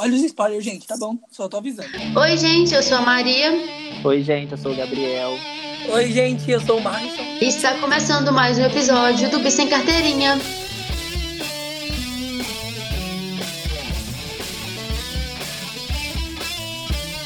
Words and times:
Olha 0.00 0.14
os 0.14 0.22
spoilers, 0.22 0.64
gente, 0.64 0.86
tá 0.86 0.96
bom? 0.96 1.18
Só 1.28 1.48
tô 1.48 1.56
avisando. 1.56 1.88
Oi, 2.16 2.36
gente, 2.36 2.72
eu 2.72 2.82
sou 2.84 2.98
a 2.98 3.00
Maria. 3.00 3.50
Oi, 4.04 4.22
gente, 4.22 4.52
eu 4.52 4.58
sou 4.58 4.72
o 4.72 4.76
Gabriel. 4.76 5.32
Oi, 5.92 6.12
gente, 6.12 6.48
eu 6.48 6.60
sou 6.60 6.78
o 6.78 6.80
Marison. 6.80 7.22
E 7.40 7.46
está 7.46 7.76
começando 7.80 8.32
mais 8.32 8.58
um 8.58 8.62
episódio 8.62 9.28
do 9.28 9.40
Bis 9.40 9.54
Sem 9.54 9.68
Carteirinha. 9.68 10.38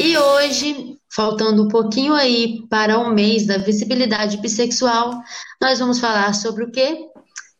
E 0.00 0.16
hoje, 0.16 0.96
faltando 1.14 1.64
um 1.64 1.68
pouquinho 1.68 2.14
aí 2.14 2.66
para 2.70 2.98
o 2.98 3.12
mês 3.12 3.46
da 3.46 3.58
visibilidade 3.58 4.38
bissexual, 4.38 5.20
nós 5.60 5.78
vamos 5.78 6.00
falar 6.00 6.32
sobre 6.32 6.64
o 6.64 6.70
quê? 6.70 7.06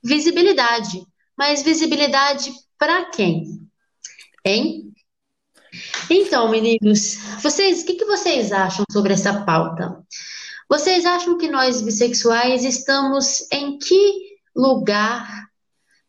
Visibilidade. 0.03 1.03
Mas 1.37 1.63
visibilidade 1.63 2.51
para 2.79 3.11
quem? 3.11 3.61
Hein? 4.43 4.92
Então, 6.11 6.51
meninos, 6.51 7.17
vocês, 7.41 7.83
o 7.83 7.87
que, 7.87 7.95
que 7.95 8.05
vocês 8.05 8.53
acham 8.53 8.85
sobre 8.91 9.13
essa 9.13 9.45
pauta? 9.45 10.05
Vocês 10.69 11.05
acham 11.05 11.39
que 11.39 11.49
nós 11.49 11.83
bissexuais 11.83 12.65
estamos 12.65 13.51
em 13.51 13.79
que 13.79 14.39
lugar 14.55 15.51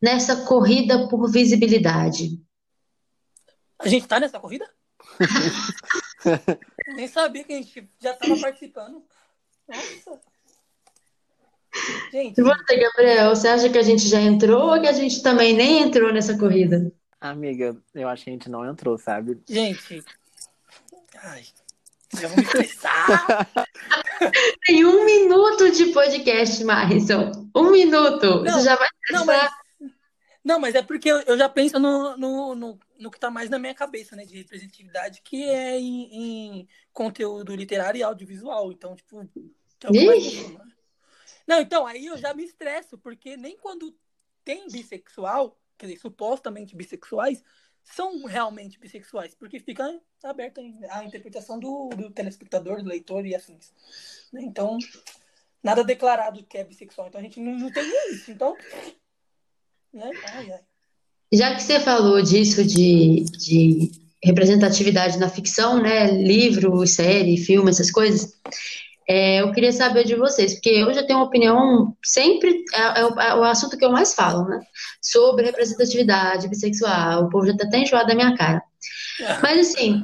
nessa 0.02 0.46
corrida 0.46 1.08
por 1.08 1.30
visibilidade? 1.30 2.42
A 3.80 3.88
gente 3.88 4.08
tá 4.08 4.20
nessa 4.20 4.40
corrida? 4.40 4.70
Nem 6.95 7.08
sabia 7.08 7.44
que 7.44 7.54
a 7.54 7.58
gente 7.58 7.90
já 8.00 8.12
estava 8.12 8.40
participando. 8.40 9.04
Nossa. 9.68 10.22
Gente. 12.12 12.40
E 12.40 12.44
você, 12.44 12.78
Gabriel, 12.78 13.36
você 13.36 13.48
acha 13.48 13.70
que 13.70 13.78
a 13.78 13.84
gente 13.84 14.08
já 14.08 14.22
entrou 14.22 14.73
ou 14.73 14.82
que 14.82 14.88
a 14.88 14.94
gente 14.94 15.23
também 15.23 15.54
nem 15.54 15.82
entrou 15.82 16.14
nessa 16.14 16.38
corrida? 16.38 16.94
Amiga, 17.23 17.82
eu 17.95 18.09
acho 18.09 18.26
que 18.26 18.30
a 18.30 18.34
gente 18.34 18.50
não 18.50 18.70
entrou, 18.70 18.98
sabe? 18.98 19.41
Gente. 19.48 20.04
Ai. 21.22 21.45
Eu 22.22 22.27
vou 22.27 22.38
me 22.38 22.44
estressar. 22.44 23.50
Tem 24.66 24.84
um 24.84 25.06
minuto 25.06 25.72
de 25.72 25.94
podcast, 25.94 26.61
Marison. 26.66 27.50
Um 27.56 27.72
minuto. 27.72 28.44
Não, 28.44 28.59
Você 28.59 28.66
já 28.66 28.75
vai 28.75 28.89
Não, 29.09 29.25
mas, 29.25 29.52
não, 30.44 30.59
mas 30.59 30.75
é 30.75 30.81
porque 30.81 31.09
eu, 31.09 31.38
já 31.38 31.48
penso 31.48 31.80
no, 31.80 32.17
no, 32.17 32.56
no, 32.56 32.80
no 33.00 33.09
que 33.09 33.17
tá 33.17 33.31
mais 33.31 33.50
na 33.50 33.58
minha 33.58 33.73
cabeça, 33.73 34.17
né? 34.17 34.26
De 34.26 34.36
representatividade, 34.36 35.22
que 35.22 35.45
é 35.45 35.80
em, 35.80 36.59
em 36.59 36.67
conteúdo 36.92 37.55
literário 37.55 38.00
e 38.00 38.03
audiovisual. 38.03 38.70
Então, 38.73 38.98
tipo. 38.98 39.22
é 39.22 39.88
funciona. 39.88 40.76
Não, 41.48 41.61
então, 41.61 41.88
aí 41.88 42.05
eu 42.05 42.17
já 42.17 42.33
me 42.33 42.44
estresso, 42.44 42.98
porque 42.98 43.38
nem 43.38 43.55
quando 43.55 43.95
tem 44.44 44.67
bissexual, 44.67 45.58
quer 45.78 45.88
dizer, 45.88 46.00
supostamente 46.00 46.76
bissexuais, 46.76 47.44
são 47.84 48.24
realmente 48.26 48.80
bissexuais, 48.80 49.36
porque 49.36 49.60
fica 49.60 50.00
aberta 50.24 50.62
a 50.90 51.04
interpretação 51.04 51.60
do, 51.60 51.90
do 51.90 52.10
telespectador, 52.12 52.82
do 52.82 52.90
leitor 52.90 53.26
e 53.26 53.36
assim. 53.36 53.60
Então, 54.34 54.78
nada 55.62 55.84
declarado 55.84 56.44
que 56.44 56.58
é 56.58 56.64
bissexual. 56.64 57.08
Então 57.08 57.20
a 57.20 57.24
gente 57.24 57.40
não, 57.40 57.58
não 57.58 57.72
tem 57.72 57.86
isso. 58.12 58.32
Então. 58.32 58.56
Né? 59.94 60.12
Ai, 60.34 60.52
ai. 60.52 60.62
Já 61.32 61.56
que 61.56 61.64
você 61.64 61.80
falou 61.80 62.22
disso 62.22 62.64
de, 62.64 63.24
de 63.24 63.92
representatividade 64.24 65.18
na 65.18 65.30
ficção, 65.30 65.82
né? 65.82 66.12
Livro, 66.12 66.86
série, 66.86 67.38
filme, 67.38 67.70
essas 67.70 67.90
coisas. 67.90 68.40
É, 69.08 69.42
eu 69.42 69.52
queria 69.52 69.72
saber 69.72 70.06
de 70.06 70.16
vocês, 70.16 70.54
porque 70.54 70.70
eu 70.70 70.94
já 70.94 71.04
tenho 71.04 71.20
uma 71.20 71.26
opinião 71.26 71.96
sempre, 72.04 72.64
é, 72.73 73.02
é 73.02 73.06
o, 73.06 73.20
é 73.20 73.36
o 73.36 73.44
assunto 73.44 73.78
que 73.78 73.84
eu 73.84 73.92
mais 73.92 74.14
falo, 74.14 74.45
né? 74.48 74.60
Sobre 75.02 75.45
representatividade 75.45 76.48
bissexual. 76.48 77.23
O 77.23 77.30
povo 77.30 77.45
já 77.45 77.56
tá 77.56 77.66
até 77.66 77.80
enjoado 77.80 78.08
da 78.08 78.16
minha 78.16 78.36
cara. 78.36 78.62
Mas 79.42 79.70
assim, 79.70 80.04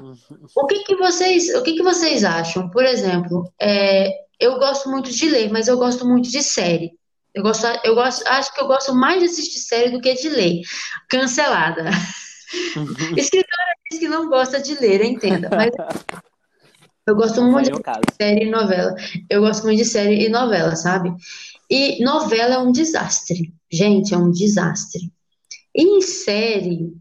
o 0.56 0.66
que 0.68 0.84
que 0.84 0.96
vocês, 0.96 1.54
o 1.56 1.64
que 1.64 1.74
que 1.74 1.84
vocês 1.84 2.24
acham? 2.24 2.70
Por 2.70 2.86
exemplo, 2.86 3.52
é, 3.60 4.10
eu 4.40 4.58
gosto 4.60 4.90
muito 4.90 5.12
de 5.12 5.30
ler, 5.30 5.52
mas 5.52 5.68
eu 5.68 5.78
gosto 5.78 6.06
muito 6.06 6.30
de 6.30 6.44
série. 6.44 6.92
Eu 7.34 7.44
gosto, 7.44 7.66
eu 7.84 7.96
gosto, 7.96 8.28
acho 8.28 8.54
que 8.54 8.62
eu 8.62 8.68
gosto 8.68 8.94
mais 8.94 9.20
de 9.20 9.26
assistir 9.26 9.60
série 9.60 9.92
do 9.92 10.02
que 10.02 10.14
de 10.14 10.30
ler. 10.30 10.62
Cancelada. 11.10 11.86
Escritora 13.16 13.74
diz 13.90 14.00
que 14.00 14.08
não 14.08 14.30
gosta 14.30 14.60
de 14.60 14.76
ler, 14.76 15.04
entenda. 15.04 15.50
Mas 15.52 15.72
eu 17.10 17.16
gosto 17.16 17.42
muito 17.42 17.72
de 17.72 17.82
caso. 17.82 18.02
série 18.20 18.46
e 18.46 18.50
novela. 18.50 18.96
Eu 19.30 19.42
gosto 19.42 19.64
muito 19.64 19.78
de 19.80 19.86
série 19.86 20.26
e 20.26 20.30
novela, 20.30 20.76
sabe? 20.76 21.14
E 21.70 22.04
novela 22.04 22.56
é 22.56 22.58
um 22.60 22.72
desastre. 22.72 23.54
Gente, 23.72 24.14
é 24.14 24.18
um 24.18 24.32
desastre. 24.32 25.12
E 25.76 25.84
em 25.84 26.02
série, 26.02 26.94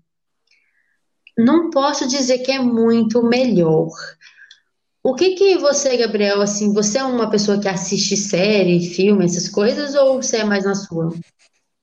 não 1.37 1.71
posso 1.71 2.09
dizer 2.09 2.39
que 2.39 2.53
é 2.53 2.59
muito 2.59 3.23
melhor. 3.23 3.91
O 5.03 5.15
que 5.15 5.35
que 5.35 5.57
você, 5.57 5.97
Gabriel, 5.97 6.43
assim, 6.43 6.73
você 6.73 6.99
é 6.99 7.05
uma 7.05 7.31
pessoa 7.31 7.61
que 7.61 7.69
assiste 7.69 8.17
série, 8.17 8.85
filme, 8.91 9.25
essas 9.25 9.49
coisas, 9.49 9.95
ou 9.95 10.21
você 10.21 10.39
é 10.39 10.45
mais 10.45 10.65
na 10.65 10.75
sua? 10.75 11.15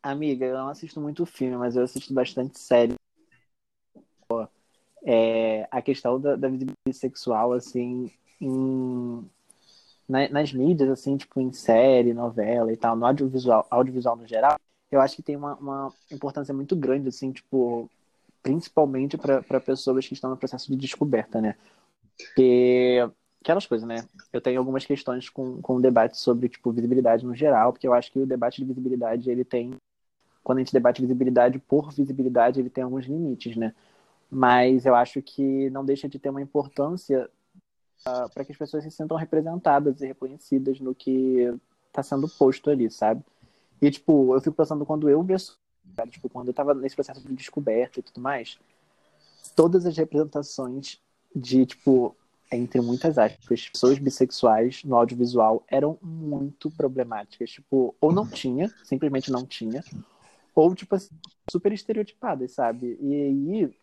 Amiga, 0.04 0.46
eu 0.46 0.58
não 0.58 0.70
assisto 0.70 1.02
muito 1.02 1.26
filme, 1.26 1.58
mas 1.58 1.76
eu 1.76 1.84
assisto 1.84 2.14
bastante 2.14 2.60
série. 2.60 2.94
É, 5.06 5.68
a 5.72 5.82
questão 5.82 6.20
da, 6.20 6.36
da 6.36 6.50
sexual, 6.94 7.54
assim, 7.54 8.12
em- 8.42 9.24
na- 10.08 10.30
nas 10.30 10.54
mídias, 10.54 10.90
assim, 10.90 11.18
tipo 11.18 11.40
em 11.42 11.52
série, 11.54 12.14
novela 12.14 12.72
e 12.74 12.78
tal, 12.78 12.96
no 12.96 13.06
audiovisual, 13.06 13.68
audiovisual 13.70 14.16
no 14.18 14.28
geral, 14.28 14.58
eu 14.92 15.02
acho 15.02 15.16
que 15.16 15.24
tem 15.24 15.36
uma, 15.36 15.56
uma 15.56 15.94
importância 16.12 16.54
muito 16.54 16.76
grande, 16.76 17.10
assim, 17.10 17.32
tipo, 17.32 17.90
principalmente 18.44 19.18
para 19.18 19.62
pessoas 19.62 20.08
que 20.08 20.14
estão 20.16 20.30
no 20.32 20.38
processo 20.38 20.72
de 20.72 20.78
descoberta, 20.78 21.42
né? 21.42 21.56
Porque 22.18 23.00
aquelas 23.42 23.66
coisas, 23.66 23.88
né? 23.88 24.08
Eu 24.34 24.42
tenho 24.42 24.60
algumas 24.60 24.86
questões 24.86 25.30
com, 25.30 25.62
com 25.62 25.76
o 25.78 25.82
debate 25.82 26.18
sobre, 26.18 26.50
tipo, 26.50 26.72
visibilidade 26.72 27.26
no 27.26 27.36
geral, 27.36 27.74
porque 27.74 27.88
eu 27.88 27.94
acho 27.94 28.12
que 28.12 28.20
o 28.20 28.26
debate 28.26 28.58
de 28.62 28.66
visibilidade, 28.66 29.30
ele 29.30 29.44
tem, 29.46 29.74
quando 30.44 30.60
a 30.60 30.62
gente 30.62 30.74
debate 30.74 31.02
visibilidade 31.02 31.60
por 31.60 31.92
visibilidade, 31.94 32.60
ele 32.60 32.70
tem 32.70 32.84
alguns 32.84 33.06
limites, 33.06 33.56
né? 33.58 33.74
Mas 34.30 34.86
eu 34.86 34.96
acho 34.96 35.22
que 35.22 35.70
não 35.70 35.86
deixa 35.86 36.10
de 36.10 36.20
ter 36.20 36.30
uma 36.30 36.42
importância 36.42 37.30
para 38.34 38.44
que 38.46 38.52
as 38.52 38.58
pessoas 38.58 38.84
se 38.84 38.92
sintam 38.92 39.18
representadas 39.18 40.02
e 40.02 40.08
reconhecidas 40.08 40.80
no 40.80 40.94
que 40.94 41.54
está 41.88 42.04
sendo 42.04 42.28
posto 42.28 42.70
ali, 42.70 42.92
sabe? 42.92 43.24
E, 43.82 43.90
tipo, 43.90 44.36
eu 44.36 44.42
fico 44.42 44.56
pensando 44.56 44.86
quando 44.86 45.10
eu 45.10 45.24
vi, 45.24 45.34
tipo, 46.10 46.30
quando 46.30 46.50
eu 46.50 46.54
tava 46.54 46.74
nesse 46.74 46.96
processo 46.96 47.22
de 47.22 47.34
descoberta 47.34 48.00
e 48.00 48.04
tudo 48.04 48.22
mais, 48.22 48.60
todas 49.56 49.86
as 49.86 49.96
representações 49.98 51.00
de, 51.36 51.66
tipo, 51.66 52.16
entre 52.52 52.80
muitas 52.82 53.18
aspas, 53.18 53.70
pessoas 53.70 53.98
bissexuais 53.98 54.84
no 54.84 54.96
audiovisual 54.96 55.64
eram 55.68 55.98
muito 56.02 56.70
problemáticas. 56.72 57.50
Tipo, 57.52 57.96
ou 58.00 58.12
não 58.12 58.28
tinha, 58.28 58.74
simplesmente 58.84 59.32
não 59.32 59.46
tinha, 59.46 59.84
ou, 60.54 60.74
tipo, 60.76 60.96
assim, 60.96 61.10
super 61.50 61.72
estereotipadas, 61.74 62.52
sabe? 62.52 62.98
E 63.02 63.14
aí, 63.14 63.76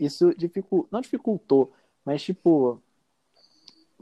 isso 0.00 0.34
dificultou, 0.36 0.88
não 0.90 1.00
dificultou, 1.00 1.72
mas, 2.04 2.22
tipo, 2.22 2.80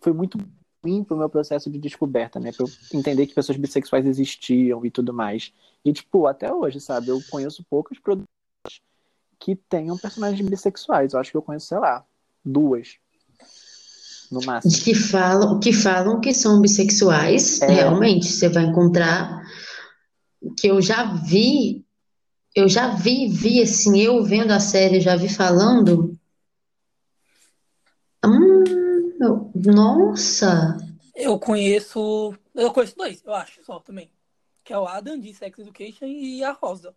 foi 0.00 0.12
muito 0.12 0.38
ruim 0.82 1.02
pro 1.02 1.16
meu 1.16 1.28
processo 1.28 1.68
de 1.70 1.78
descoberta, 1.78 2.38
né? 2.38 2.52
Pra 2.52 2.64
eu 2.64 2.70
entender 2.98 3.26
que 3.26 3.34
pessoas 3.34 3.58
bissexuais 3.58 4.06
existiam 4.06 4.84
e 4.86 4.90
tudo 4.90 5.12
mais. 5.12 5.52
E, 5.84 5.92
tipo, 5.92 6.26
até 6.26 6.52
hoje, 6.52 6.80
sabe? 6.80 7.08
Eu 7.08 7.20
conheço 7.30 7.64
poucos 7.68 7.98
produtos 7.98 8.28
que 9.38 9.56
tenham 9.56 9.96
personagens 9.98 10.48
bissexuais. 10.48 11.12
Eu 11.12 11.20
acho 11.20 11.30
que 11.30 11.36
eu 11.36 11.42
conheço, 11.42 11.66
sei 11.66 11.78
lá, 11.78 12.04
duas. 12.44 12.96
No 14.30 14.40
máximo. 14.44 14.84
Que 14.84 14.94
falam, 14.94 15.58
que 15.58 15.72
falam 15.72 16.20
que 16.20 16.34
são 16.34 16.60
bissexuais, 16.60 17.62
É. 17.62 17.66
realmente, 17.66 18.26
você 18.26 18.48
vai 18.48 18.64
encontrar 18.64 19.42
que 20.56 20.68
eu 20.68 20.80
já 20.82 21.14
vi, 21.14 21.84
eu 22.54 22.68
já 22.68 22.94
vi, 22.94 23.28
vi 23.28 23.62
assim, 23.62 23.98
eu 24.00 24.22
vendo 24.24 24.50
a 24.52 24.60
série, 24.60 25.00
já 25.00 25.16
vi 25.16 25.28
falando. 25.28 26.18
Hum, 28.24 29.16
eu- 29.20 29.50
nossa, 29.54 30.76
Eu 31.14 31.38
conheço. 31.38 32.32
Eu 32.54 32.72
conheço 32.72 32.96
dois, 32.96 33.22
eu 33.24 33.34
acho, 33.34 33.64
só 33.64 33.80
também. 33.80 34.08
Que 34.64 34.72
é 34.72 34.78
o 34.78 34.86
Adam 34.86 35.18
de 35.18 35.34
Sex 35.34 35.58
Education 35.58 36.06
e 36.06 36.44
a 36.44 36.52
Rosa. 36.52 36.94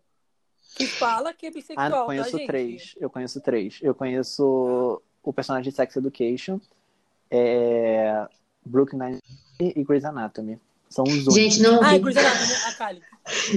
Que 0.76 0.86
fala 0.86 1.34
que 1.34 1.46
é 1.46 1.48
Ah, 1.48 1.52
bissexual, 1.52 1.86
eu 1.88 1.96
tá, 1.96 2.04
conheço 2.06 2.38
gente? 2.38 2.46
três. 2.46 2.94
Eu 3.00 3.10
conheço 3.10 3.40
três. 3.40 3.78
Eu 3.82 3.94
conheço 3.94 5.02
o 5.22 5.32
personagem 5.32 5.70
de 5.70 5.76
Sex 5.76 5.96
Education, 5.96 6.60
é... 7.30 8.26
Brooklyn 8.64 8.98
Nine-Nine 8.98 9.72
e 9.76 9.84
Grey's 9.84 10.04
Anatomy. 10.04 10.60
São 10.94 11.04
os 11.04 11.34
gente, 11.34 11.60
não 11.60 11.80
vi. 11.82 11.98
Grey's 11.98 12.16
Anatomy, 12.18 12.52
a 12.66 12.72
Kylie. 12.86 13.02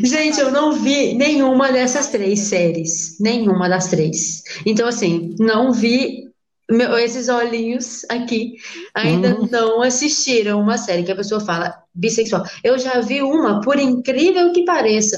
Gente, 0.08 0.40
eu 0.40 0.52
não 0.52 0.72
vi 0.74 1.14
nenhuma 1.16 1.72
dessas 1.72 2.08
três 2.08 2.40
séries. 2.42 3.18
Nenhuma 3.20 3.68
das 3.68 3.88
três. 3.88 4.44
Então, 4.66 4.88
assim, 4.88 5.36
não 5.40 5.72
vi. 5.74 6.24
meu- 6.70 6.98
esses 6.98 7.30
olhinhos 7.30 8.04
aqui 8.10 8.56
ainda 8.96 9.40
Hum. 9.40 9.48
não 9.52 9.84
assistiram 9.84 10.60
uma 10.60 10.80
série 10.80 11.04
que 11.04 11.12
a 11.12 11.16
pessoa 11.16 11.40
fala 11.40 11.76
bissexual. 11.94 12.44
Eu 12.64 12.80
já 12.80 13.02
vi 13.02 13.22
uma, 13.22 13.62
por 13.62 13.78
incrível 13.78 14.52
que 14.52 14.66
pareça, 14.66 15.16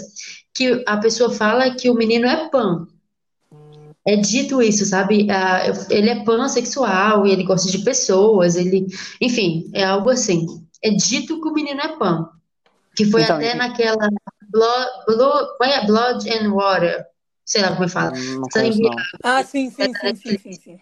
que 0.54 0.84
a 0.86 0.98
pessoa 0.98 1.32
fala 1.32 1.74
que 1.74 1.90
o 1.90 1.94
menino 1.96 2.26
é 2.28 2.50
pan. 2.50 2.88
é 4.06 4.16
dito 4.18 4.62
isso, 4.62 4.86
sabe? 4.86 5.28
Ah, 5.30 5.64
ele 5.90 6.10
é 6.10 6.24
pansexual 6.24 7.26
e 7.26 7.32
ele 7.32 7.44
gosta 7.44 7.70
de 7.72 7.80
pessoas, 7.80 8.56
ele, 8.56 8.86
enfim, 9.22 9.70
é 9.74 9.84
algo 9.86 10.10
assim. 10.10 10.46
É 10.84 10.90
dito 10.92 11.42
que 11.42 11.48
o 11.48 11.54
menino 11.54 11.82
é 11.82 11.98
pan. 11.98 12.30
Que 12.96 13.06
foi 13.06 13.24
então, 13.24 13.38
até 13.38 13.54
e... 13.54 13.56
naquela 13.56 14.10
Blood, 14.50 14.90
Blood, 15.08 15.50
é? 15.62 15.86
Blood 15.86 16.30
and 16.30 16.54
Water. 16.54 17.06
Sei 17.46 17.62
lá 17.62 17.72
como 17.72 17.86
é 17.86 17.88
fala. 17.88 18.14
Sangue. 18.52 18.90
Ah, 19.24 19.44
sim, 19.44 19.70
sim, 19.70 19.92
sim, 19.94 20.16
sim, 20.16 20.38
sim, 20.38 20.54
sim. 20.54 20.80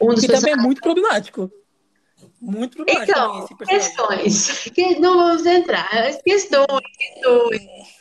Um 0.00 0.14
dos 0.14 0.20
que 0.20 0.32
também 0.32 0.52
é 0.52 0.56
muito 0.56 0.80
problemático. 0.80 1.50
Muito 2.40 2.76
problemático 2.76 3.10
então, 3.10 3.46
questões. 3.66 4.64
Que 4.74 4.98
não 4.98 5.16
vamos 5.16 5.46
entrar. 5.46 5.88
Questões, 6.22 6.46
questões. 6.98 7.94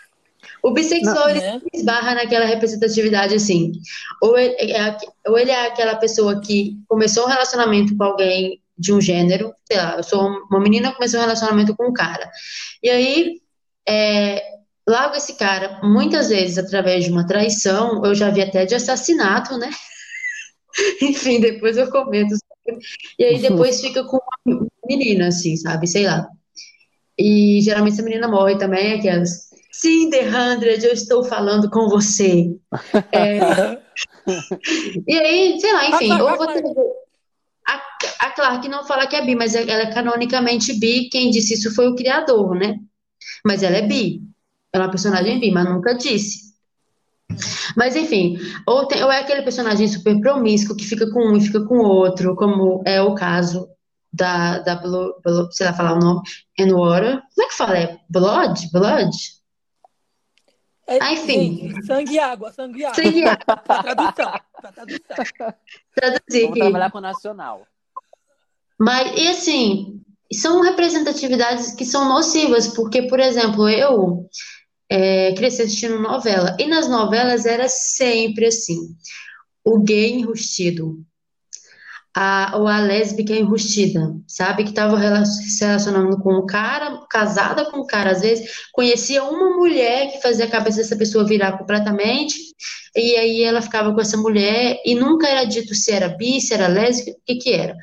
O 0.64 0.72
bissexual 0.72 1.16
não, 1.16 1.30
ele 1.30 1.42
né? 1.42 1.62
esbarra 1.74 2.16
naquela 2.16 2.46
representatividade 2.46 3.36
assim. 3.36 3.74
Ou 4.22 4.38
ele, 4.38 4.72
é, 4.72 4.98
ou 5.28 5.38
ele 5.38 5.52
é 5.52 5.68
aquela 5.68 5.96
pessoa 5.96 6.40
que 6.40 6.78
começou 6.88 7.26
um 7.26 7.30
relacionamento 7.30 7.96
com 7.98 8.04
alguém 8.04 8.63
de 8.78 8.94
um 8.94 9.00
gênero, 9.00 9.54
sei 9.68 9.78
lá, 9.78 9.96
eu 9.98 10.04
sou 10.04 10.28
uma 10.50 10.60
menina 10.60 10.90
que 10.90 10.96
começou 10.96 11.20
um 11.20 11.24
relacionamento 11.24 11.76
com 11.76 11.90
um 11.90 11.94
cara. 11.94 12.30
E 12.82 12.90
aí, 12.90 13.42
é, 13.88 14.42
logo 14.88 15.16
esse 15.16 15.38
cara, 15.38 15.80
muitas 15.84 16.30
vezes 16.30 16.58
através 16.58 17.06
de 17.06 17.12
uma 17.12 17.26
traição, 17.26 18.04
eu 18.06 18.16
já 18.16 18.30
vi 18.30 18.42
até 18.42 18.66
de 18.66 18.76
assassinato, 18.76 19.58
né? 19.58 19.70
Enfim, 21.02 21.40
depois 21.40 21.78
eu 21.78 21.90
comento. 21.90 22.36
E 23.20 23.24
aí 23.24 23.40
depois 23.40 23.82
fica 23.82 24.04
com 24.06 24.18
uma 24.46 24.68
menina, 24.88 25.28
assim, 25.28 25.56
sabe? 25.56 25.88
Sei 25.88 26.06
lá. 26.06 26.28
E 27.18 27.62
geralmente 27.62 27.94
essa 27.94 28.04
menina 28.04 28.28
morre 28.28 28.58
também, 28.58 28.94
aquelas. 28.94 29.52
Sim, 29.72 30.10
The 30.10 30.30
Hundred, 30.30 30.86
eu 30.86 30.94
estou 30.94 31.24
falando 31.24 31.70
com 31.70 31.88
você. 31.88 32.56
É... 33.12 33.78
e 35.08 35.20
aí, 35.20 35.60
sei 35.60 35.74
lá, 35.74 35.90
enfim, 35.90 36.12
ou 36.14 36.36
você. 36.38 36.64
A, 38.24 38.32
Clark 38.32 38.68
não 38.70 38.86
fala 38.86 39.06
que 39.06 39.16
é 39.16 39.26
bi, 39.26 39.36
mas 39.36 39.54
ela 39.54 39.82
é 39.82 39.94
canonicamente 39.94 40.74
bi. 40.80 41.10
Quem 41.10 41.30
disse 41.30 41.56
isso 41.56 41.74
foi 41.76 41.88
o 41.88 41.96
criador, 41.96 42.56
né? 42.56 42.80
Mas 43.46 43.64
ela 43.64 43.76
é 43.76 43.82
bi. 43.82 44.22
Ela 44.72 44.86
é 44.86 44.88
uma 44.88 44.92
personagem 44.92 45.40
bi, 45.40 45.52
mas 45.52 45.66
nunca 45.66 45.94
disse. 45.94 46.54
Mas 47.76 47.96
enfim, 47.96 48.38
ou, 48.66 48.86
tem, 48.86 49.04
ou 49.04 49.12
é 49.12 49.20
aquele 49.20 49.42
personagem 49.42 49.88
super 49.88 50.20
promíscuo 50.22 50.76
que 50.76 50.86
fica 50.86 51.10
com 51.12 51.32
um 51.32 51.38
e 51.38 51.42
fica 51.42 51.66
com 51.66 51.80
outro, 51.80 52.36
como 52.36 52.82
é 52.86 53.02
o 53.02 53.16
caso 53.16 53.68
da, 54.12 54.60
da 54.60 54.76
Blue, 54.76 55.16
Blue, 55.24 55.52
sei 55.52 55.66
lá 55.66 55.74
falar 55.74 55.94
o 55.94 56.00
nome, 56.00 56.22
and 56.60 56.76
Water. 56.76 57.22
Como 57.36 57.46
é 57.46 57.50
que 57.50 57.56
fala? 57.56 57.78
É 57.78 58.00
Blood? 58.10 58.70
Blood? 58.72 59.18
É, 60.86 60.98
ah, 61.02 61.14
enfim. 61.14 61.74
sangue 61.84 62.14
e 62.14 62.20
água, 62.20 62.52
sangue 62.52 62.80
e 62.80 62.86
água. 62.86 63.04
Sangue 63.04 63.20
e 63.20 63.26
água. 63.26 63.58
pra 63.58 63.84
tradução. 63.84 64.34
Pra 64.62 64.72
tradução. 64.72 65.54
Traduzir 65.96 66.42
Vamos 66.44 66.60
trabalhar 66.60 66.92
com 66.92 66.98
o 66.98 67.02
nacional. 67.02 67.68
Mas, 68.84 69.18
e 69.18 69.28
assim, 69.30 70.02
são 70.34 70.60
representatividades 70.60 71.72
que 71.72 71.86
são 71.86 72.10
nocivas, 72.10 72.68
porque, 72.68 73.04
por 73.04 73.18
exemplo, 73.18 73.70
eu 73.70 74.28
é, 74.90 75.32
cresci 75.36 75.62
assistindo 75.62 76.00
novela. 76.00 76.58
E 76.60 76.68
nas 76.68 76.90
novelas 76.90 77.46
era 77.46 77.70
sempre 77.70 78.48
assim: 78.48 78.78
o 79.64 79.80
gay 79.80 80.12
enrustido, 80.12 81.02
a, 82.14 82.58
ou 82.58 82.68
a 82.68 82.80
lésbica 82.82 83.34
enrustida, 83.34 84.14
sabe? 84.28 84.66
Que 84.66 84.72
estava 84.72 84.98
se 85.26 85.64
relacionando 85.64 86.20
com 86.20 86.34
um 86.40 86.46
cara, 86.46 87.06
casada 87.10 87.72
com 87.72 87.84
um 87.84 87.88
cara, 87.88 88.12
às 88.12 88.20
vezes 88.20 88.50
conhecia 88.74 89.24
uma 89.24 89.56
mulher 89.56 90.12
que 90.12 90.22
fazia 90.22 90.44
a 90.44 90.52
cabeça 90.52 90.80
dessa 90.80 90.98
pessoa 90.98 91.26
virar 91.26 91.58
completamente, 91.58 92.36
e 92.94 93.16
aí 93.16 93.44
ela 93.44 93.62
ficava 93.62 93.94
com 93.94 94.02
essa 94.02 94.18
mulher, 94.18 94.82
e 94.86 94.94
nunca 94.94 95.26
era 95.26 95.46
dito 95.46 95.74
se 95.74 95.90
era 95.90 96.10
bi, 96.10 96.42
se 96.42 96.54
era 96.54 96.68
lésbica, 96.68 97.12
o 97.12 97.22
que 97.26 97.36
que 97.36 97.54
era. 97.54 97.78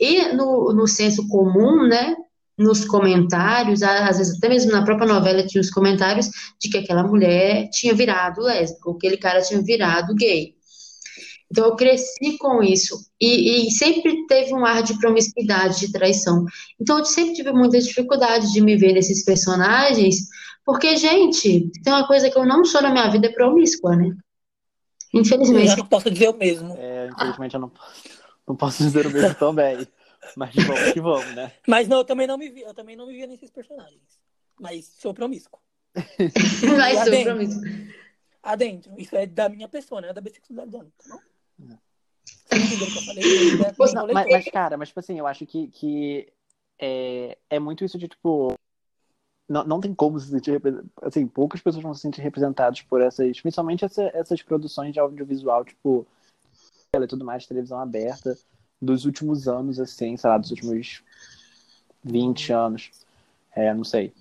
E 0.00 0.32
no, 0.32 0.72
no 0.72 0.86
senso 0.88 1.28
comum, 1.28 1.86
né? 1.86 2.16
nos 2.60 2.84
comentários, 2.84 3.82
às 3.82 4.18
vezes 4.18 4.36
até 4.36 4.48
mesmo 4.50 4.70
na 4.70 4.84
própria 4.84 5.08
novela 5.08 5.46
tinha 5.46 5.62
os 5.62 5.70
comentários 5.70 6.28
de 6.60 6.68
que 6.68 6.76
aquela 6.76 7.02
mulher 7.02 7.70
tinha 7.70 7.94
virado 7.94 8.42
lésbica, 8.42 8.90
ou 8.90 8.96
aquele 8.96 9.16
cara 9.16 9.40
tinha 9.40 9.62
virado 9.62 10.14
gay. 10.14 10.54
Então 11.50 11.64
eu 11.64 11.74
cresci 11.74 12.36
com 12.38 12.62
isso 12.62 12.96
e, 13.20 13.66
e, 13.66 13.70
sempre 13.72 14.26
teve 14.26 14.54
um 14.54 14.64
ar 14.64 14.82
de 14.82 14.96
promiscuidade, 14.98 15.80
de 15.80 15.90
traição. 15.90 16.44
Então 16.78 16.98
eu 16.98 17.04
sempre 17.04 17.32
tive 17.32 17.50
muita 17.50 17.80
dificuldade 17.80 18.52
de 18.52 18.60
me 18.60 18.76
ver 18.76 18.92
nesses 18.92 19.24
personagens, 19.24 20.16
porque 20.64 20.96
gente, 20.96 21.70
tem 21.82 21.92
uma 21.92 22.06
coisa 22.06 22.30
que 22.30 22.38
eu 22.38 22.46
não 22.46 22.64
sou 22.64 22.82
na 22.82 22.90
minha 22.90 23.08
vida 23.10 23.26
é 23.26 23.32
promíscua, 23.32 23.96
né? 23.96 24.14
Infelizmente. 25.12 25.70
Eu 25.70 25.78
não 25.78 25.86
posso 25.86 26.08
dizer 26.08 26.28
o 26.28 26.36
mesmo. 26.36 26.74
É, 26.78 27.08
infelizmente 27.10 27.54
eu 27.54 27.60
não, 27.60 27.72
não 28.50 28.56
posso 28.56 28.82
dizer 28.82 29.06
o 29.06 29.10
mesmo 29.10 29.34
também. 29.36 29.86
Mas 30.36 30.54
vamos 30.54 30.92
que 30.92 31.00
vamos, 31.00 31.34
né? 31.34 31.52
Mas 31.66 31.88
não, 31.88 31.98
eu 31.98 32.04
também 32.04 32.26
não 32.26 32.36
me 32.36 32.50
vi, 32.50 32.60
eu 32.60 32.74
também 32.74 32.96
não 32.96 33.06
me 33.06 33.14
via 33.14 33.26
nesses 33.26 33.50
personagens. 33.50 34.02
Mas 34.60 34.86
sou 34.98 35.14
promíscuo. 35.14 35.58
Mas 36.76 36.94
sou 36.94 37.02
adentro, 37.02 37.24
promíscuo. 37.24 37.62
Adentro. 38.42 38.92
Isso 38.98 39.16
é 39.16 39.26
da 39.26 39.48
minha 39.48 39.68
pessoa, 39.68 40.00
né? 40.00 40.12
Da 40.12 40.20
bissexualidade 40.20 40.70
dela, 40.70 40.90
tá 40.98 41.04
bom? 41.08 41.20
É. 41.72 41.78
mas, 44.12 44.26
mas, 44.28 44.44
cara, 44.50 44.76
mas 44.76 44.88
tipo 44.88 45.00
assim, 45.00 45.18
eu 45.18 45.26
acho 45.26 45.46
que, 45.46 45.68
que 45.68 46.32
é, 46.78 47.38
é 47.48 47.58
muito 47.58 47.84
isso 47.84 47.98
de 47.98 48.08
tipo. 48.08 48.54
Não, 49.48 49.64
não 49.64 49.80
tem 49.80 49.92
como 49.94 50.18
se 50.20 50.30
sentir 50.30 50.60
assim, 51.02 51.26
poucas 51.26 51.60
pessoas 51.60 51.82
vão 51.82 51.94
se 51.94 52.02
sentir 52.02 52.20
representadas 52.20 52.82
por 52.82 53.00
essas, 53.00 53.40
principalmente 53.40 53.84
essa, 53.84 54.10
essas 54.14 54.42
produções 54.42 54.92
de 54.92 55.00
audiovisual, 55.00 55.64
tipo, 55.64 56.06
e 56.92 57.06
tudo 57.06 57.24
mais, 57.24 57.46
televisão 57.46 57.78
aberta 57.78 58.36
dos 58.82 59.04
últimos 59.04 59.46
anos, 59.46 59.78
assim, 59.78 60.16
sei 60.16 60.30
lá, 60.30 60.38
dos 60.38 60.50
últimos 60.50 61.04
20 62.02 62.52
anos. 62.52 62.90
É, 63.54 63.72
não 63.72 63.84
sei. 63.84 64.12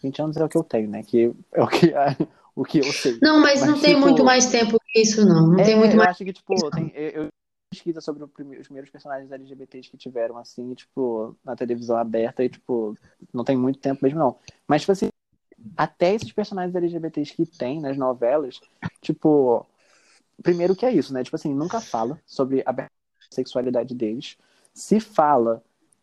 20 0.00 0.22
anos 0.22 0.36
é 0.36 0.44
o 0.44 0.48
que 0.48 0.56
eu 0.56 0.62
tenho, 0.62 0.88
né? 0.88 1.02
Que 1.02 1.32
é 1.52 1.62
o 1.62 1.66
que, 1.66 1.92
é, 1.92 2.16
o 2.54 2.64
que 2.64 2.78
eu 2.78 2.92
sei. 2.92 3.18
Não, 3.20 3.40
mas, 3.40 3.60
mas 3.60 3.68
não 3.68 3.74
tipo, 3.74 3.86
tem 3.86 3.96
muito 3.96 4.24
mais 4.24 4.46
tempo 4.46 4.78
que 4.86 5.00
isso, 5.00 5.26
não. 5.26 5.48
Não 5.48 5.58
é, 5.58 5.64
tem 5.64 5.76
muito 5.76 5.92
eu 5.92 5.98
mais. 5.98 6.10
acho 6.10 6.24
que, 6.24 6.32
tipo, 6.32 6.70
tem, 6.70 6.92
eu, 6.94 7.24
eu 7.24 7.28
pesquisa 7.70 8.00
sobre 8.02 8.22
os 8.22 8.30
primeiros 8.30 8.90
personagens 8.90 9.32
LGBTs 9.32 9.90
que 9.90 9.96
tiveram, 9.96 10.36
assim, 10.36 10.74
tipo, 10.74 11.34
na 11.42 11.56
televisão 11.56 11.96
aberta 11.96 12.44
e, 12.44 12.48
tipo, 12.48 12.96
não 13.32 13.42
tem 13.42 13.56
muito 13.56 13.78
tempo 13.78 14.00
mesmo, 14.02 14.18
não. 14.18 14.36
Mas, 14.68 14.82
tipo 14.82 14.92
assim, 14.92 15.08
até 15.76 16.14
esses 16.14 16.30
personagens 16.30 16.74
LGBTs 16.74 17.34
que 17.34 17.46
tem 17.46 17.80
nas 17.80 17.96
novelas, 17.96 18.60
tipo, 19.00 19.66
primeiro 20.42 20.76
que 20.76 20.84
é 20.84 20.92
isso, 20.92 21.12
né? 21.12 21.22
Tipo 21.22 21.36
assim, 21.36 21.54
nunca 21.54 21.80
fala 21.80 22.20
sobre 22.26 22.62
a 22.66 22.88
sexualidade 23.30 23.94
deles. 23.94 24.36
Se 24.74 25.00
fala, 25.00 25.62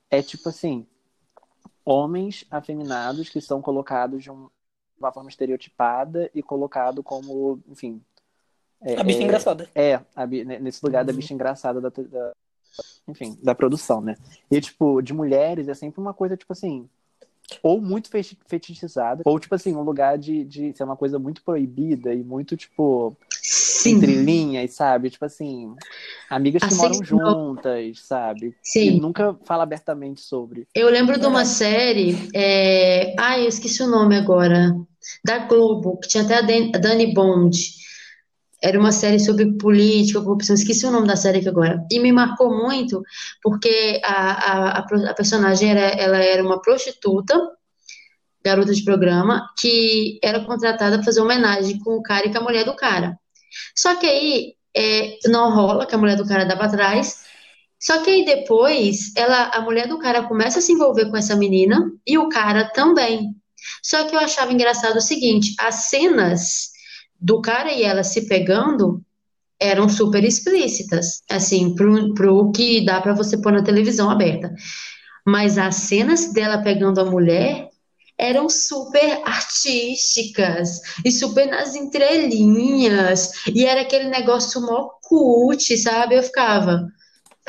é 0.10 0.22
tipo 0.22 0.50
assim, 0.50 0.86
homens 1.86 2.46
afeminados 2.50 3.30
que 3.30 3.42
são 3.42 3.62
colocados 3.62 4.24
de 4.24 4.30
uma 4.30 5.12
forma 5.12 5.30
estereotipada 5.30 6.30
e 6.34 6.44
colocado 6.44 7.02
como, 7.02 7.60
enfim. 7.68 8.02
É, 8.82 9.00
a 9.00 9.04
bicha 9.04 9.20
é, 9.20 9.24
engraçada. 9.24 9.70
É, 9.76 10.00
a, 10.16 10.26
nesse 10.26 10.84
lugar 10.84 11.02
uhum. 11.02 11.08
da 11.08 11.14
bicha 11.14 11.34
engraçada 11.34 11.82
da, 11.82 11.90
da, 11.90 12.34
enfim, 13.08 13.38
da 13.42 13.56
produção, 13.56 14.02
né? 14.02 14.16
E, 14.50 14.62
tipo, 14.62 15.02
de 15.02 15.14
mulheres 15.14 15.68
é 15.68 15.74
sempre 15.74 16.00
uma 16.00 16.14
coisa, 16.14 16.38
tipo 16.38 16.54
assim, 16.54 16.88
ou 17.64 17.82
muito 17.82 18.10
fetichizada, 18.48 19.24
ou, 19.26 19.40
tipo 19.40 19.56
assim, 19.56 19.76
um 19.76 19.82
lugar 19.82 20.18
de, 20.18 20.44
de 20.44 20.74
ser 20.76 20.84
uma 20.84 20.96
coisa 20.96 21.18
muito 21.18 21.44
proibida 21.44 22.14
e 22.14 22.24
muito, 22.24 22.56
tipo, 22.56 23.18
Sim. 23.80 23.96
entre 23.96 24.16
linhas, 24.16 24.74
sabe? 24.74 25.10
Tipo 25.10 25.26
assim, 25.26 25.74
amigas 26.30 26.64
que 26.64 26.76
moram 26.76 27.04
juntas, 27.04 28.00
sabe? 28.02 28.56
Sim. 28.62 28.98
E 28.98 29.00
nunca 29.00 29.36
fala 29.46 29.64
abertamente 29.64 30.22
sobre. 30.22 30.68
Eu 30.76 30.90
lembro 30.90 31.16
é. 31.16 31.20
de 31.20 31.26
uma 31.26 31.46
série, 31.46 32.30
é... 32.34 33.16
ai, 33.18 33.44
eu 33.44 33.50
esqueci 33.50 33.82
o 33.82 33.88
nome 33.88 34.18
agora, 34.18 34.76
da 35.24 35.40
Globo, 35.40 35.98
que 36.00 36.08
tinha 36.08 36.24
até 36.24 36.38
a 36.38 36.78
Dani 36.78 37.14
Bond. 37.14 37.58
Era 38.62 38.78
uma 38.78 38.92
série 38.92 39.20
sobre 39.20 39.58
política, 39.58 40.22
corrupção, 40.22 40.54
esqueci 40.54 40.86
o 40.86 40.92
nome 40.92 41.08
da 41.08 41.16
série 41.16 41.40
aqui 41.40 41.48
agora. 41.48 41.82
E 41.90 41.98
me 41.98 42.12
marcou 42.12 42.50
muito, 42.50 43.02
porque 43.42 44.02
a, 44.04 44.80
a, 44.80 44.80
a 44.80 45.14
personagem 45.14 45.72
era, 45.72 45.80
ela 45.80 46.18
era 46.18 46.44
uma 46.44 46.62
prostituta, 46.62 47.40
garota 48.44 48.74
de 48.74 48.84
programa, 48.84 49.50
que 49.58 50.20
era 50.22 50.44
contratada 50.44 50.98
para 50.98 51.06
fazer 51.06 51.22
homenagem 51.22 51.80
com 51.80 51.96
o 51.96 52.04
cara 52.04 52.28
e 52.28 52.32
com 52.32 52.40
a 52.40 52.44
mulher 52.44 52.66
do 52.66 52.76
cara. 52.76 53.18
Só 53.76 53.96
que 53.96 54.06
aí 54.06 54.54
é, 54.76 55.18
não 55.26 55.54
rola, 55.54 55.86
que 55.86 55.96
a 55.96 55.98
mulher 55.98 56.16
do 56.16 56.28
cara 56.28 56.46
dá 56.46 56.56
pra 56.56 56.70
trás. 56.70 57.24
Só 57.80 58.04
que 58.04 58.10
aí 58.10 58.26
depois, 58.26 59.14
ela, 59.16 59.50
a 59.50 59.62
mulher 59.62 59.88
do 59.88 60.00
cara 60.00 60.24
começa 60.24 60.60
a 60.60 60.62
se 60.62 60.74
envolver 60.74 61.10
com 61.10 61.18
essa 61.18 61.36
menina 61.36 61.92
e 62.06 62.18
o 62.18 62.30
cara 62.30 62.70
também. 62.72 63.36
Só 63.84 64.06
que 64.06 64.16
eu 64.16 64.20
achava 64.20 64.52
engraçado 64.52 64.98
o 64.98 65.02
seguinte: 65.02 65.56
as 65.60 65.90
cenas 65.90 66.70
do 67.20 67.42
cara 67.42 67.72
e 67.72 67.84
ela 67.84 68.04
se 68.04 68.28
pegando 68.28 69.02
eram 69.60 69.90
super 69.90 70.24
explícitas, 70.24 71.22
assim, 71.30 71.76
pro, 71.76 72.14
pro 72.14 72.52
que 72.52 72.86
dá 72.86 73.02
para 73.02 73.14
você 73.14 73.38
pôr 73.42 73.52
na 73.52 73.64
televisão 73.64 74.10
aberta. 74.10 74.54
Mas 75.26 75.58
as 75.58 75.76
cenas 75.76 76.32
dela 76.32 76.60
pegando 76.64 77.02
a 77.02 77.06
mulher 77.06 77.69
eram 78.20 78.50
super 78.50 79.22
artísticas 79.26 80.82
e 81.06 81.12
super 81.12 81.48
nas 81.48 81.76
entrelinhas. 81.76 83.32
E 83.56 83.66
era 83.66 83.82
aquele 83.82 84.10
negócio 84.10 84.62
mó 84.62 84.90
cult, 85.04 85.78
sabe? 85.78 86.16
Eu 86.16 86.24
ficava. 86.24 86.88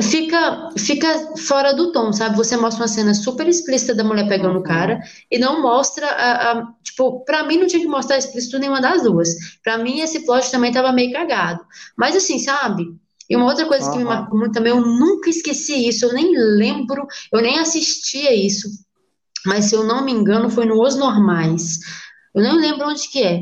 Fica, 0.00 0.70
fica 0.78 1.36
fora 1.36 1.74
do 1.74 1.92
tom, 1.92 2.10
sabe? 2.12 2.34
Você 2.36 2.56
mostra 2.56 2.82
uma 2.82 2.88
cena 2.88 3.12
super 3.12 3.46
explícita 3.46 3.94
da 3.94 4.02
mulher 4.02 4.26
pegando 4.28 4.54
o 4.54 4.56
Uhum. 4.58 4.62
cara 4.62 4.98
e 5.30 5.38
não 5.38 5.60
mostra 5.62 6.06
a, 6.06 6.52
a- 6.60 6.66
Tipo, 6.82 7.22
pra 7.24 7.44
mim 7.44 7.58
não 7.58 7.66
tinha 7.66 7.82
que 7.82 7.88
mostrar 7.88 8.16
explícito 8.18 8.58
nenhuma 8.58 8.80
das 8.80 9.02
duas. 9.02 9.28
Pra 9.62 9.76
mim 9.78 10.00
esse 10.00 10.24
plot 10.24 10.50
também 10.50 10.72
tava 10.72 10.92
meio 10.92 11.12
cagado. 11.12 11.60
Mas 11.96 12.16
assim, 12.16 12.38
sabe? 12.38 12.84
E 13.28 13.36
uma 13.36 13.46
outra 13.46 13.66
coisa 13.66 13.90
que 13.90 13.98
me 13.98 14.04
marcou 14.04 14.38
muito 14.38 14.52
também, 14.54 14.72
eu 14.72 14.80
nunca 14.80 15.30
esqueci 15.30 15.86
isso, 15.88 16.06
eu 16.06 16.12
nem 16.14 16.32
lembro, 16.36 17.06
eu 17.32 17.40
nem 17.40 17.58
assistia 17.58 18.34
isso. 18.34 18.68
Mas 19.46 19.66
se 19.66 19.74
eu 19.74 19.84
não 19.84 20.04
me 20.04 20.12
engano, 20.12 20.50
foi 20.50 20.66
no 20.66 20.80
Os 20.82 20.96
Normais. 20.96 21.78
Eu 22.34 22.42
não 22.42 22.56
lembro 22.56 22.88
onde 22.88 23.08
que 23.10 23.22
é. 23.22 23.40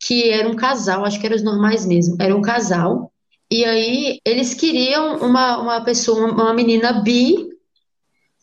Que 0.00 0.30
era 0.30 0.48
um 0.48 0.54
casal, 0.54 1.04
acho 1.04 1.18
que 1.20 1.26
era 1.26 1.34
os 1.36 1.42
normais 1.42 1.84
mesmo. 1.86 2.16
Era 2.20 2.34
um 2.36 2.42
casal. 2.42 3.12
E 3.50 3.64
aí 3.64 4.20
eles 4.24 4.54
queriam 4.54 5.18
uma, 5.18 5.58
uma 5.58 5.80
pessoa, 5.84 6.30
uma 6.30 6.52
menina 6.52 6.92
bi, 6.92 7.48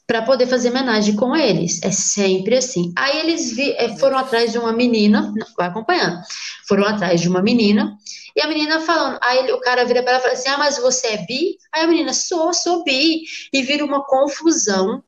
para 0.07 0.21
poder 0.21 0.45
fazer 0.47 0.69
homenagem 0.69 1.15
com 1.15 1.35
eles. 1.35 1.81
É 1.83 1.91
sempre 1.91 2.57
assim. 2.57 2.93
Aí 2.95 3.19
eles 3.19 3.55
vi- 3.55 3.71
eh, 3.77 3.97
foram 3.97 4.17
atrás 4.17 4.51
de 4.51 4.57
uma 4.59 4.71
menina, 4.71 5.33
vai 5.57 5.67
acompanhando. 5.67 6.19
Foram 6.67 6.85
atrás 6.85 7.21
de 7.21 7.27
uma 7.27 7.41
menina, 7.41 7.97
e 8.35 8.41
a 8.41 8.47
menina 8.47 8.81
falando, 8.81 9.17
aí 9.23 9.51
o 9.51 9.59
cara 9.61 9.83
vira 9.85 10.03
para 10.03 10.11
ela 10.13 10.19
e 10.19 10.21
fala 10.23 10.33
assim: 10.33 10.49
"Ah, 10.49 10.57
mas 10.57 10.77
você 10.77 11.07
é 11.07 11.17
bi?" 11.25 11.57
Aí 11.73 11.83
a 11.83 11.87
menina: 11.87 12.13
"Sou, 12.13 12.53
sou 12.53 12.83
bi". 12.83 13.21
E 13.51 13.61
vira 13.63 13.83
uma 13.83 14.03
confusão 14.03 15.03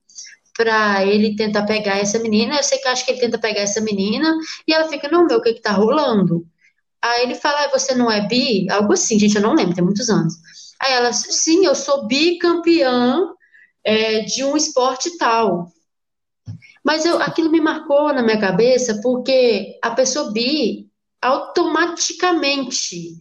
para 0.58 1.06
ele 1.06 1.36
tentar 1.36 1.64
pegar 1.64 1.98
essa 2.00 2.20
menina. 2.20 2.58
Eu 2.58 2.64
sei 2.64 2.80
que 2.80 2.88
acho 2.88 3.06
que 3.06 3.12
ele 3.12 3.22
tenta 3.22 3.38
pegar 3.38 3.62
essa 3.62 3.80
menina, 3.80 4.36
e 4.68 4.74
ela 4.74 4.90
fica: 4.90 5.08
"Não, 5.10 5.26
meu, 5.28 5.38
o 5.38 5.42
que 5.42 5.54
que 5.54 5.62
tá 5.62 5.72
rolando?" 5.72 6.46
Aí 7.02 7.24
ele 7.24 7.36
fala: 7.36 7.66
"Ah, 7.66 7.70
"Você 7.72 7.96
não 7.96 8.12
é 8.12 8.28
bi?" 8.28 8.68
Algo 8.70 8.94
assim, 8.94 9.20
gente, 9.20 9.36
eu 9.36 9.42
não 9.42 9.54
lembro, 9.54 9.76
tem 9.76 9.84
muitos 9.84 10.10
anos. 10.10 10.34
Aí 10.82 10.94
ela: 10.94 11.14
"Sim, 11.14 11.66
eu 11.66 11.76
sou 11.76 12.08
bicampeã 12.08 13.22
é, 13.84 14.22
de 14.22 14.44
um 14.44 14.58
esporte 14.58 15.18
tal. 15.18 15.72
Mas 16.84 17.06
eu, 17.06 17.22
aquilo 17.22 17.52
me 17.52 17.62
marcou 17.62 18.14
na 18.14 18.24
minha 18.24 18.40
cabeça 18.40 19.00
porque 19.02 19.78
a 19.84 19.92
pessoa 19.92 20.32
bi, 20.32 20.88
automaticamente, 21.22 23.20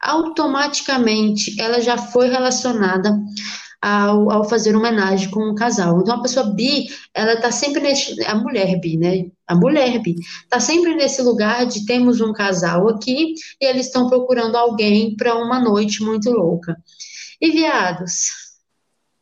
automaticamente, 0.00 1.60
ela 1.60 1.80
já 1.80 1.96
foi 1.96 2.28
relacionada 2.28 3.16
ao, 3.80 4.30
ao 4.30 4.48
fazer 4.48 4.74
homenagem 4.74 5.30
com 5.30 5.50
um 5.50 5.54
casal. 5.54 6.00
Então 6.00 6.16
a 6.16 6.22
pessoa 6.22 6.46
bi, 6.46 6.86
ela 7.14 7.40
tá 7.40 7.50
sempre 7.50 7.80
nesse, 7.80 8.22
a 8.24 8.34
mulher 8.34 8.78
bi, 8.80 8.96
né? 8.96 9.26
A 9.46 9.54
mulher 9.54 10.00
bi, 10.00 10.16
tá 10.48 10.58
sempre 10.58 10.94
nesse 10.94 11.22
lugar 11.22 11.66
de 11.66 11.84
temos 11.86 12.20
um 12.20 12.32
casal 12.32 12.88
aqui 12.88 13.34
e 13.60 13.64
eles 13.64 13.86
estão 13.86 14.08
procurando 14.08 14.56
alguém 14.56 15.16
para 15.16 15.36
uma 15.36 15.60
noite 15.60 16.02
muito 16.02 16.30
louca. 16.30 16.76
E 17.40 17.50
viados, 17.50 18.30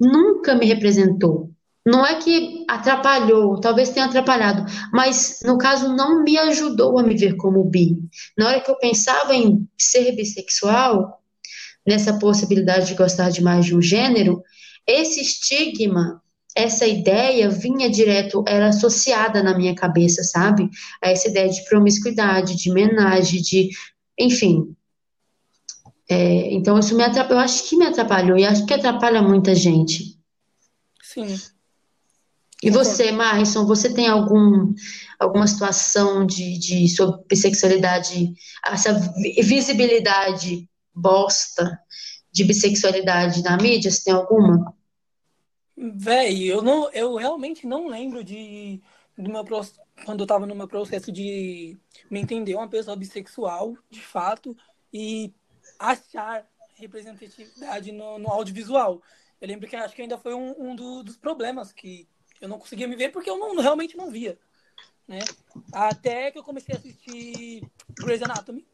nunca 0.00 0.54
me 0.54 0.66
representou. 0.66 1.50
Não 1.87 2.04
é 2.04 2.14
que 2.14 2.64
atrapalhou, 2.66 3.61
talvez 3.61 3.90
tenha 3.90 4.06
atrapalhado, 4.06 4.64
mas 4.90 5.40
no 5.44 5.58
caso 5.58 5.94
não 5.94 6.25
me 6.25 6.38
ajudou 6.38 6.99
a 6.99 7.02
me 7.02 7.14
ver 7.14 7.37
como 7.37 7.62
bi. 7.62 7.99
Na 8.38 8.49
hora 8.49 8.61
que 8.61 8.70
eu 8.70 8.78
pensava 8.78 9.34
em 9.34 9.68
ser 9.78 10.12
bissexual, 10.12 11.20
nessa 11.86 12.18
possibilidade 12.18 12.86
de 12.86 12.94
gostar 12.94 13.30
de 13.30 13.42
mais 13.42 13.66
de 13.66 13.76
um 13.76 13.82
gênero, 13.82 14.42
esse 14.86 15.20
estigma, 15.20 16.22
essa 16.54 16.86
ideia 16.86 17.50
vinha 17.50 17.90
direto, 17.90 18.44
era 18.46 18.68
associada 18.68 19.42
na 19.42 19.56
minha 19.56 19.74
cabeça, 19.74 20.22
sabe? 20.22 20.68
A 21.02 21.10
essa 21.10 21.28
ideia 21.28 21.48
de 21.48 21.64
promiscuidade, 21.64 22.56
de 22.56 22.70
homenagem, 22.70 23.42
de. 23.42 23.70
Enfim. 24.18 24.74
É, 26.08 26.52
então, 26.52 26.78
isso 26.78 26.94
me 26.96 27.02
atrapalhou, 27.02 27.40
eu 27.40 27.44
acho 27.44 27.68
que 27.68 27.76
me 27.76 27.86
atrapalhou, 27.86 28.38
e 28.38 28.44
acho 28.44 28.66
que 28.66 28.74
atrapalha 28.74 29.22
muita 29.22 29.54
gente. 29.54 30.18
Sim. 31.02 31.34
E 32.62 32.70
você, 32.70 33.10
Marison, 33.10 33.66
você 33.66 33.92
tem 33.92 34.06
algum, 34.06 34.72
alguma 35.18 35.46
situação 35.46 36.24
de, 36.24 36.58
de 36.58 36.88
sobre 36.88 37.20
bissexualidade, 37.28 38.32
essa 38.64 38.92
vi- 38.92 39.42
visibilidade 39.42 40.68
bosta 40.94 41.78
de 42.30 42.44
bissexualidade 42.44 43.42
na 43.42 43.56
mídia? 43.56 43.90
Você 43.90 44.04
tem 44.04 44.14
alguma? 44.14 44.76
Véi, 45.76 46.44
eu 46.44 46.62
não, 46.62 46.90
eu 46.92 47.16
realmente 47.16 47.66
não 47.66 47.88
lembro 47.88 48.22
de 48.22 48.80
do 49.16 49.30
meu 49.30 49.44
quando 50.04 50.20
eu 50.20 50.26
tava 50.26 50.46
no 50.46 50.54
meu 50.54 50.66
processo 50.66 51.12
de 51.12 51.78
me 52.10 52.20
entender 52.20 52.54
uma 52.54 52.68
pessoa 52.68 52.96
bissexual, 52.96 53.76
de 53.88 54.00
fato, 54.00 54.56
e 54.92 55.32
achar 55.78 56.48
representatividade 56.74 57.92
no, 57.92 58.18
no 58.18 58.28
audiovisual. 58.28 59.00
Eu 59.40 59.48
lembro 59.48 59.68
que 59.68 59.76
acho 59.76 59.94
que 59.94 60.02
ainda 60.02 60.18
foi 60.18 60.34
um, 60.34 60.70
um 60.70 60.74
do- 60.74 61.02
dos 61.04 61.16
problemas 61.16 61.72
que 61.72 62.08
eu 62.40 62.48
não 62.48 62.58
conseguia 62.58 62.88
me 62.88 62.96
ver 62.96 63.10
porque 63.10 63.30
eu 63.30 63.38
não, 63.38 63.56
realmente 63.56 63.96
não 63.96 64.10
via, 64.10 64.38
né? 65.06 65.20
Até 65.72 66.30
que 66.30 66.38
eu 66.38 66.42
comecei 66.44 66.74
a 66.74 66.78
assistir 66.78 67.62
Grey's 68.00 68.22
Anatomy 68.22 68.66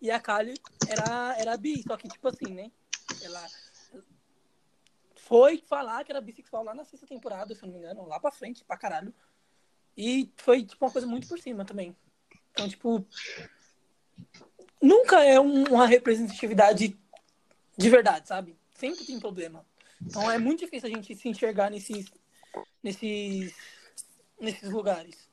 e 0.00 0.10
a 0.10 0.20
Kali 0.20 0.54
era 0.88 1.36
era 1.38 1.56
bi, 1.56 1.82
só 1.82 1.96
que 1.96 2.08
tipo 2.08 2.28
assim, 2.28 2.52
né? 2.52 2.70
Ela 3.22 3.46
foi 5.16 5.58
falar 5.58 6.04
que 6.04 6.12
era 6.12 6.20
bissexual 6.20 6.62
lá 6.62 6.74
na 6.74 6.84
sexta 6.84 7.06
temporada, 7.06 7.54
se 7.54 7.62
eu 7.62 7.66
não 7.66 7.74
me 7.74 7.80
engano, 7.80 8.06
lá 8.06 8.20
pra 8.20 8.30
frente, 8.30 8.64
pra 8.64 8.76
caralho. 8.76 9.12
E 9.96 10.30
foi, 10.36 10.62
tipo, 10.64 10.84
uma 10.84 10.90
coisa 10.92 11.06
muito 11.06 11.26
por 11.26 11.38
cima 11.38 11.64
também. 11.64 11.96
Então, 12.52 12.68
tipo, 12.68 13.04
nunca 14.80 15.24
é 15.24 15.40
um- 15.40 15.64
uma 15.64 15.86
representatividade 15.86 16.96
de 17.76 17.90
verdade, 17.90 18.28
sabe? 18.28 18.56
Sempre 18.74 19.04
tem 19.04 19.18
problema. 19.18 19.66
Então 20.02 20.30
é 20.30 20.38
muito 20.38 20.60
difícil 20.60 20.88
a 20.88 20.92
gente 20.92 21.14
se 21.16 21.28
enxergar 21.28 21.70
nesses, 21.70 22.06
nesses, 22.82 23.54
nesses 24.38 24.70
lugares. 24.70 25.28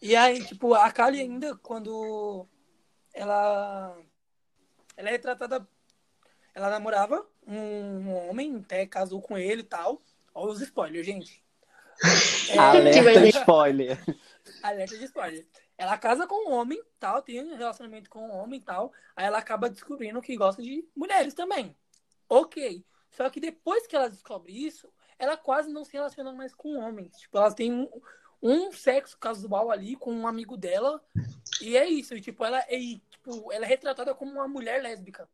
E 0.00 0.16
aí, 0.16 0.44
tipo, 0.44 0.74
a 0.74 0.90
Kali 0.90 1.20
ainda, 1.20 1.54
quando 1.58 2.46
ela, 3.12 3.96
ela 4.96 5.08
é 5.08 5.12
retratada 5.12 5.66
ela 6.54 6.68
namorava 6.70 7.26
um 7.46 8.12
homem, 8.14 8.56
até 8.58 8.86
casou 8.86 9.20
com 9.22 9.36
ele 9.38 9.62
e 9.62 9.64
tal. 9.64 10.02
Olha 10.34 10.52
os 10.52 10.60
spoilers, 10.60 11.06
gente. 11.06 11.42
É, 12.50 12.58
Alerta 12.58 13.02
vai- 13.02 13.28
spoiler. 13.28 13.98
alerta 14.62 14.98
de 14.98 15.04
spoiler. 15.04 15.46
Ela 15.78 15.96
casa 15.96 16.26
com 16.26 16.48
um 16.48 16.52
homem, 16.52 16.82
tal, 16.98 17.22
tem 17.22 17.40
um 17.42 17.56
relacionamento 17.56 18.10
com 18.10 18.26
um 18.28 18.32
homem 18.32 18.58
e 18.60 18.62
tal. 18.62 18.92
Aí 19.16 19.24
ela 19.26 19.38
acaba 19.38 19.70
descobrindo 19.70 20.20
que 20.20 20.36
gosta 20.36 20.62
de 20.62 20.86
mulheres 20.94 21.32
também. 21.32 21.74
Ok. 22.28 22.84
Só 23.10 23.30
que 23.30 23.40
depois 23.40 23.86
que 23.86 23.94
ela 23.96 24.10
descobre 24.10 24.52
isso, 24.52 24.92
ela 25.18 25.36
quase 25.36 25.72
não 25.72 25.84
se 25.84 25.92
relaciona 25.92 26.32
mais 26.32 26.54
com 26.54 26.76
homens. 26.78 27.16
Tipo, 27.16 27.38
ela 27.38 27.52
tem 27.54 27.72
um, 27.72 27.88
um 28.42 28.72
sexo 28.72 29.16
casual 29.18 29.70
ali 29.70 29.94
com 29.94 30.12
um 30.12 30.26
amigo 30.26 30.56
dela. 30.56 31.02
E 31.60 31.76
é 31.76 31.86
isso. 31.86 32.14
E, 32.14 32.20
tipo, 32.20 32.44
ela, 32.44 32.64
e, 32.68 33.00
tipo, 33.10 33.52
ela 33.52 33.64
é 33.64 33.68
retratada 33.68 34.14
como 34.14 34.32
uma 34.32 34.48
mulher 34.48 34.82
lésbica. 34.82 35.28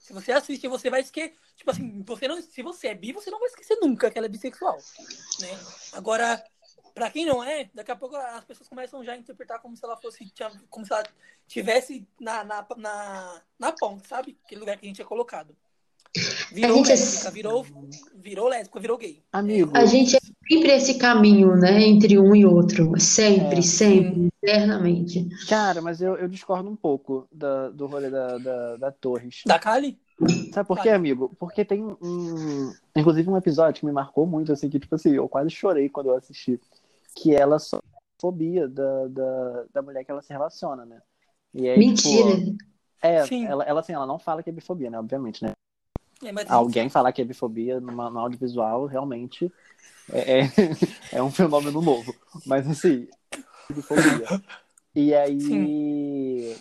Se 0.00 0.12
você 0.12 0.32
assiste, 0.32 0.68
você 0.68 0.88
vai 0.88 1.00
esquecer. 1.00 1.36
Tipo 1.56 1.70
assim, 1.70 2.02
você 2.02 2.26
não, 2.28 2.40
se 2.40 2.62
você 2.62 2.88
é 2.88 2.94
bi, 2.94 3.12
você 3.12 3.30
não 3.30 3.38
vai 3.38 3.48
esquecer 3.48 3.76
nunca 3.80 4.10
que 4.10 4.18
ela 4.18 4.26
é 4.26 4.30
bissexual. 4.30 4.76
Né? 5.40 5.48
Agora, 5.92 6.42
pra 6.94 7.10
quem 7.10 7.24
não 7.24 7.42
é, 7.42 7.70
daqui 7.74 7.90
a 7.90 7.96
pouco 7.96 8.16
as 8.16 8.44
pessoas 8.44 8.68
começam 8.68 9.04
já 9.04 9.12
a 9.12 9.16
interpretar 9.16 9.60
como 9.60 9.76
se 9.76 9.84
ela 9.84 9.96
fosse. 9.96 10.32
Como 10.70 10.86
se 10.86 10.92
ela 10.92 11.04
tivesse 11.46 12.06
na, 12.18 12.42
na, 12.44 12.66
na, 12.76 13.42
na 13.58 13.72
ponta, 13.72 14.06
sabe? 14.08 14.38
Aquele 14.44 14.60
lugar 14.60 14.76
que 14.76 14.86
a 14.86 14.88
gente 14.88 15.02
é 15.02 15.04
colocado. 15.04 15.56
Virou 16.52 16.70
A 16.70 16.74
gente 16.76 16.88
é- 16.88 16.94
lésbica, 16.94 17.30
virou, 17.30 17.66
virou 18.14 18.48
lésbica, 18.48 18.80
virou 18.80 18.98
gay. 18.98 19.22
Amigo, 19.32 19.70
A 19.74 19.86
gente 19.86 20.16
é 20.16 20.20
sempre 20.20 20.70
esse 20.72 20.98
caminho, 20.98 21.56
né, 21.56 21.82
entre 21.82 22.18
um 22.18 22.36
e 22.36 22.44
outro. 22.44 23.00
Sempre, 23.00 23.58
É, 23.58 23.62
sempre, 23.62 24.28
eternamente. 24.42 25.26
cara, 25.48 25.80
mas 25.80 26.02
eu, 26.02 26.16
eu 26.16 26.28
discordo 26.28 26.68
um 26.68 26.76
pouco 26.76 27.26
da- 27.32 27.70
do 27.70 27.86
rolê 27.86 28.10
da, 28.10 28.36
da, 28.38 28.76
da 28.76 28.92
Torres. 28.92 29.42
Da 29.46 29.58
Kali? 29.58 29.98
Sabe 30.52 30.68
por 30.68 30.78
quê, 30.80 30.90
amigo? 30.90 31.34
Porque 31.38 31.64
tem 31.64 31.82
um. 31.82 32.72
Inclusive 32.94 33.28
um 33.28 33.36
episódio 33.36 33.80
que 33.80 33.86
me 33.86 33.92
marcou 33.92 34.26
muito, 34.26 34.52
assim, 34.52 34.68
que, 34.68 34.78
tipo 34.78 34.94
assim, 34.94 35.12
eu 35.14 35.28
quase 35.28 35.50
chorei 35.50 35.88
quando 35.88 36.10
eu 36.10 36.16
assisti. 36.16 36.60
Que 37.14 37.34
ela 37.34 37.58
só 37.58 37.80
fobia 38.20 38.68
da, 38.68 39.08
da, 39.08 39.64
da 39.74 39.82
mulher 39.82 40.04
que 40.04 40.10
ela 40.10 40.22
se 40.22 40.32
relaciona, 40.32 40.84
né? 40.84 41.00
E 41.52 41.68
aí, 41.68 41.78
Mentira. 41.78 42.36
Tipo, 42.36 42.56
é, 43.02 43.26
Sim. 43.26 43.46
ela, 43.46 43.64
ela, 43.64 43.80
assim, 43.80 43.92
ela 43.94 44.06
não 44.06 44.18
fala 44.18 44.42
que 44.42 44.50
é 44.50 44.52
bifobia, 44.52 44.90
né? 44.90 44.98
Obviamente, 44.98 45.42
né? 45.42 45.52
É, 46.22 46.32
mas 46.32 46.50
Alguém 46.50 46.88
falar 46.88 47.12
que 47.12 47.22
é 47.22 47.24
bifobia 47.24 47.80
numa, 47.80 48.10
no 48.10 48.20
audiovisual 48.20 48.86
realmente 48.86 49.52
é, 50.12 50.40
é, 50.40 50.50
é 51.18 51.22
um 51.22 51.30
fenômeno 51.30 51.80
novo. 51.80 52.14
Mas 52.46 52.68
assim, 52.68 53.08
bifobia. 53.70 54.42
E 54.94 55.14
aí 55.14 56.56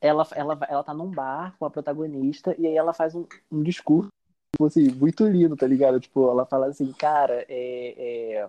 ela, 0.00 0.26
ela, 0.34 0.58
ela 0.68 0.84
tá 0.84 0.94
num 0.94 1.10
bar 1.10 1.54
com 1.58 1.66
a 1.66 1.70
protagonista 1.70 2.54
e 2.58 2.66
aí 2.66 2.76
ela 2.76 2.92
faz 2.92 3.14
um, 3.14 3.26
um 3.52 3.62
discurso 3.62 4.08
tipo 4.54 4.66
assim, 4.66 4.88
muito 4.92 5.26
lindo, 5.26 5.56
tá 5.56 5.66
ligado? 5.66 6.00
Tipo, 6.00 6.30
ela 6.30 6.46
fala 6.46 6.66
assim, 6.66 6.92
cara, 6.92 7.44
é, 7.48 7.94
é, 7.98 8.48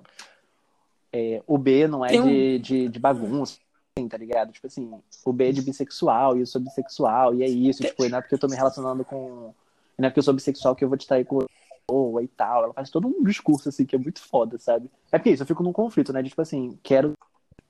é, 1.12 1.43
o 1.48 1.57
B 1.57 1.88
não 1.88 2.05
é 2.05 2.10
Tem 2.10 2.24
de, 2.24 2.60
de, 2.60 2.89
de 2.89 3.00
bagunça, 3.00 3.57
assim, 3.98 4.07
tá 4.07 4.17
ligado? 4.17 4.51
Tipo 4.51 4.67
assim, 4.67 5.01
o 5.25 5.34
B 5.34 5.50
é 5.50 5.51
de 5.51 5.62
bissexual 5.62 6.38
e 6.38 6.41
eu 6.41 6.45
sou 6.45 6.62
bissexual, 6.62 7.34
e 7.34 7.43
é 7.43 7.48
isso, 7.48 7.84
tipo, 7.84 8.07
não 8.07 8.19
é 8.19 8.22
porque 8.22 8.36
eu 8.36 8.39
tô 8.39 8.48
me 8.48 8.55
relacionando 8.55 9.03
com. 9.03 9.53
Não 9.98 10.08
é 10.08 10.10
porque 10.10 10.20
eu 10.20 10.24
sou 10.24 10.34
bissexual 10.34 10.75
que 10.75 10.84
eu 10.84 10.90
vou 10.90 10.98
te 10.98 11.08
trair 11.08 11.25
com 11.25 11.46
boa 11.88 12.24
e 12.24 12.28
tal. 12.28 12.66
Ela 12.66 12.74
faz 12.74 12.90
todo 12.90 13.08
um 13.08 13.24
discurso, 13.24 13.70
assim, 13.70 13.86
que 13.86 13.96
é 13.96 14.00
muito 14.00 14.22
foda, 14.22 14.58
sabe? 14.58 14.90
É 15.12 15.18
porque 15.18 15.32
isso, 15.32 15.44
eu 15.44 15.48
fico 15.48 15.64
num 15.64 15.74
conflito, 15.74 16.12
né? 16.12 16.22
De, 16.22 16.30
tipo 16.30 16.42
assim, 16.42 16.78
quero 16.84 17.14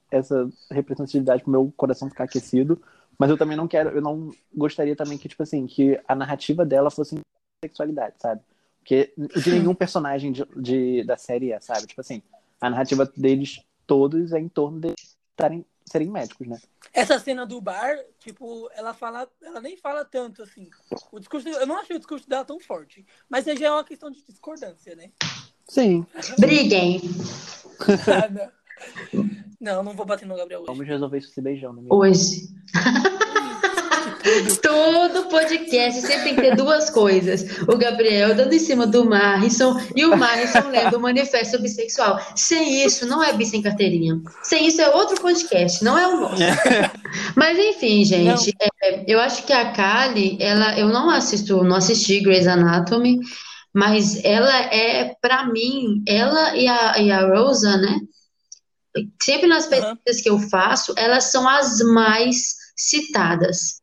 essa 0.09 0.49
representatividade 0.71 1.43
pro 1.43 1.51
meu 1.51 1.73
coração 1.75 2.09
ficar 2.09 2.25
aquecido, 2.25 2.81
mas 3.17 3.29
eu 3.29 3.37
também 3.37 3.57
não 3.57 3.67
quero, 3.67 3.89
eu 3.89 4.01
não 4.01 4.31
gostaria 4.53 4.95
também 4.95 5.17
que, 5.17 5.27
tipo 5.27 5.43
assim, 5.43 5.65
que 5.67 5.99
a 6.07 6.15
narrativa 6.15 6.65
dela 6.65 6.91
fosse 6.91 7.19
sexualidade, 7.63 8.15
sabe? 8.19 8.41
Porque 8.79 9.13
de 9.17 9.51
nenhum 9.51 9.73
personagem 9.75 10.31
de, 10.31 10.45
de, 10.55 11.03
da 11.03 11.17
série 11.17 11.51
é, 11.51 11.59
sabe? 11.59 11.87
Tipo 11.87 12.01
assim, 12.01 12.21
a 12.61 12.69
narrativa 12.69 13.11
deles 13.17 13.61
todos 13.87 14.31
é 14.31 14.39
em 14.39 14.47
torno 14.47 14.79
de 14.79 14.93
estarem, 15.31 15.65
serem 15.85 16.09
médicos, 16.09 16.47
né? 16.47 16.59
Essa 16.93 17.19
cena 17.19 17.45
do 17.45 17.61
bar, 17.61 17.97
tipo, 18.19 18.69
ela 18.73 18.93
fala, 18.93 19.27
ela 19.41 19.61
nem 19.61 19.77
fala 19.77 20.03
tanto 20.03 20.43
assim. 20.43 20.69
O 21.11 21.19
discurso, 21.19 21.47
eu 21.47 21.67
não 21.67 21.77
achei 21.77 21.95
o 21.95 21.99
discurso 21.99 22.27
dela 22.27 22.43
tão 22.43 22.59
forte, 22.59 23.05
mas 23.29 23.45
já 23.45 23.67
é 23.67 23.71
uma 23.71 23.83
questão 23.83 24.09
de 24.09 24.23
discordância, 24.23 24.95
né? 24.95 25.11
Sim. 25.67 26.05
Briguem. 26.39 27.01
não, 29.59 29.83
não 29.83 29.93
vou 29.93 30.05
bater 30.05 30.27
no 30.27 30.35
Gabriel 30.35 30.61
hoje. 30.61 30.67
Vamos 30.67 30.87
resolver 30.87 31.17
isso 31.17 31.31
se 31.31 31.41
beijando. 31.41 31.81
Né? 31.81 31.87
Hoje. 34.25 34.57
Todo 34.61 35.29
podcast 35.29 36.01
sempre 36.01 36.23
tem 36.23 36.35
que 36.35 36.41
ter 36.41 36.55
duas 36.55 36.89
coisas. 36.89 37.45
O 37.67 37.77
Gabriel 37.77 38.33
dando 38.33 38.53
em 38.53 38.59
cima 38.59 38.87
do 38.87 39.05
Marrison 39.05 39.79
e 39.95 40.03
o 40.05 40.17
Marrison 40.17 40.69
lendo 40.69 40.97
o 40.97 40.99
manifesto 40.99 41.61
bissexual. 41.61 42.19
Sem 42.35 42.83
isso, 42.83 43.05
não 43.05 43.23
é 43.23 43.31
bi 43.33 43.45
sem 43.45 43.61
carteirinha. 43.61 44.19
Sem 44.41 44.67
isso 44.67 44.81
é 44.81 44.89
outro 44.89 45.21
podcast, 45.21 45.83
não 45.83 45.97
é 45.97 46.07
o 46.07 46.19
nosso. 46.19 46.41
Mas 47.35 47.57
enfim, 47.57 48.03
gente, 48.03 48.51
é, 48.59 49.03
eu 49.07 49.19
acho 49.19 49.43
que 49.43 49.53
a 49.53 49.71
Kali, 49.71 50.37
ela, 50.41 50.77
eu 50.77 50.87
não 50.87 51.09
assisto, 51.09 51.63
não 51.63 51.75
assisti 51.75 52.19
Grey's 52.19 52.47
Anatomy, 52.47 53.19
mas 53.73 54.23
ela 54.23 54.55
é, 54.73 55.13
para 55.21 55.45
mim, 55.47 56.01
ela 56.07 56.55
e 56.55 56.65
a, 56.65 56.97
e 56.97 57.11
a 57.11 57.27
Rosa, 57.27 57.75
né? 57.75 57.99
Sempre 59.21 59.47
nas 59.47 59.67
pesquisas 59.67 60.17
uhum. 60.17 60.23
que 60.23 60.29
eu 60.29 60.39
faço, 60.39 60.93
elas 60.97 61.25
são 61.25 61.47
as 61.47 61.79
mais 61.81 62.55
citadas. 62.75 63.81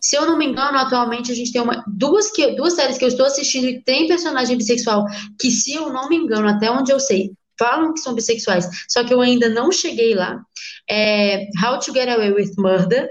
Se 0.00 0.16
eu 0.16 0.26
não 0.26 0.38
me 0.38 0.46
engano, 0.46 0.78
atualmente 0.78 1.30
a 1.30 1.34
gente 1.34 1.52
tem 1.52 1.60
uma, 1.60 1.84
duas, 1.86 2.30
que, 2.30 2.52
duas 2.52 2.72
séries 2.72 2.96
que 2.96 3.04
eu 3.04 3.08
estou 3.08 3.26
assistindo 3.26 3.66
e 3.66 3.82
tem 3.82 4.08
personagem 4.08 4.56
bissexual 4.56 5.04
que, 5.38 5.50
se 5.50 5.74
eu 5.74 5.92
não 5.92 6.08
me 6.08 6.16
engano, 6.16 6.48
até 6.48 6.70
onde 6.70 6.90
eu 6.90 6.98
sei, 6.98 7.32
falam 7.58 7.92
que 7.92 8.00
são 8.00 8.14
bissexuais, 8.14 8.66
só 8.88 9.04
que 9.04 9.12
eu 9.12 9.20
ainda 9.20 9.50
não 9.50 9.70
cheguei 9.70 10.14
lá. 10.14 10.40
É 10.88 11.46
How 11.62 11.78
to 11.78 11.92
Get 11.92 12.08
Away 12.08 12.32
with 12.32 12.52
Murder. 12.56 13.08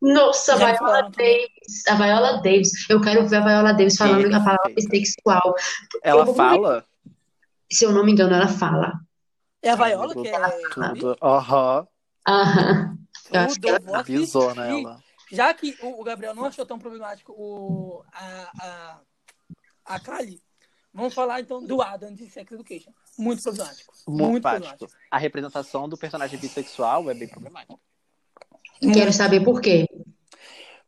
Nossa, 0.00 0.54
a 0.54 0.56
Viola 0.56 1.10
Davis. 1.10 1.86
A 1.88 1.94
Viola 1.96 2.40
Davis. 2.40 2.70
Eu 2.88 3.00
quero 3.00 3.28
ver 3.28 3.36
a 3.36 3.40
Viola 3.40 3.72
Davis 3.72 3.96
falando 3.96 4.32
a 4.32 4.40
palavra 4.40 4.72
bissexual. 4.74 5.54
Ela 6.02 6.26
fala? 6.32 6.84
Se 7.70 7.84
eu 7.84 7.92
não 7.92 8.04
me 8.04 8.12
engano, 8.12 8.34
ela 8.34 8.48
fala. 8.48 8.92
É 9.62 9.70
a 9.70 9.76
Viola 9.76 10.14
que 10.14 10.28
é. 10.28 10.40
Tudo. 10.70 11.16
Aham. 11.20 11.86
Aham. 12.26 12.96
Eu 13.32 13.40
acho 13.40 13.60
que 13.60 13.68
ela 13.68 13.98
avisou 13.98 14.54
nela. 14.54 15.02
Já 15.30 15.54
que 15.54 15.76
o, 15.82 16.02
Gabriel 16.02 16.34
não 16.34 16.44
achou 16.44 16.66
tão 16.66 16.78
problemático 16.78 17.32
o, 17.32 18.02
a, 18.12 18.50
a, 18.60 19.00
a 19.84 20.00
Kali, 20.00 20.42
vamos 20.92 21.14
falar 21.14 21.40
então 21.40 21.64
do 21.64 21.80
Adam 21.80 22.12
de 22.12 22.28
Sex 22.28 22.50
Education. 22.50 22.92
Muito 23.16 23.42
problemático. 23.42 23.94
Muito, 24.08 24.30
muito 24.30 24.42
problemático. 24.42 24.90
A 25.10 25.18
representação 25.18 25.88
do 25.88 25.96
personagem 25.96 26.38
bissexual 26.38 27.10
é 27.10 27.14
bem 27.14 27.28
problemática. 27.28 27.78
Quero 28.92 29.12
saber 29.12 29.44
por 29.44 29.60
quê. 29.60 29.86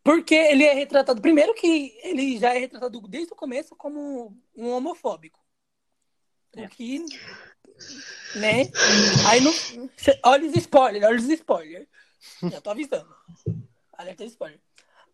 Porque 0.03 0.35
ele 0.35 0.65
é 0.65 0.75
retratado. 0.75 1.21
Primeiro 1.21 1.55
que 1.55 1.97
ele 2.03 2.39
já 2.39 2.55
é 2.55 2.59
retratado 2.59 3.01
desde 3.03 3.33
o 3.33 3.37
começo 3.37 3.77
como 3.77 4.37
um 4.57 4.71
homofóbico. 4.71 5.39
O 6.57 6.61
é. 6.61 6.69
que. 6.69 7.05
Né? 8.35 8.63
Aí 9.29 9.41
não. 9.41 9.53
Olha 10.25 10.49
os 10.49 10.57
spoilers, 10.57 11.05
olha 11.05 11.19
os 11.19 11.29
spoilers. 11.29 11.87
Já 12.51 12.61
tô 12.61 12.71
avisando. 12.71 13.15
Alerta 13.93 14.25
spoiler. 14.25 14.61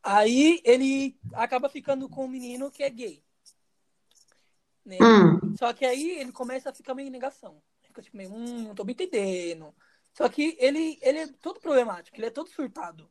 Aí 0.03 0.61
ele 0.65 1.19
acaba 1.35 1.69
ficando 1.69 2.09
com 2.09 2.25
um 2.25 2.29
menino 2.29 2.71
que 2.71 2.83
é 2.83 2.91
gay. 2.91 3.23
Né? 4.85 4.99
Hum. 5.03 5.57
Só 5.57 5.73
que 5.73 5.85
aí 5.85 6.19
ele 6.19 6.33
começa 6.33 6.71
a 6.71 6.75
ficar 6.75 6.95
meio 6.95 7.09
em 7.09 7.11
negação. 7.11 7.63
Fica 7.83 8.01
tipo 8.01 8.17
meio, 8.17 8.33
hum, 8.33 8.69
não 8.69 8.75
tô 8.75 8.85
me 8.85 8.93
entendendo. 8.93 9.75
Só 10.15 10.29
que 10.29 10.57
ele, 10.59 10.99
ele 11.03 11.19
é 11.19 11.27
todo 11.27 11.61
problemático, 11.61 12.17
ele 12.17 12.27
é 12.27 12.31
todo 12.31 12.49
surtado. 12.49 13.11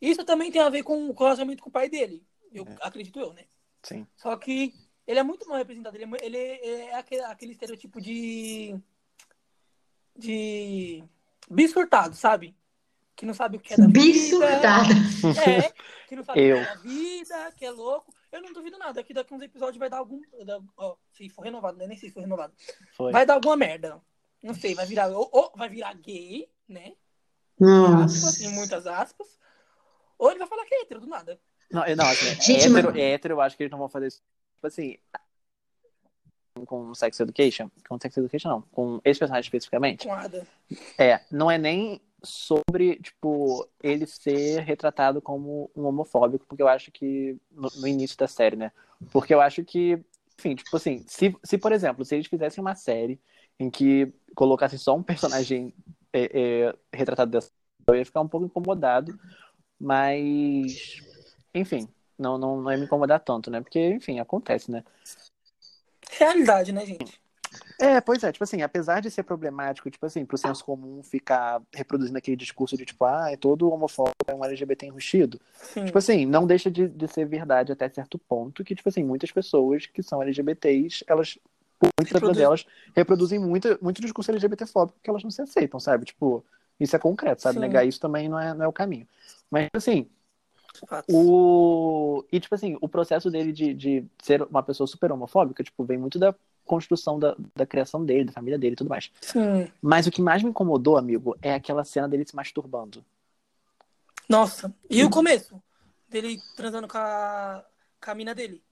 Isso 0.00 0.24
também 0.24 0.50
tem 0.50 0.62
a 0.62 0.68
ver 0.68 0.82
com 0.82 1.08
o 1.08 1.12
relacionamento 1.12 1.62
com 1.62 1.70
o 1.70 1.72
pai 1.72 1.88
dele. 1.88 2.24
Eu 2.52 2.64
é. 2.64 2.76
acredito 2.82 3.18
eu, 3.18 3.32
né? 3.32 3.44
Sim. 3.82 4.06
Só 4.16 4.36
que 4.36 4.74
ele 5.06 5.18
é 5.18 5.22
muito 5.22 5.48
mal 5.48 5.58
representado. 5.58 5.96
Ele 5.96 6.04
é, 6.04 6.26
ele 6.26 6.36
é 6.36 6.94
aquele, 6.94 7.22
aquele 7.22 7.52
estereotipo 7.52 8.00
de. 8.00 8.78
de. 10.16 11.02
bisurtado, 11.50 12.14
sabe? 12.14 12.54
Que 13.18 13.26
não 13.26 13.34
sabe 13.34 13.56
o 13.56 13.60
que 13.60 13.74
é 13.74 13.76
da 13.76 13.86
vida. 13.88 14.46
É, 15.44 15.72
que 16.06 16.14
não 16.14 16.22
sabe 16.22 16.40
Eu. 16.40 16.56
o 16.56 16.60
que 16.60 16.68
é 16.68 16.74
da 16.74 16.80
vida, 16.82 17.52
que 17.56 17.64
é 17.64 17.70
louco. 17.72 18.14
Eu 18.30 18.40
não 18.40 18.52
duvido 18.52 18.78
nada, 18.78 19.02
que 19.02 19.12
daqui 19.12 19.34
uns 19.34 19.42
episódios 19.42 19.76
vai 19.76 19.90
dar 19.90 19.98
algum. 19.98 20.20
Ó, 20.76 20.96
se 21.10 21.28
for 21.28 21.42
renovado, 21.42 21.76
né? 21.76 21.88
Nem 21.88 21.98
sei 21.98 22.10
se 22.10 22.14
for 22.14 22.20
renovado. 22.20 22.54
Foi. 22.92 23.10
Vai 23.10 23.26
dar 23.26 23.34
alguma 23.34 23.56
merda. 23.56 24.00
Não 24.40 24.54
sei, 24.54 24.72
vai 24.72 24.86
virar. 24.86 25.08
Ou, 25.08 25.28
ou 25.32 25.52
vai 25.56 25.68
virar 25.68 25.92
gay, 25.94 26.48
né? 26.68 26.94
Nossa. 27.58 28.28
Aspas, 28.28 28.40
em 28.40 28.54
muitas 28.54 28.86
aspas. 28.86 29.26
Ou 30.16 30.30
ele 30.30 30.38
vai 30.38 30.46
falar 30.46 30.64
que 30.64 30.76
é 30.76 30.82
hétero, 30.82 31.00
do 31.00 31.08
nada. 31.08 31.40
Não, 31.72 31.82
não 31.96 32.06
assim, 32.06 32.40
Gente, 32.40 32.68
hétero, 32.68 32.92
mas... 32.92 33.02
hétero, 33.02 33.34
eu 33.34 33.40
acho 33.40 33.56
que 33.56 33.64
eles 33.64 33.70
não 33.72 33.80
vão 33.80 33.88
fazer 33.88 34.06
isso. 34.06 34.22
Tipo 34.54 34.66
assim, 34.68 34.96
com 36.66 36.94
Sex 36.94 37.18
Education, 37.18 37.68
com 37.88 37.98
Sex 38.00 38.16
Education 38.16 38.48
não, 38.48 38.62
com 38.62 39.00
esse 39.04 39.18
personagem 39.18 39.46
especificamente. 39.46 40.06
Com 40.06 40.14
Ada. 40.14 40.46
É, 40.96 41.20
não 41.32 41.50
é 41.50 41.58
nem 41.58 42.00
sobre, 42.22 42.96
tipo, 42.96 43.68
ele 43.82 44.06
ser 44.06 44.60
retratado 44.60 45.22
como 45.22 45.70
um 45.76 45.84
homofóbico, 45.84 46.46
porque 46.46 46.62
eu 46.62 46.68
acho 46.68 46.90
que, 46.90 47.36
no, 47.50 47.68
no, 47.76 47.86
início 47.86 48.16
da 48.16 48.26
série, 48.26 48.56
né? 48.56 48.72
Porque 49.12 49.32
eu 49.32 49.40
acho 49.40 49.64
que, 49.64 50.02
enfim, 50.38 50.54
tipo 50.54 50.76
assim, 50.76 51.04
se, 51.06 51.36
se 51.44 51.58
por 51.58 51.72
exemplo, 51.72 52.04
se 52.04 52.14
eles 52.14 52.26
fizessem 52.26 52.60
uma 52.60 52.74
série 52.74 53.20
em 53.58 53.70
que 53.70 54.12
colocassem 54.34 54.78
só 54.78 54.96
um 54.96 55.02
personagem 55.02 55.72
é, 56.12 56.30
é, 56.72 56.96
retratado 56.96 57.30
dessa 57.30 57.50
eu 57.86 57.94
ia 57.94 58.04
ficar 58.04 58.20
um 58.20 58.28
pouco 58.28 58.46
incomodado, 58.46 59.18
mas, 59.80 61.00
enfim, 61.54 61.88
não, 62.18 62.36
não, 62.36 62.60
não 62.60 62.70
ia 62.70 62.76
me 62.76 62.84
incomodar 62.84 63.20
tanto, 63.20 63.50
né? 63.50 63.60
Porque, 63.60 63.80
enfim, 63.80 64.18
acontece, 64.18 64.70
né? 64.70 64.84
Realidade, 66.10 66.72
né, 66.72 66.84
gente? 66.84 67.20
É, 67.80 68.00
pois 68.00 68.24
é, 68.24 68.32
tipo 68.32 68.42
assim, 68.42 68.60
apesar 68.60 69.00
de 69.00 69.08
ser 69.08 69.22
problemático, 69.22 69.88
tipo 69.88 70.04
assim, 70.04 70.26
pro 70.26 70.36
senso 70.36 70.64
comum 70.64 71.00
ficar 71.00 71.62
reproduzindo 71.72 72.18
aquele 72.18 72.36
discurso 72.36 72.76
de 72.76 72.84
tipo, 72.84 73.04
ah, 73.04 73.30
é 73.30 73.36
todo 73.36 73.70
homofóbico 73.70 74.16
é 74.26 74.34
um 74.34 74.44
LGBT 74.44 74.86
enrustido. 74.86 75.40
Sim. 75.54 75.84
Tipo 75.84 75.98
assim, 75.98 76.26
não 76.26 76.44
deixa 76.44 76.68
de, 76.68 76.88
de 76.88 77.06
ser 77.06 77.24
verdade 77.26 77.70
até 77.70 77.88
certo 77.88 78.18
ponto 78.18 78.64
que, 78.64 78.74
tipo 78.74 78.88
assim, 78.88 79.04
muitas 79.04 79.30
pessoas 79.30 79.86
que 79.86 80.02
são 80.02 80.20
LGBTs, 80.20 81.04
elas, 81.06 81.38
muitas 81.80 82.12
Reproduz... 82.12 82.36
delas, 82.36 82.66
reproduzem 82.96 83.38
muito, 83.38 83.78
muito 83.80 84.00
discurso 84.00 84.32
LGBTfóbico 84.32 84.98
que 85.00 85.08
elas 85.08 85.22
não 85.22 85.30
se 85.30 85.40
aceitam, 85.40 85.78
sabe? 85.78 86.04
Tipo, 86.04 86.44
isso 86.80 86.96
é 86.96 86.98
concreto, 86.98 87.42
sabe? 87.42 87.54
Sim. 87.54 87.60
Negar 87.60 87.86
isso 87.86 88.00
também 88.00 88.28
não 88.28 88.40
é, 88.40 88.52
não 88.54 88.64
é 88.64 88.68
o 88.68 88.72
caminho. 88.72 89.06
Mas, 89.48 89.68
assim, 89.72 90.08
o... 91.08 92.24
E, 92.32 92.40
tipo 92.40 92.54
assim, 92.56 92.76
o 92.80 92.88
processo 92.88 93.30
dele 93.30 93.52
de, 93.52 93.72
de 93.72 94.04
ser 94.20 94.42
uma 94.42 94.64
pessoa 94.64 94.86
super 94.88 95.12
homofóbica, 95.12 95.62
tipo, 95.62 95.84
vem 95.84 95.96
muito 95.96 96.18
da 96.18 96.34
construção 96.68 97.18
da, 97.18 97.34
da 97.56 97.66
criação 97.66 98.04
dele, 98.04 98.26
da 98.26 98.32
família 98.32 98.58
dele 98.58 98.74
e 98.74 98.76
tudo 98.76 98.90
mais. 98.90 99.10
Sim. 99.20 99.68
Mas 99.82 100.06
o 100.06 100.10
que 100.10 100.22
mais 100.22 100.42
me 100.42 100.50
incomodou, 100.50 100.96
amigo, 100.96 101.36
é 101.42 101.54
aquela 101.54 101.82
cena 101.82 102.08
dele 102.08 102.24
se 102.24 102.36
masturbando. 102.36 103.04
Nossa, 104.28 104.72
e 104.88 105.02
o 105.02 105.10
começo? 105.10 105.60
Dele 106.08 106.38
transando 106.54 106.86
com 106.86 106.98
a, 106.98 107.64
com 108.00 108.10
a 108.10 108.14
mina 108.14 108.34
dele. 108.34 108.62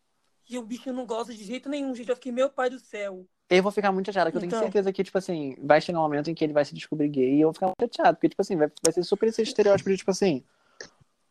E 0.49 0.59
o 0.59 0.63
bicho 0.63 0.93
não 0.93 1.07
gosta 1.07 1.35
de 1.35 1.43
jeito 1.43 1.69
nenhum, 1.69 1.95
gente. 1.95 2.09
Eu 2.09 2.15
fiquei, 2.15 2.31
meu 2.31 2.49
pai 2.49 2.71
do 2.71 2.79
céu. 2.79 3.27
Eu 3.49 3.63
vou 3.63 3.73
ficar 3.73 3.91
muito 3.91 4.07
chateada, 4.07 4.31
porque 4.31 4.47
então... 4.47 4.59
eu 4.59 4.63
tenho 4.63 4.69
então. 4.69 4.73
certeza 4.73 4.93
que, 4.93 5.05
tipo 5.05 5.19
assim, 5.19 5.57
vai 5.63 5.81
chegar 5.81 5.99
um 5.99 6.03
momento 6.03 6.31
em 6.31 6.35
que 6.35 6.45
ele 6.45 6.53
vai 6.53 6.65
se 6.65 6.75
descobrir 6.75 7.09
gay 7.09 7.37
e 7.37 7.41
eu 7.41 7.49
vou 7.49 7.55
ficar 7.55 7.67
muito 7.67 7.81
chateado, 7.81 8.17
porque, 8.17 8.29
tipo 8.29 8.43
assim, 8.43 8.57
vai, 8.57 8.71
vai 8.83 8.93
ser 8.93 9.03
super 9.03 9.29
esse 9.29 9.43
estereótipo 9.43 9.91
de, 9.91 9.97
tipo 9.97 10.11
assim, 10.11 10.45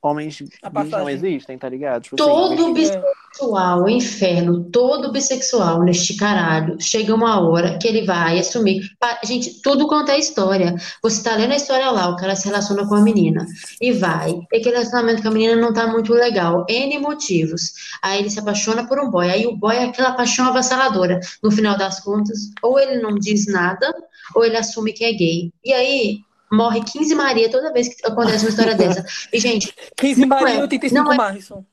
homens 0.06 0.44
não 0.89 1.10
existem, 1.10 1.58
tá 1.58 1.68
ligado? 1.68 2.04
Tipo, 2.04 2.15
assim, 2.22 2.32
todo 2.32 2.54
assim, 2.54 2.74
bissexual, 2.74 3.89
inferno, 3.89 4.63
todo 4.72 5.12
bissexual 5.12 5.84
neste 5.84 6.15
caralho, 6.15 6.78
chega 6.80 7.13
uma 7.13 7.39
hora 7.41 7.78
que 7.78 7.88
ele 7.88 8.06
vai 8.06 8.39
assumir. 8.39 8.82
Gente, 9.24 9.62
tudo 9.62 9.88
quanto 9.88 10.12
é 10.12 10.20
história. 10.20 10.76
Você 11.02 11.24
tá 11.24 11.36
lendo 11.36 11.54
a 11.54 11.56
história 11.56 11.89
lá, 11.91 12.10
o 12.10 12.15
cara 12.15 12.36
se 12.36 12.48
relaciona 12.48 12.88
com 12.88 12.96
a 12.96 13.02
menina 13.02 13.46
e 13.82 13.91
vai. 13.91 14.32
E 14.32 14.58
aquele 14.58 14.76
relacionamento 14.76 15.22
com 15.22 15.28
a 15.30 15.32
menina 15.32 15.56
não 15.56 15.74
tá 15.74 15.88
muito 15.88 16.13
legal. 16.13 16.65
N 16.70 17.00
motivos. 17.00 17.74
Aí 18.02 18.20
ele 18.20 18.30
se 18.30 18.39
apaixona 18.39 18.88
por 18.88 19.00
um 19.00 19.10
boy. 19.10 19.30
Aí 19.30 19.46
o 19.46 19.56
boy 19.56 19.76
é 19.76 19.86
aquela 19.86 20.13
paixão 20.13 20.48
avassaladora. 20.48 21.20
No 21.44 21.52
final 21.52 21.78
das 21.78 22.00
contas, 22.00 22.52
ou 22.62 22.80
ele 22.80 23.02
não 23.02 23.15
diz 23.15 23.48
nada, 23.48 23.94
ou 24.34 24.44
ele 24.44 24.58
assume 24.58 24.94
que 24.94 25.04
é 25.04 25.13
gay. 25.13 25.52
E 25.63 25.74
aí, 25.74 26.20
morre 26.56 26.84
15 26.84 27.13
Maria 27.15 27.50
toda 27.52 27.74
vez 27.74 27.89
que 27.89 28.06
acontece 28.06 28.46
uma 28.46 28.50
história 28.50 28.76
dessa. 28.76 29.06
E, 29.32 29.39
gente. 29.39 29.76
15 29.98 30.26
Maria 30.26 30.56
e 30.56 30.62
85 30.62 31.04
não 31.04 31.13
é, 31.13 31.18
Marrison. 31.18 31.65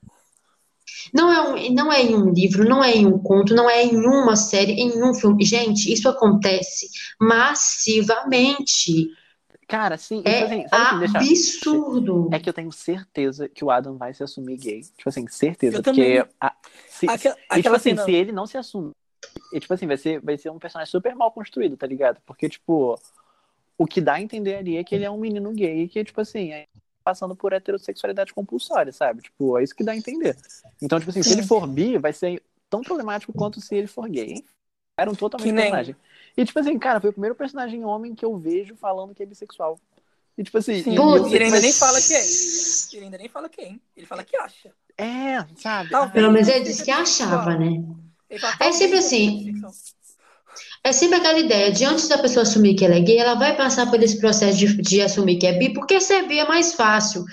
Não 1.13 1.31
é, 1.31 1.41
um, 1.41 1.73
não 1.73 1.91
é 1.91 2.01
em 2.01 2.15
um 2.15 2.31
livro, 2.31 2.67
não 2.67 2.83
é 2.83 2.91
em 2.91 3.05
um 3.05 3.17
conto, 3.17 3.55
não 3.55 3.69
é 3.69 3.83
em 3.83 3.95
uma 3.97 4.35
série, 4.35 4.73
em 4.73 5.03
um 5.03 5.13
filme. 5.13 5.45
Gente, 5.45 5.91
isso 5.91 6.09
acontece 6.09 6.89
massivamente. 7.19 9.09
Cara, 9.67 9.97
sim, 9.97 10.21
é 10.25 10.43
assim, 10.43 10.65
absurdo. 11.15 12.29
É 12.31 12.39
que 12.39 12.47
eu 12.49 12.53
tenho 12.53 12.71
certeza 12.71 13.49
que 13.49 13.65
o 13.65 13.71
Adam 13.71 13.97
vai 13.97 14.13
se 14.13 14.23
assumir 14.23 14.57
gay. 14.57 14.81
Tipo 14.81 15.09
assim, 15.09 15.27
certeza. 15.27 15.77
Eu 15.77 15.83
porque. 15.83 16.25
A, 16.39 16.53
se, 16.87 17.09
aquela, 17.09 17.35
e, 17.55 17.61
tipo 17.61 17.75
assim, 17.75 17.89
cena... 17.89 18.05
se 18.05 18.11
ele 18.11 18.31
não 18.31 18.45
se 18.45 18.57
assumir. 18.57 18.91
E, 19.53 19.59
tipo 19.59 19.73
assim, 19.73 19.87
vai 19.87 19.97
ser, 19.97 20.19
vai 20.21 20.37
ser 20.37 20.51
um 20.51 20.59
personagem 20.59 20.91
super 20.91 21.15
mal 21.15 21.31
construído, 21.31 21.77
tá 21.77 21.87
ligado? 21.87 22.21
Porque, 22.25 22.49
tipo, 22.49 22.99
o 23.83 23.85
que 23.85 23.99
dá 23.99 24.13
a 24.13 24.21
entender 24.21 24.55
ali 24.55 24.77
é 24.77 24.83
que 24.83 24.95
ele 24.95 25.03
é 25.03 25.11
um 25.11 25.17
menino 25.17 25.51
gay 25.51 25.89
que, 25.89 26.03
tipo 26.05 26.21
assim, 26.21 26.53
é 26.53 26.67
passando 27.03 27.35
por 27.35 27.51
heterossexualidade 27.51 28.33
compulsória, 28.33 28.93
sabe? 28.93 29.23
Tipo, 29.23 29.59
é 29.59 29.63
isso 29.63 29.75
que 29.75 29.83
dá 29.83 29.91
a 29.91 29.97
entender. 29.97 30.37
Então, 30.81 30.97
tipo 30.99 31.11
assim, 31.11 31.21
se 31.21 31.33
ele 31.33 31.43
for 31.43 31.67
bi, 31.67 31.97
vai 31.97 32.13
ser 32.13 32.41
tão 32.69 32.81
problemático 32.81 33.33
quanto 33.33 33.59
se 33.59 33.75
ele 33.75 33.87
for 33.87 34.07
gay. 34.07 34.41
Era 34.97 35.11
um 35.11 35.15
totalmente 35.15 35.51
nem... 35.51 35.63
personagem. 35.63 35.95
E, 36.37 36.45
tipo 36.45 36.57
assim, 36.57 36.79
cara, 36.79 37.01
foi 37.01 37.09
o 37.09 37.13
primeiro 37.13 37.35
personagem 37.35 37.83
homem 37.83 38.15
que 38.15 38.23
eu 38.23 38.37
vejo 38.37 38.73
falando 38.77 39.13
que 39.13 39.21
é 39.21 39.25
bissexual. 39.25 39.77
E, 40.37 40.43
tipo 40.43 40.57
assim. 40.57 40.81
Sim, 40.81 40.95
e 40.95 41.35
ele 41.35 41.43
ainda 41.43 41.59
nem 41.59 41.73
fala 41.73 42.01
que 42.01 42.13
é. 42.13 42.23
Ele 42.93 43.05
ainda 43.05 43.17
nem 43.17 43.27
fala 43.27 43.49
quem. 43.49 43.81
Ele 43.97 44.05
fala 44.05 44.23
que 44.23 44.37
acha. 44.37 44.71
É, 44.97 45.45
sabe? 45.57 45.89
Talvez 45.89 46.13
Pelo 46.13 46.31
menos 46.31 46.47
ele 46.47 46.63
disse 46.63 46.85
que 46.85 46.91
achava, 46.91 47.57
né? 47.57 47.83
Fala, 48.39 48.55
é 48.61 48.71
sempre 48.71 48.99
assim. 48.99 49.53
É 50.85 50.91
sempre 50.91 51.17
aquela 51.17 51.39
ideia 51.39 51.71
de 51.71 51.85
antes 51.85 52.09
da 52.09 52.17
pessoa 52.17 52.43
assumir 52.43 52.75
que 52.75 52.83
ela 52.83 52.95
é 52.95 52.99
gay, 52.99 53.17
ela 53.17 53.35
vai 53.35 53.55
passar 53.55 53.89
por 53.89 54.03
esse 54.03 54.19
processo 54.19 54.57
de, 54.57 54.81
de 54.81 55.01
assumir 55.01 55.37
que 55.37 55.47
é 55.47 55.53
bi, 55.53 55.73
porque 55.73 56.01
ser 56.01 56.27
bi 56.27 56.39
é 56.39 56.45
mais 56.47 56.73
fácil, 56.73 57.23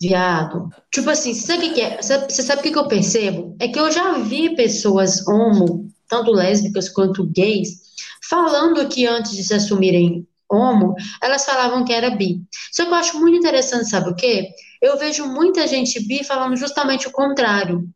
viado. 0.00 0.68
Tipo 0.92 1.10
assim, 1.10 1.32
você 1.32 1.46
sabe 1.46 1.68
o 1.68 1.74
que 1.74 1.80
é? 1.80 2.02
Você 2.02 2.42
sabe 2.42 2.60
o 2.60 2.72
que 2.72 2.76
eu 2.76 2.88
percebo? 2.88 3.56
É 3.60 3.68
que 3.68 3.78
eu 3.78 3.92
já 3.92 4.18
vi 4.18 4.56
pessoas 4.56 5.24
homo, 5.28 5.88
tanto 6.08 6.32
lésbicas 6.32 6.88
quanto 6.88 7.24
gays, 7.26 7.80
falando 8.28 8.88
que 8.88 9.06
antes 9.06 9.36
de 9.36 9.44
se 9.44 9.54
assumirem 9.54 10.26
homo, 10.50 10.96
elas 11.22 11.44
falavam 11.44 11.84
que 11.84 11.92
era 11.92 12.10
bi. 12.10 12.42
Só 12.72 12.84
que 12.84 12.90
eu 12.90 12.94
acho 12.94 13.20
muito 13.20 13.38
interessante, 13.38 13.88
sabe 13.88 14.10
o 14.10 14.16
quê? 14.16 14.48
Eu 14.82 14.98
vejo 14.98 15.26
muita 15.26 15.64
gente 15.68 16.04
bi 16.04 16.24
falando 16.24 16.56
justamente 16.56 17.06
o 17.06 17.12
contrário 17.12 17.88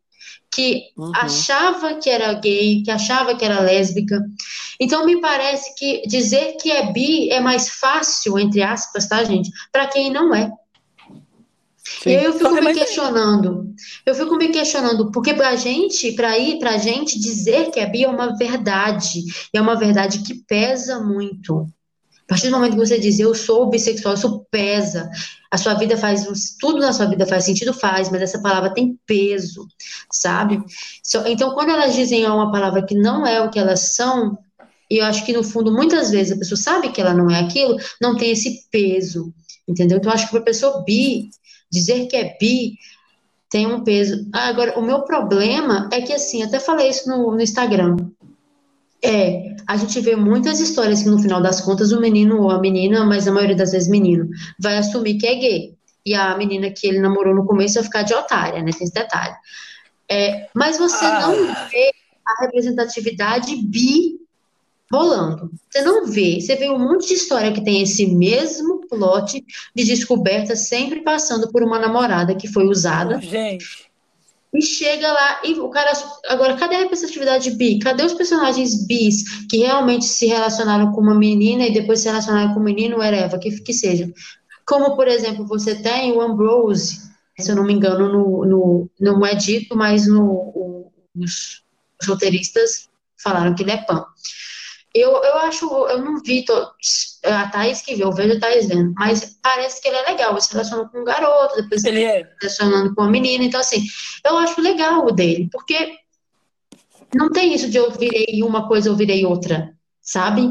que 0.53 0.89
uhum. 0.97 1.11
achava 1.15 1.95
que 1.95 2.09
era 2.09 2.33
gay, 2.33 2.83
que 2.83 2.91
achava 2.91 3.35
que 3.35 3.45
era 3.45 3.61
lésbica. 3.61 4.21
Então 4.79 5.05
me 5.05 5.21
parece 5.21 5.73
que 5.75 6.01
dizer 6.07 6.57
que 6.57 6.71
é 6.71 6.91
bi 6.91 7.29
é 7.29 7.39
mais 7.39 7.69
fácil, 7.69 8.37
entre 8.37 8.61
aspas, 8.61 9.07
tá, 9.07 9.23
gente, 9.23 9.49
para 9.71 9.87
quem 9.87 10.11
não 10.11 10.35
é. 10.35 10.51
Sim. 12.01 12.09
E 12.09 12.17
aí 12.17 12.25
eu 12.25 12.33
fico 12.33 12.53
me 12.53 12.73
questionando. 12.73 13.75
Eu 14.05 14.15
fico 14.15 14.35
me 14.35 14.49
questionando, 14.49 15.11
porque 15.11 15.33
pra 15.33 15.55
gente, 15.55 16.11
pra 16.13 16.37
ir, 16.37 16.57
pra 16.59 16.77
gente 16.77 17.19
dizer 17.19 17.69
que 17.71 17.79
é 17.79 17.85
bi 17.85 18.03
é 18.03 18.09
uma 18.09 18.35
verdade. 18.35 19.19
E 19.53 19.57
é 19.57 19.61
uma 19.61 19.75
verdade 19.75 20.19
que 20.19 20.35
pesa 20.47 20.99
muito. 20.99 21.67
Partir 22.31 22.47
do 22.47 22.53
momento 22.53 22.77
que 22.77 22.77
você 22.77 22.97
diz 22.97 23.19
eu 23.19 23.35
sou 23.35 23.69
bissexual, 23.69 24.13
isso 24.13 24.45
pesa. 24.49 25.09
A 25.51 25.57
sua 25.57 25.73
vida 25.73 25.97
faz, 25.97 26.25
tudo 26.57 26.79
na 26.79 26.93
sua 26.93 27.05
vida 27.05 27.25
faz 27.25 27.43
sentido, 27.43 27.73
faz, 27.73 28.09
mas 28.09 28.21
essa 28.21 28.41
palavra 28.41 28.73
tem 28.73 28.97
peso, 29.05 29.67
sabe? 30.09 30.63
Então, 31.25 31.53
quando 31.53 31.71
elas 31.71 31.93
dizem 31.93 32.25
uma 32.25 32.49
palavra 32.49 32.85
que 32.85 32.95
não 32.95 33.27
é 33.27 33.41
o 33.41 33.49
que 33.49 33.59
elas 33.59 33.95
são, 33.95 34.37
e 34.89 34.99
eu 34.99 35.05
acho 35.07 35.25
que 35.25 35.33
no 35.33 35.43
fundo, 35.43 35.73
muitas 35.73 36.09
vezes 36.09 36.31
a 36.31 36.39
pessoa 36.39 36.57
sabe 36.57 36.93
que 36.93 37.01
ela 37.01 37.13
não 37.13 37.29
é 37.29 37.41
aquilo, 37.41 37.75
não 38.01 38.15
tem 38.15 38.31
esse 38.31 38.65
peso, 38.71 39.33
entendeu? 39.67 39.97
Então, 39.97 40.09
eu 40.09 40.15
acho 40.15 40.27
que 40.27 40.31
para 40.31 40.39
pessoa 40.39 40.85
bi, 40.85 41.31
dizer 41.69 42.07
que 42.07 42.15
é 42.15 42.37
bi, 42.39 42.77
tem 43.49 43.67
um 43.67 43.83
peso. 43.83 44.25
Agora, 44.31 44.79
o 44.79 44.81
meu 44.81 45.01
problema 45.01 45.89
é 45.91 45.99
que, 45.99 46.13
assim, 46.13 46.43
até 46.43 46.61
falei 46.61 46.91
isso 46.91 47.09
no, 47.09 47.31
no 47.31 47.41
Instagram. 47.41 47.97
É, 49.03 49.55
a 49.67 49.77
gente 49.77 49.99
vê 49.99 50.15
muitas 50.15 50.59
histórias 50.59 51.01
que 51.01 51.09
no 51.09 51.19
final 51.19 51.41
das 51.41 51.59
contas 51.59 51.91
o 51.91 51.99
menino 51.99 52.41
ou 52.41 52.51
a 52.51 52.59
menina, 52.59 53.03
mas 53.03 53.27
a 53.27 53.31
maioria 53.31 53.55
das 53.55 53.71
vezes 53.71 53.89
menino, 53.89 54.29
vai 54.59 54.77
assumir 54.77 55.17
que 55.17 55.25
é 55.25 55.35
gay. 55.35 55.75
E 56.05 56.13
a 56.13 56.37
menina 56.37 56.69
que 56.69 56.87
ele 56.87 56.99
namorou 56.99 57.35
no 57.35 57.45
começo 57.45 57.75
vai 57.75 57.83
ficar 57.83 58.01
de 58.03 58.13
otária, 58.13 58.61
né? 58.61 58.71
Tem 58.71 58.83
esse 58.83 58.93
detalhe. 58.93 59.35
É, 60.09 60.49
mas 60.53 60.77
você 60.77 61.05
ah. 61.05 61.21
não 61.21 61.35
vê 61.69 61.91
a 62.25 62.43
representatividade 62.43 63.55
bi 63.55 64.19
rolando. 64.91 65.49
Você 65.69 65.81
não 65.81 66.05
vê. 66.05 66.39
Você 66.39 66.55
vê 66.55 66.69
um 66.69 66.77
monte 66.77 67.07
de 67.07 67.13
história 67.13 67.51
que 67.51 67.63
tem 67.63 67.81
esse 67.81 68.05
mesmo 68.07 68.85
plot 68.87 69.43
de 69.75 69.83
descoberta 69.83 70.55
sempre 70.55 71.01
passando 71.01 71.51
por 71.51 71.63
uma 71.63 71.79
namorada 71.79 72.35
que 72.35 72.47
foi 72.47 72.67
usada. 72.67 73.19
Gente 73.19 73.90
e 74.53 74.61
chega 74.61 75.11
lá 75.11 75.41
e 75.45 75.53
o 75.53 75.69
cara. 75.69 75.91
Agora, 76.27 76.55
cadê 76.55 76.75
a 76.75 76.79
representatividade 76.79 77.51
bi? 77.51 77.79
Cadê 77.79 78.03
os 78.03 78.13
personagens 78.13 78.85
bis 78.85 79.45
que 79.47 79.57
realmente 79.57 80.05
se 80.05 80.25
relacionaram 80.25 80.91
com 80.91 81.01
uma 81.01 81.15
menina 81.15 81.65
e 81.65 81.73
depois 81.73 82.01
se 82.01 82.07
relacionaram 82.07 82.53
com 82.53 82.59
um 82.59 82.63
menino, 82.63 82.97
whatever, 82.97 83.39
que, 83.39 83.51
que 83.61 83.73
seja? 83.73 84.11
Como, 84.65 84.95
por 84.95 85.07
exemplo, 85.07 85.47
você 85.47 85.75
tem 85.75 86.11
o 86.11 86.21
Ambrose, 86.21 86.99
se 87.39 87.51
eu 87.51 87.55
não 87.55 87.63
me 87.63 87.73
engano, 87.73 88.11
no, 88.11 88.45
no, 88.45 88.89
não 88.99 89.25
é 89.25 89.35
dito, 89.35 89.75
mas 89.75 90.07
no, 90.07 90.23
o, 90.23 90.91
os 91.15 91.63
roteiristas 92.05 92.89
falaram 93.17 93.55
que 93.55 93.63
ele 93.63 93.71
é 93.71 93.77
pan. 93.77 94.05
Eu, 94.93 95.11
eu 95.23 95.37
acho, 95.37 95.65
eu 95.87 96.03
não 96.03 96.21
vi 96.21 96.43
to, 96.43 96.53
a 97.23 97.47
Thaís 97.49 97.81
que 97.81 97.95
viu, 97.95 98.07
eu 98.07 98.11
vejo 98.13 98.35
a 98.35 98.39
Thaís 98.39 98.67
vendo, 98.67 98.93
mas 98.97 99.39
parece 99.41 99.81
que 99.81 99.87
ele 99.87 99.97
é 99.97 100.09
legal, 100.09 100.31
ele 100.31 100.41
se 100.41 100.51
relaciona 100.51 100.89
com 100.89 100.99
um 100.99 101.05
garoto, 101.05 101.61
depois 101.61 101.83
ele 101.85 102.03
é. 102.03 102.25
se 102.25 102.35
relacionando 102.41 102.93
com 102.93 103.01
uma 103.01 103.09
menina, 103.09 103.43
então 103.43 103.61
assim, 103.61 103.85
eu 104.25 104.37
acho 104.37 104.59
legal 104.59 105.05
o 105.05 105.11
dele, 105.11 105.47
porque 105.49 105.97
não 107.15 107.31
tem 107.31 107.53
isso 107.53 107.69
de 107.69 107.77
eu 107.77 107.89
virei 107.91 108.43
uma 108.43 108.67
coisa, 108.67 108.89
eu 108.89 108.95
virei 108.95 109.25
outra, 109.25 109.73
sabe? 110.01 110.41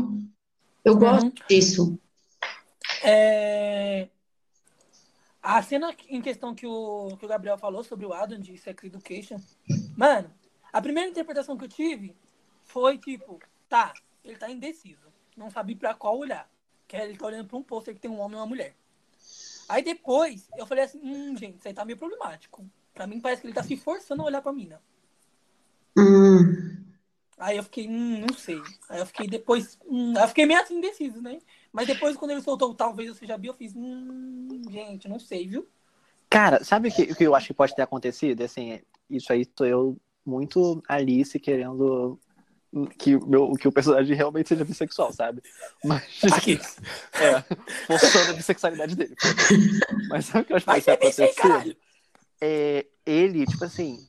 Eu 0.82 0.96
gosto 0.96 1.24
uhum. 1.24 1.32
disso. 1.48 1.98
É... 3.02 4.08
A 5.42 5.62
cena 5.62 5.94
em 6.08 6.20
questão 6.20 6.54
que 6.54 6.66
o, 6.66 7.16
que 7.18 7.24
o 7.24 7.28
Gabriel 7.28 7.56
falou 7.58 7.82
sobre 7.82 8.04
o 8.04 8.12
Adam 8.12 8.38
de 8.38 8.56
Sex 8.58 8.84
Education, 8.84 9.36
mano, 9.96 10.30
a 10.72 10.82
primeira 10.82 11.08
interpretação 11.08 11.56
que 11.56 11.64
eu 11.64 11.68
tive 11.68 12.14
foi 12.64 12.98
tipo, 12.98 13.40
tá, 13.68 13.92
ele 14.30 14.38
tá 14.38 14.50
indeciso. 14.50 15.12
Não 15.36 15.50
sabe 15.50 15.74
para 15.74 15.94
qual 15.94 16.18
olhar. 16.18 16.50
Que 16.86 16.96
ele 16.96 17.16
tá 17.16 17.26
olhando 17.26 17.46
pra 17.46 17.56
um 17.56 17.62
pôster 17.62 17.94
que 17.94 18.00
tem 18.00 18.10
um 18.10 18.20
homem 18.20 18.36
e 18.36 18.40
uma 18.40 18.46
mulher. 18.46 18.74
Aí 19.68 19.82
depois, 19.82 20.48
eu 20.56 20.66
falei 20.66 20.84
assim, 20.84 21.00
hum, 21.02 21.36
gente, 21.36 21.58
isso 21.58 21.68
aí 21.68 21.74
tá 21.74 21.84
meio 21.84 21.98
problemático. 21.98 22.64
Pra 22.92 23.06
mim 23.06 23.20
parece 23.20 23.40
que 23.40 23.46
ele 23.46 23.54
tá 23.54 23.62
se 23.62 23.76
forçando 23.76 24.22
a 24.22 24.26
olhar 24.26 24.42
pra 24.42 24.52
mina. 24.52 24.80
Hum. 25.96 26.84
Aí 27.38 27.56
eu 27.56 27.62
fiquei, 27.62 27.88
hum, 27.88 28.20
não 28.20 28.34
sei. 28.34 28.60
Aí 28.88 28.98
eu 28.98 29.06
fiquei 29.06 29.26
depois, 29.28 29.78
hum, 29.86 30.14
eu 30.14 30.28
fiquei 30.28 30.44
meio 30.44 30.60
assim 30.60 30.76
indeciso, 30.76 31.22
né? 31.22 31.38
Mas 31.72 31.86
depois, 31.86 32.16
quando 32.16 32.32
ele 32.32 32.42
soltou 32.42 32.74
talvez 32.74 33.08
eu 33.08 33.14
seja 33.14 33.38
bi, 33.38 33.46
eu 33.46 33.54
fiz, 33.54 33.74
hum, 33.74 34.60
gente, 34.68 35.08
não 35.08 35.18
sei, 35.18 35.46
viu? 35.46 35.68
Cara, 36.28 36.62
sabe 36.62 36.88
o 36.88 36.92
que, 36.92 37.14
que 37.14 37.24
eu 37.24 37.34
acho 37.34 37.48
que 37.48 37.54
pode 37.54 37.74
ter 37.74 37.82
acontecido? 37.82 38.42
Assim, 38.42 38.80
isso 39.08 39.32
aí 39.32 39.46
sou 39.56 39.66
eu 39.66 39.96
muito 40.24 40.82
Alice 40.86 41.38
querendo 41.40 42.18
que 42.98 43.16
o, 43.16 43.26
meu, 43.26 43.52
que 43.52 43.66
o 43.66 43.72
personagem 43.72 44.16
realmente 44.16 44.48
seja 44.48 44.64
bissexual, 44.64 45.12
sabe? 45.12 45.42
Mas. 45.84 46.24
Aqui. 46.32 46.58
É, 47.20 47.42
forçando 47.98 48.30
a 48.30 48.34
bissexualidade 48.34 48.96
dele. 48.96 49.14
Mas 50.08 50.24
sabe 50.24 50.42
o 50.42 50.46
que 50.46 50.52
eu 50.52 50.56
acho 50.56 50.64
que 50.64 50.70
vai 50.70 50.80
ser 50.80 50.92
acontecido? 50.92 51.76
É, 52.40 52.86
ele, 53.04 53.44
tipo 53.44 53.64
assim. 53.64 54.06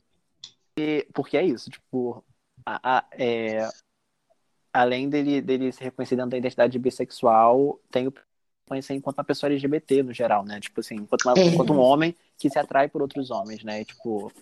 É, 0.78 1.06
porque 1.12 1.36
é 1.36 1.44
isso, 1.44 1.68
tipo. 1.70 2.24
A, 2.64 2.98
a, 2.98 3.04
é, 3.12 3.68
além 4.72 5.10
dele, 5.10 5.42
dele 5.42 5.72
se 5.72 5.82
reconhecer 5.82 6.16
dentro 6.16 6.30
da 6.30 6.38
identidade 6.38 6.78
bissexual, 6.78 7.80
tem 7.90 8.06
o 8.06 8.14
reconhecer 8.64 8.94
enquanto 8.94 9.18
uma 9.18 9.24
pessoa 9.24 9.50
LGBT 9.50 10.02
no 10.02 10.12
geral, 10.12 10.44
né? 10.44 10.60
Tipo 10.60 10.80
assim, 10.80 10.96
enquanto, 10.96 11.26
uma, 11.26 11.38
enquanto 11.38 11.72
um 11.72 11.80
homem 11.80 12.16
que 12.38 12.48
se 12.48 12.58
atrai 12.58 12.88
por 12.88 13.02
outros 13.02 13.30
homens, 13.30 13.62
né? 13.62 13.84
Tipo, 13.84 14.32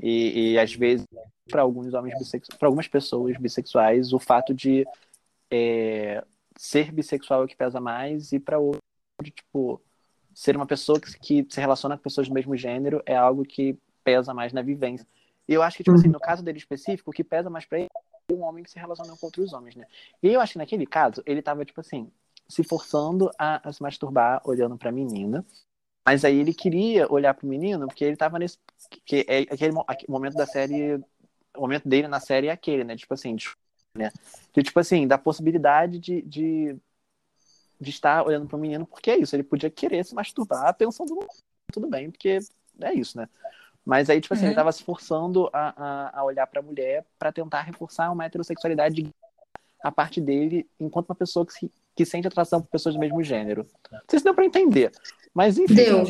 e, 0.00 0.52
e 0.52 0.58
às 0.58 0.72
vezes, 0.74 1.06
para 1.50 1.62
alguns 1.62 1.92
homens 1.94 2.18
bissexuais, 2.18 2.58
para 2.58 2.68
algumas 2.68 2.88
pessoas 2.88 3.36
bissexuais, 3.36 4.12
o 4.12 4.18
fato 4.18 4.54
de 4.54 4.86
é, 5.50 6.24
ser 6.56 6.92
bissexual 6.92 7.42
é 7.42 7.44
o 7.44 7.48
que 7.48 7.56
pesa 7.56 7.80
mais, 7.80 8.32
e 8.32 8.38
para 8.38 8.58
outros, 8.58 8.82
tipo, 9.34 9.80
ser 10.34 10.56
uma 10.56 10.66
pessoa 10.66 11.00
que, 11.00 11.18
que, 11.18 11.46
se 11.48 11.60
relaciona 11.60 11.96
com 11.96 12.02
pessoas 12.02 12.28
do 12.28 12.34
mesmo 12.34 12.56
gênero 12.56 13.02
é 13.04 13.16
algo 13.16 13.44
que 13.44 13.76
pesa 14.04 14.32
mais 14.32 14.52
na 14.52 14.62
vivência. 14.62 15.06
E 15.48 15.54
eu 15.54 15.62
acho 15.62 15.76
que, 15.78 15.84
tipo 15.84 15.96
assim, 15.96 16.08
no 16.08 16.20
caso 16.20 16.42
dele 16.44 16.58
específico, 16.58 17.10
o 17.10 17.12
que 17.12 17.24
pesa 17.24 17.50
mais 17.50 17.64
para 17.64 17.80
ele 17.80 17.88
é 18.30 18.32
um 18.32 18.42
homem 18.42 18.62
que 18.62 18.70
se 18.70 18.78
relaciona 18.78 19.16
com 19.16 19.26
outros 19.26 19.52
homens, 19.52 19.74
né? 19.74 19.86
E 20.22 20.28
eu 20.28 20.40
acho 20.40 20.52
que 20.52 20.58
naquele 20.58 20.86
caso, 20.86 21.22
ele 21.26 21.42
tava, 21.42 21.64
tipo 21.64 21.80
assim, 21.80 22.10
se 22.48 22.62
forçando 22.62 23.30
a, 23.38 23.68
a 23.68 23.72
se 23.72 23.82
masturbar 23.82 24.40
olhando 24.44 24.76
pra 24.76 24.92
menina. 24.92 25.44
Mas 26.08 26.24
aí 26.24 26.38
ele 26.38 26.54
queria 26.54 27.06
olhar 27.12 27.34
pro 27.34 27.46
menino, 27.46 27.86
porque 27.86 28.02
ele 28.02 28.16
tava 28.16 28.38
nesse. 28.38 28.56
Que 29.04 29.26
é 29.28 29.40
aquele 29.40 29.74
momento 30.08 30.36
da 30.36 30.46
série. 30.46 30.94
O 31.54 31.60
momento 31.60 31.86
dele 31.86 32.08
na 32.08 32.18
série 32.18 32.46
é 32.46 32.50
aquele, 32.50 32.82
né? 32.82 32.96
Tipo 32.96 33.12
assim, 33.12 33.36
de, 33.36 33.46
né? 33.94 34.10
De, 34.54 34.62
tipo 34.62 34.80
assim, 34.80 35.06
da 35.06 35.18
possibilidade 35.18 35.98
de, 35.98 36.22
de 36.22 36.76
de 37.78 37.90
estar 37.90 38.26
olhando 38.26 38.46
para 38.48 38.56
o 38.56 38.58
menino, 38.58 38.86
porque 38.86 39.10
é 39.10 39.18
isso, 39.18 39.36
ele 39.36 39.44
podia 39.44 39.70
querer 39.70 40.04
se 40.04 40.12
masturbar 40.12 40.74
pensando, 40.74 41.16
tudo 41.72 41.86
bem, 41.86 42.10
porque 42.10 42.38
é 42.80 42.92
isso, 42.92 43.16
né? 43.16 43.28
Mas 43.84 44.10
aí, 44.10 44.20
tipo 44.20 44.34
assim, 44.34 44.44
uhum. 44.44 44.48
ele 44.48 44.54
estava 44.54 44.72
se 44.72 44.82
forçando 44.82 45.48
a, 45.52 45.74
a, 45.76 46.18
a 46.20 46.24
olhar 46.24 46.46
para 46.48 46.58
a 46.58 46.62
mulher 46.62 47.06
para 47.18 47.30
tentar 47.30 47.62
reforçar 47.62 48.10
uma 48.10 48.24
heterossexualidade 48.24 49.08
a 49.80 49.92
parte 49.92 50.20
dele 50.20 50.68
enquanto 50.80 51.10
uma 51.10 51.14
pessoa 51.14 51.46
que, 51.46 51.52
se, 51.52 51.72
que 51.98 52.06
sente 52.06 52.28
atração 52.28 52.62
por 52.62 52.68
pessoas 52.68 52.94
do 52.94 53.00
mesmo 53.00 53.20
gênero. 53.24 53.66
Não 53.90 53.98
sei 54.08 54.20
se 54.20 54.24
deu 54.24 54.32
para 54.32 54.44
entender. 54.44 54.92
Mas 55.34 55.58
enfim. 55.58 55.74
Deu. 55.74 56.04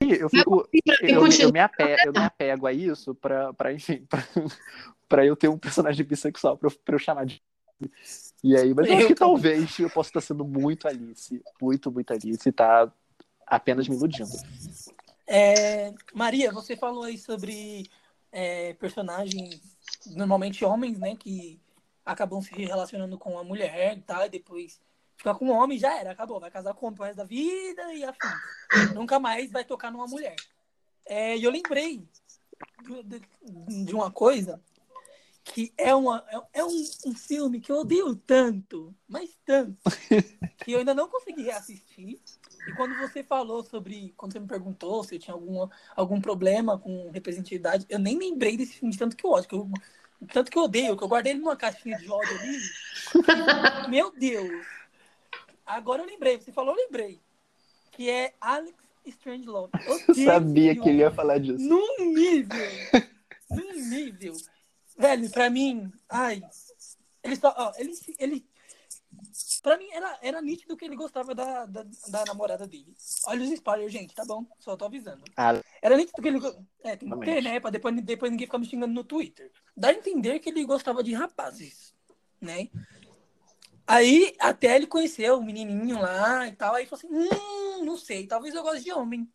Eu, 0.00 0.28
fico, 0.28 0.68
eu, 1.00 1.28
eu, 1.40 1.52
me 1.52 1.60
apego, 1.60 2.00
eu 2.04 2.12
me 2.12 2.18
apego 2.18 2.66
a 2.66 2.72
isso 2.72 3.14
para, 3.14 3.72
enfim, 3.72 4.04
para 5.08 5.24
eu 5.24 5.36
ter 5.36 5.46
um 5.46 5.56
personagem 5.56 6.04
bissexual 6.04 6.58
para 6.58 6.68
eu, 6.68 6.74
eu 6.88 6.98
chamar 6.98 7.24
de. 7.24 7.40
E 8.42 8.56
aí, 8.56 8.74
mas 8.74 8.88
eu 8.88 8.96
acho 8.96 9.06
que 9.06 9.14
talvez 9.14 9.78
eu 9.78 9.88
possa 9.88 10.10
estar 10.10 10.20
sendo 10.20 10.44
muito 10.44 10.88
Alice, 10.88 11.40
muito, 11.62 11.92
muito 11.92 12.12
Alice, 12.12 12.48
e 12.48 12.52
tá 12.52 12.92
apenas 13.46 13.86
me 13.86 13.94
iludindo. 13.94 14.28
É, 15.24 15.94
Maria, 16.12 16.50
você 16.50 16.76
falou 16.76 17.04
aí 17.04 17.16
sobre 17.16 17.88
é, 18.32 18.74
personagens, 18.74 19.60
normalmente 20.14 20.64
homens, 20.64 20.98
né, 20.98 21.14
que 21.16 21.60
acabam 22.04 22.40
se 22.42 22.54
relacionando 22.54 23.18
com 23.18 23.38
a 23.38 23.44
mulher 23.44 23.96
e 23.96 24.02
tal, 24.02 24.26
e 24.26 24.28
depois 24.28 24.80
fica 25.16 25.34
com 25.34 25.46
um 25.46 25.52
homem 25.52 25.78
já 25.78 25.98
era, 25.98 26.10
acabou, 26.10 26.40
vai 26.40 26.50
casar 26.50 26.74
com 26.74 26.86
o 26.86 26.88
homem 26.88 26.96
pro 26.96 27.04
resto 27.04 27.18
da 27.18 27.24
vida 27.24 27.94
e 27.94 28.04
afim. 28.04 28.94
Nunca 28.94 29.18
mais 29.18 29.50
vai 29.50 29.64
tocar 29.64 29.90
numa 29.90 30.06
mulher. 30.06 30.36
É, 31.06 31.36
e 31.36 31.44
eu 31.44 31.50
lembrei 31.50 32.06
de, 33.04 33.84
de 33.84 33.94
uma 33.94 34.10
coisa 34.10 34.60
que 35.44 35.72
é, 35.76 35.94
uma, 35.94 36.24
é, 36.28 36.60
é 36.60 36.64
um, 36.64 36.84
um, 37.06 37.14
filme 37.14 37.60
que 37.60 37.70
eu 37.70 37.80
odeio 37.80 38.16
tanto, 38.16 38.94
mas 39.06 39.38
tanto, 39.44 39.76
que 40.64 40.72
eu 40.72 40.78
ainda 40.78 40.94
não 40.94 41.06
consegui 41.06 41.42
reassistir. 41.42 42.18
E 42.66 42.72
quando 42.74 42.96
você 42.98 43.22
falou 43.22 43.62
sobre, 43.62 44.14
quando 44.16 44.32
você 44.32 44.40
me 44.40 44.46
perguntou 44.46 45.04
se 45.04 45.14
eu 45.14 45.18
tinha 45.18 45.34
algum, 45.34 45.68
algum 45.94 46.18
problema 46.18 46.78
com 46.78 47.10
representatividade, 47.10 47.84
eu 47.90 47.98
nem 47.98 48.18
lembrei 48.18 48.56
desse 48.56 48.78
filme 48.78 48.90
de 48.90 48.98
tanto 48.98 49.14
que 49.14 49.26
eu 49.26 49.30
ódio, 49.30 49.48
que 49.48 49.54
eu, 49.54 49.70
tanto 50.32 50.50
que 50.50 50.58
eu 50.58 50.64
odeio, 50.64 50.96
que 50.96 51.04
eu 51.04 51.08
guardei 51.08 51.32
ele 51.32 51.40
numa 51.40 51.56
caixinha 51.56 51.96
de 51.98 52.10
ódio 52.10 52.38
ali. 52.38 52.60
Meu 53.88 54.12
Deus! 54.12 54.66
Agora 55.64 56.02
eu 56.02 56.06
lembrei, 56.06 56.38
você 56.38 56.52
falou, 56.52 56.74
eu 56.74 56.84
lembrei. 56.84 57.20
Que 57.92 58.10
é 58.10 58.34
Alex 58.40 58.76
Strangelove. 59.06 59.72
Eu 60.08 60.14
sabia 60.14 60.74
que 60.74 60.88
ele 60.88 60.98
ia 60.98 61.10
falar 61.10 61.38
disso. 61.38 61.64
Num 61.64 62.12
nível. 62.12 62.66
num 63.50 63.72
nível 63.88 64.34
Velho, 64.96 65.30
pra 65.30 65.50
mim, 65.50 65.92
ai. 66.08 66.42
Ele 67.22 67.36
só. 67.36 67.54
Ó, 67.56 67.72
ele, 67.76 67.92
ele. 68.18 68.46
Pra 69.64 69.78
mim, 69.78 69.88
era, 69.92 70.18
era 70.20 70.42
nítido 70.42 70.76
que 70.76 70.84
ele 70.84 70.94
gostava 70.94 71.34
da, 71.34 71.64
da, 71.64 71.86
da 72.08 72.24
namorada 72.26 72.66
dele. 72.66 72.94
Olha 73.26 73.42
os 73.42 73.50
spoilers, 73.50 73.90
gente, 73.90 74.14
tá 74.14 74.22
bom? 74.22 74.44
Só 74.60 74.76
tô 74.76 74.84
avisando. 74.84 75.24
Ah, 75.34 75.58
era 75.80 75.96
nítido 75.96 76.20
que 76.20 76.28
ele. 76.28 76.38
É, 76.82 76.94
tem 76.96 77.08
que 77.08 77.20
ter, 77.20 77.42
né? 77.42 77.58
Pra 77.58 77.70
depois, 77.70 77.98
depois 78.02 78.30
ninguém 78.30 78.46
ficar 78.46 78.58
me 78.58 78.66
xingando 78.66 78.92
no 78.92 79.02
Twitter. 79.02 79.50
Dá 79.74 79.88
a 79.88 79.94
entender 79.94 80.38
que 80.40 80.50
ele 80.50 80.66
gostava 80.66 81.02
de 81.02 81.14
rapazes, 81.14 81.94
né? 82.38 82.68
Aí, 83.86 84.36
até 84.38 84.76
ele 84.76 84.86
conheceu 84.86 85.38
o 85.38 85.42
menininho 85.42 85.98
lá 85.98 86.46
e 86.46 86.52
tal. 86.52 86.74
Aí 86.74 86.84
falou 86.84 87.02
assim: 87.02 87.08
hum, 87.10 87.86
não 87.86 87.96
sei, 87.96 88.26
talvez 88.26 88.54
eu 88.54 88.62
goste 88.62 88.84
de 88.84 88.92
homem. 88.92 89.26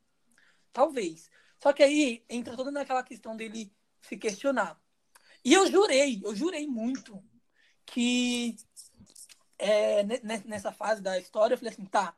Talvez. 0.71 1.27
Só 1.57 1.73
que 1.73 1.81
aí 1.81 2.23
entra 2.29 2.55
toda 2.55 2.69
naquela 2.69 3.01
questão 3.01 3.35
dele 3.35 3.73
se 3.99 4.15
questionar. 4.15 4.79
E 5.43 5.53
eu 5.53 5.65
jurei, 5.65 6.21
eu 6.23 6.35
jurei 6.35 6.67
muito 6.67 7.19
que 7.83 8.55
é, 9.59 10.03
nessa 10.45 10.71
fase 10.71 11.01
da 11.01 11.19
história 11.19 11.53
eu 11.53 11.57
falei 11.57 11.73
assim, 11.73 11.85
tá, 11.85 12.15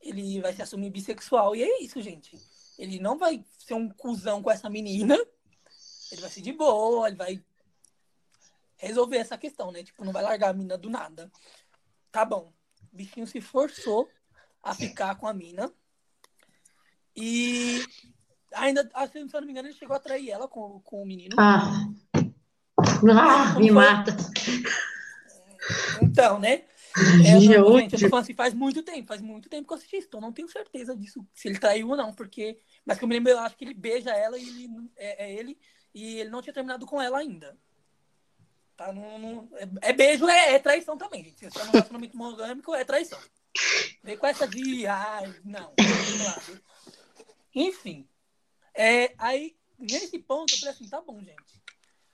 ele 0.00 0.40
vai 0.40 0.52
se 0.52 0.60
assumir 0.60 0.90
bissexual. 0.90 1.54
E 1.54 1.62
é 1.62 1.82
isso, 1.82 2.02
gente. 2.02 2.38
Ele 2.78 2.98
não 2.98 3.16
vai 3.16 3.44
ser 3.58 3.74
um 3.74 3.88
cuzão 3.88 4.42
com 4.42 4.50
essa 4.50 4.68
menina. 4.68 5.14
Ele 6.10 6.20
vai 6.20 6.30
ser 6.30 6.40
de 6.40 6.52
boa, 6.52 7.08
ele 7.08 7.16
vai 7.16 7.44
resolver 8.76 9.18
essa 9.18 9.36
questão, 9.36 9.72
né? 9.72 9.82
Tipo, 9.82 10.04
não 10.04 10.12
vai 10.12 10.22
largar 10.22 10.50
a 10.50 10.52
mina 10.52 10.76
do 10.78 10.88
nada. 10.88 11.30
Tá 12.10 12.24
bom. 12.24 12.52
O 12.92 12.96
bichinho 12.96 13.26
se 13.26 13.40
forçou 13.40 14.08
a 14.62 14.74
ficar 14.74 15.16
com 15.16 15.26
a 15.26 15.34
mina. 15.34 15.72
E 17.14 17.84
ainda, 18.54 18.88
se 19.10 19.18
eu 19.18 19.40
não 19.40 19.46
me 19.46 19.52
engano, 19.52 19.68
ele 19.68 19.76
chegou 19.76 19.96
a 19.96 20.00
trair 20.00 20.30
ela 20.30 20.48
com, 20.48 20.80
com 20.80 21.02
o 21.02 21.06
menino. 21.06 21.36
Ah. 21.38 21.88
Ah, 23.10 23.58
me 23.58 23.70
mata. 23.70 24.16
Então, 26.02 26.38
né? 26.38 26.64
É, 26.96 27.40
gente, 27.40 27.52
eu 27.52 27.88
tô 27.90 28.08
falando 28.08 28.24
assim, 28.24 28.34
faz 28.34 28.54
muito 28.54 28.82
tempo, 28.82 29.06
faz 29.06 29.20
muito 29.20 29.48
tempo 29.48 29.66
que 29.66 29.72
eu 29.72 29.76
assisti 29.76 29.96
isso, 29.98 30.08
então 30.08 30.20
não 30.20 30.32
tenho 30.32 30.48
certeza 30.48 30.96
disso, 30.96 31.24
se 31.32 31.48
ele 31.48 31.58
traiu 31.58 31.88
ou 31.88 31.96
não, 31.96 32.12
porque. 32.12 32.58
Mas 32.84 32.98
que 32.98 33.04
eu 33.04 33.08
me 33.08 33.14
lembro, 33.14 33.30
eu 33.30 33.38
acho 33.38 33.56
que 33.56 33.64
ele 33.64 33.74
beija 33.74 34.10
ela 34.10 34.38
e 34.38 34.48
ele, 34.48 34.90
é, 34.96 35.26
é 35.26 35.32
ele, 35.34 35.58
e 35.94 36.18
ele 36.18 36.30
não 36.30 36.42
tinha 36.42 36.52
terminado 36.52 36.86
com 36.86 37.00
ela 37.00 37.18
ainda. 37.18 37.56
Tá? 38.76 38.92
Não, 38.92 39.18
não, 39.18 39.48
é, 39.56 39.90
é, 39.90 39.92
beijo, 39.92 40.28
é, 40.28 40.54
é, 40.54 40.58
traição 40.58 40.96
também, 40.96 41.24
gente. 41.24 41.38
Se 41.38 41.50
você 41.50 41.58
tá 41.58 41.64
num 41.64 41.72
relacionamento 41.72 42.16
monogâmico, 42.16 42.74
é 42.74 42.84
traição. 42.84 43.18
Vem 44.04 44.16
com 44.16 44.26
essa 44.26 44.46
de. 44.46 44.86
Ai, 44.86 45.34
não. 45.44 45.74
Enfim. 47.54 48.08
É, 48.72 49.12
aí, 49.18 49.56
nesse 49.76 50.18
ponto, 50.20 50.54
eu 50.54 50.58
falei 50.58 50.74
assim, 50.74 50.88
tá 50.88 51.00
bom, 51.00 51.20
gente. 51.20 51.57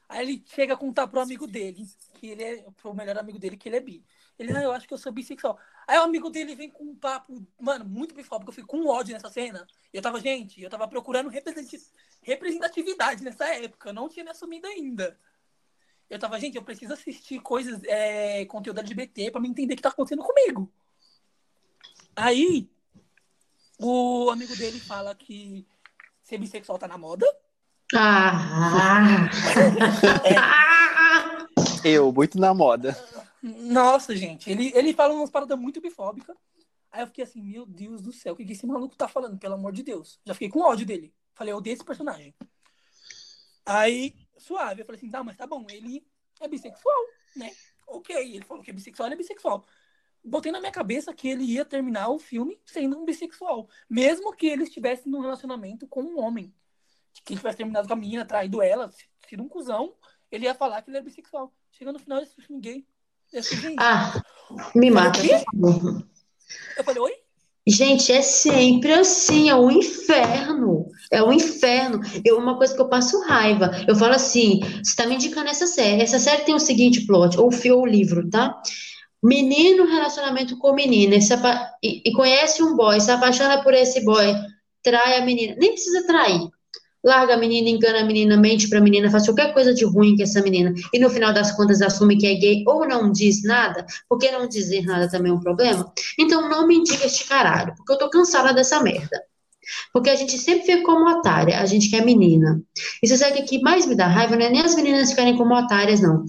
Aí 0.09 0.23
ele 0.23 0.45
chega 0.47 0.75
a 0.75 0.77
contar 0.77 1.07
pro 1.07 1.21
amigo 1.21 1.47
dele, 1.47 1.87
que 2.15 2.29
ele 2.29 2.43
é 2.43 2.67
pro 2.77 2.95
melhor 2.95 3.17
amigo 3.19 3.39
dele, 3.39 3.57
que 3.57 3.69
ele 3.69 3.77
é 3.77 3.81
bi. 3.81 4.05
Ele, 4.39 4.53
ah, 4.57 4.63
eu 4.63 4.73
acho 4.73 4.87
que 4.87 4.95
eu 4.95 4.99
sou 4.99 5.13
bissexual. 5.13 5.59
Aí 5.87 5.99
o 5.99 6.03
amigo 6.03 6.29
dele 6.29 6.55
vem 6.55 6.71
com 6.71 6.85
um 6.85 6.97
papo, 6.97 7.47
mano, 7.59 7.85
muito 7.85 8.15
bifóbico. 8.15 8.51
Eu 8.51 8.55
fico 8.55 8.69
com 8.69 8.87
ódio 8.87 9.13
nessa 9.13 9.31
cena. 9.31 9.67
Eu 9.93 10.03
tava, 10.03 10.21
gente, 10.21 10.61
eu 10.61 10.69
tava 10.69 10.89
procurando 10.89 11.31
representatividade 12.23 13.23
nessa 13.23 13.47
época. 13.55 13.91
Eu 13.91 13.95
não 13.95 14.09
tinha 14.09 14.25
me 14.25 14.31
assumido 14.31 14.67
ainda. 14.67 15.19
Eu 16.11 16.19
tava, 16.19 16.39
gente, 16.39 16.57
eu 16.57 16.63
preciso 16.63 16.93
assistir 16.93 17.41
coisas, 17.41 17.83
é, 17.85 18.45
conteúdo 18.47 18.81
LGBT 18.81 19.31
pra 19.31 19.41
me 19.41 19.49
entender 19.49 19.75
o 19.75 19.77
que 19.77 19.83
tá 19.83 19.89
acontecendo 19.89 20.23
comigo. 20.23 20.71
Aí, 22.17 22.69
o 23.81 24.31
amigo 24.31 24.55
dele 24.57 24.79
fala 24.81 25.15
que 25.15 25.67
ser 26.23 26.39
bissexual 26.39 26.79
tá 26.79 26.87
na 26.87 26.99
moda. 26.99 27.27
Ah! 27.97 29.31
Eu, 31.85 32.13
muito 32.13 32.39
na 32.39 32.53
moda. 32.53 32.97
Nossa, 33.43 34.17
gente, 34.17 34.51
ele, 34.51 34.73
ele 34.75 34.93
fala 34.93 35.15
umas 35.15 35.31
paradas 35.31 35.59
muito 35.59 35.81
bifóbicas. 35.81 36.37
Aí 36.91 37.03
eu 37.03 37.07
fiquei 37.07 37.25
assim, 37.25 37.43
meu 37.43 37.67
Deus 37.67 38.01
do 38.01 38.13
céu, 38.13 38.33
o 38.33 38.37
que 38.37 38.43
esse 38.51 38.67
maluco 38.67 38.97
tá 38.97 39.07
falando, 39.07 39.39
pelo 39.39 39.55
amor 39.55 39.73
de 39.73 39.83
Deus? 39.83 40.19
Já 40.25 40.33
fiquei 40.33 40.49
com 40.49 40.61
ódio 40.61 40.87
dele. 40.87 41.13
Falei, 41.35 41.53
eu 41.53 41.59
odeio 41.59 41.75
esse 41.75 41.85
personagem. 41.85 42.35
Aí, 43.67 44.15
suave, 44.39 44.83
eu 44.83 44.87
falei 44.87 44.99
assim, 44.99 45.11
tá, 45.11 45.23
mas 45.23 45.37
tá 45.37 45.47
bom, 45.47 45.67
ele 45.69 46.07
é 46.41 46.49
bissexual, 46.49 47.05
né? 47.37 47.51
Ok, 47.87 48.17
ele 48.17 48.45
falou 48.45 48.63
que 48.63 48.71
é 48.71 48.75
bissexual, 48.75 49.09
ele 49.09 49.15
é 49.15 49.19
bissexual. 49.19 49.65
Botei 50.25 50.51
na 50.51 50.61
minha 50.61 50.73
cabeça 50.73 51.13
que 51.13 51.29
ele 51.29 51.45
ia 51.45 51.65
terminar 51.65 52.09
o 52.09 52.19
filme 52.19 52.59
sendo 52.65 52.99
um 52.99 53.05
bissexual. 53.05 53.69
Mesmo 53.89 54.33
que 54.33 54.47
ele 54.47 54.63
estivesse 54.63 55.09
num 55.09 55.21
relacionamento 55.21 55.87
com 55.87 56.03
um 56.03 56.19
homem 56.19 56.55
que 57.23 57.33
ele 57.33 57.41
tivesse 57.41 57.59
terminado 57.59 57.87
com 57.87 57.95
a 57.95 57.97
menina, 57.97 58.25
traído 58.25 58.63
ela, 58.63 58.91
sido 59.29 59.43
um 59.43 59.49
cuzão, 59.49 59.95
ele 60.31 60.45
ia 60.45 60.55
falar 60.55 60.83
que 60.83 60.91
ele 60.91 60.97
era 60.97 61.05
bissexual. 61.05 61.53
Chega 61.73 61.93
no 61.93 61.99
final, 61.99 62.19
ele 62.19 62.27
se 62.27 62.61
gay. 62.61 62.85
ah, 63.79 64.23
me 64.75 64.91
mata. 64.91 65.21
Eu 66.77 66.85
falei, 66.85 67.01
oi? 67.01 67.13
Gente, 67.67 68.13
é 68.13 68.21
sempre 68.21 68.93
assim, 68.93 69.49
é 69.49 69.57
um 69.57 69.71
inferno. 69.71 70.87
É 71.11 71.23
um 71.23 71.33
inferno. 71.33 72.01
Eu, 72.25 72.39
uma 72.39 72.59
coisa 72.59 72.75
que 72.75 72.81
eu 72.81 72.89
passo 72.89 73.23
raiva. 73.23 73.71
Eu 73.89 73.97
falo 73.97 74.15
assim: 74.15 74.61
você 74.83 74.95
tá 74.95 75.07
me 75.07 75.15
indicando 75.15 75.49
essa 75.49 75.67
série. 75.67 76.03
Essa 76.03 76.19
série 76.19 76.45
tem 76.45 76.55
o 76.55 76.61
seguinte 76.61 77.07
plot, 77.07 77.39
ou 77.39 77.51
fio 77.51 77.79
ou 77.79 77.87
livro, 77.87 78.29
tá? 78.29 78.61
Menino 79.23 79.87
relacionamento 79.87 80.59
com 80.59 80.75
menina 80.75 81.17
e, 81.83 82.03
e, 82.05 82.13
conhece 82.13 82.63
um 82.63 82.77
boy, 82.77 83.01
se 83.01 83.11
apaixona 83.11 83.63
por 83.63 83.73
esse 83.73 84.05
boy, 84.05 84.35
trai 84.83 85.17
a 85.17 85.25
menina. 85.25 85.57
Nem 85.59 85.73
precisa 85.73 86.07
trair 86.07 86.51
larga 87.05 87.35
a 87.35 87.37
menina, 87.37 87.69
engana 87.69 88.01
a 88.01 88.05
menina, 88.05 88.37
mente 88.37 88.69
pra 88.69 88.81
menina, 88.81 89.11
faz 89.11 89.27
qualquer 89.27 89.53
coisa 89.53 89.75
de 89.75 89.85
ruim 89.85 90.17
com 90.17 90.23
essa 90.23 90.41
menina, 90.43 90.73
e 90.93 90.99
no 90.99 91.11
final 91.11 91.33
das 91.33 91.53
contas 91.53 91.83
assume 91.83 92.17
que 92.17 92.27
é 92.27 92.35
gay 92.35 92.65
ou 92.67 92.89
não 92.89 93.13
diz 93.13 93.43
nada, 93.43 93.85
porque 94.09 94.31
não 94.31 94.49
dizer 94.49 94.85
nada 94.85 95.09
também 95.09 95.31
é 95.31 95.35
um 95.35 95.41
problema, 95.41 95.93
então 96.19 96.49
não 96.49 96.67
me 96.67 96.77
indica 96.77 97.07
este 97.07 97.27
caralho, 97.27 97.75
porque 97.77 97.93
eu 97.93 97.99
tô 97.99 98.09
cansada 98.09 98.53
dessa 98.53 98.81
merda. 98.81 99.23
Porque 99.95 100.11
a 100.11 100.15
gente 100.15 100.37
sempre 100.37 100.67
fica 100.67 100.83
como 100.83 101.09
otária, 101.09 101.59
a 101.59 101.65
gente 101.65 101.89
que 101.89 101.97
é 101.97 102.05
menina. 102.05 102.61
E 103.03 103.09
você 103.09 103.17
sabe 103.17 103.39
que 103.39 103.43
o 103.43 103.47
que 103.47 103.63
mais 103.63 103.87
me 103.87 103.95
dá 103.95 104.07
raiva 104.07 104.37
não 104.37 104.45
é 104.45 104.51
nem 104.51 104.61
as 104.61 104.75
meninas 104.75 105.09
ficarem 105.09 105.39
como 105.39 105.55
otárias, 105.55 106.03
não 106.03 106.27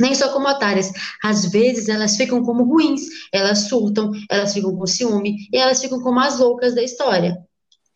nem 0.00 0.14
só 0.14 0.32
como 0.32 0.48
otárias. 0.48 0.90
Às 1.22 1.50
vezes 1.50 1.88
elas 1.88 2.16
ficam 2.16 2.42
como 2.42 2.64
ruins, 2.64 3.02
elas 3.32 3.68
surtam, 3.68 4.10
elas 4.30 4.54
ficam 4.54 4.74
com 4.74 4.86
ciúme 4.86 5.36
e 5.52 5.56
elas 5.56 5.80
ficam 5.80 6.00
como 6.00 6.18
as 6.18 6.38
loucas 6.38 6.74
da 6.74 6.82
história. 6.82 7.36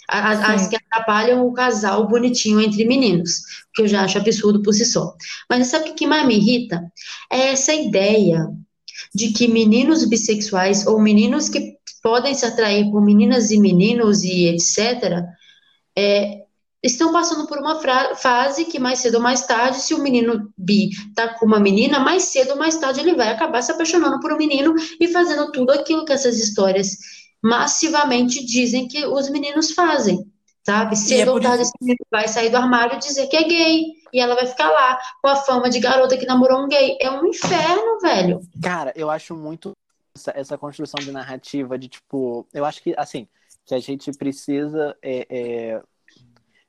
As, 0.08 0.40
as, 0.42 0.68
que 0.68 0.76
atrapalham 0.76 1.46
o 1.46 1.52
casal 1.52 2.06
bonitinho 2.06 2.60
entre 2.60 2.84
meninos, 2.84 3.40
que 3.74 3.82
eu 3.82 3.88
já 3.88 4.02
acho 4.02 4.18
absurdo 4.18 4.62
por 4.62 4.74
si 4.74 4.84
só. 4.84 5.14
Mas 5.48 5.68
sabe 5.68 5.90
o 5.90 5.94
que 5.94 6.06
mais 6.06 6.26
me 6.26 6.36
irrita? 6.36 6.82
É 7.30 7.52
essa 7.52 7.72
ideia 7.72 8.48
de 9.14 9.32
que 9.32 9.48
meninos 9.48 10.04
bissexuais 10.04 10.86
ou 10.86 11.00
meninos 11.00 11.48
que 11.48 11.76
podem 12.02 12.34
se 12.34 12.44
atrair 12.44 12.90
por 12.90 13.02
meninas 13.02 13.50
e 13.50 13.58
meninos 13.58 14.22
e 14.24 14.46
etc., 14.48 15.24
é, 15.96 16.44
estão 16.82 17.10
passando 17.12 17.46
por 17.46 17.58
uma 17.58 17.80
fase 18.14 18.66
que 18.66 18.78
mais 18.78 18.98
cedo 18.98 19.14
ou 19.14 19.22
mais 19.22 19.46
tarde, 19.46 19.80
se 19.80 19.94
o 19.94 20.02
menino 20.02 20.52
bi 20.56 20.90
tá 21.14 21.28
com 21.28 21.46
uma 21.46 21.58
menina, 21.58 21.98
mais 21.98 22.24
cedo 22.24 22.50
ou 22.50 22.58
mais 22.58 22.76
tarde 22.76 23.00
ele 23.00 23.14
vai 23.14 23.28
acabar 23.28 23.62
se 23.62 23.72
apaixonando 23.72 24.20
por 24.20 24.32
um 24.32 24.36
menino 24.36 24.74
e 25.00 25.08
fazendo 25.08 25.50
tudo 25.50 25.72
aquilo 25.72 26.04
que 26.04 26.12
essas 26.12 26.38
histórias 26.38 26.98
massivamente 27.44 28.42
dizem 28.42 28.88
que 28.88 29.04
os 29.04 29.28
meninos 29.28 29.72
fazem, 29.72 30.24
sabe? 30.64 30.96
Cedo 30.96 31.30
é 31.30 31.34
ou 31.34 31.38
tarde 31.38 31.62
esse 31.62 31.72
menino 31.78 31.98
vai 32.10 32.26
sair 32.26 32.48
do 32.48 32.56
armário 32.56 32.96
e 32.96 32.98
dizer 32.98 33.26
que 33.26 33.36
é 33.36 33.42
gay, 33.42 33.84
e 34.10 34.18
ela 34.18 34.34
vai 34.34 34.46
ficar 34.46 34.70
lá 34.70 34.98
com 35.20 35.28
a 35.28 35.36
fama 35.36 35.68
de 35.68 35.78
garota 35.78 36.16
que 36.16 36.24
namorou 36.24 36.64
um 36.64 36.68
gay. 36.68 36.96
É 36.98 37.10
um 37.10 37.26
inferno, 37.26 38.00
velho. 38.00 38.40
Cara, 38.62 38.94
eu 38.96 39.10
acho 39.10 39.36
muito 39.36 39.72
essa, 40.16 40.32
essa 40.34 40.56
construção 40.56 40.98
de 41.04 41.12
narrativa 41.12 41.78
de 41.78 41.88
tipo, 41.88 42.46
eu 42.54 42.64
acho 42.64 42.82
que 42.82 42.94
assim, 42.96 43.28
que 43.66 43.74
a 43.74 43.78
gente 43.78 44.10
precisa 44.12 44.96
é, 45.02 45.26
é 45.28 45.82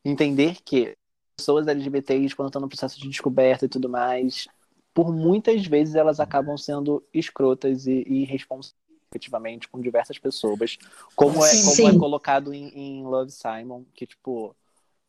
entender 0.04 0.58
que 0.66 0.94
pessoas 1.38 1.68
LGBTs, 1.68 2.36
quando 2.36 2.50
estão 2.50 2.62
no 2.62 2.68
processo 2.68 3.00
de 3.00 3.08
descoberta 3.08 3.64
e 3.64 3.70
tudo 3.70 3.88
mais, 3.88 4.46
por 4.94 5.14
muitas 5.14 5.66
vezes 5.66 5.96
elas 5.96 6.20
acabam 6.20 6.58
sendo 6.58 7.02
escrotas 7.14 7.88
e, 7.88 8.04
e 8.06 8.24
irresponsáveis 8.24 8.85
efetivamente 9.16 9.68
com 9.68 9.80
diversas 9.80 10.20
pessoas, 10.20 10.78
como 11.16 11.44
é, 11.44 11.52
como 11.64 11.90
é 11.90 11.98
colocado 11.98 12.54
em, 12.54 12.68
em, 12.70 13.04
Love 13.04 13.32
Simon, 13.32 13.84
que 13.94 14.06
tipo, 14.06 14.56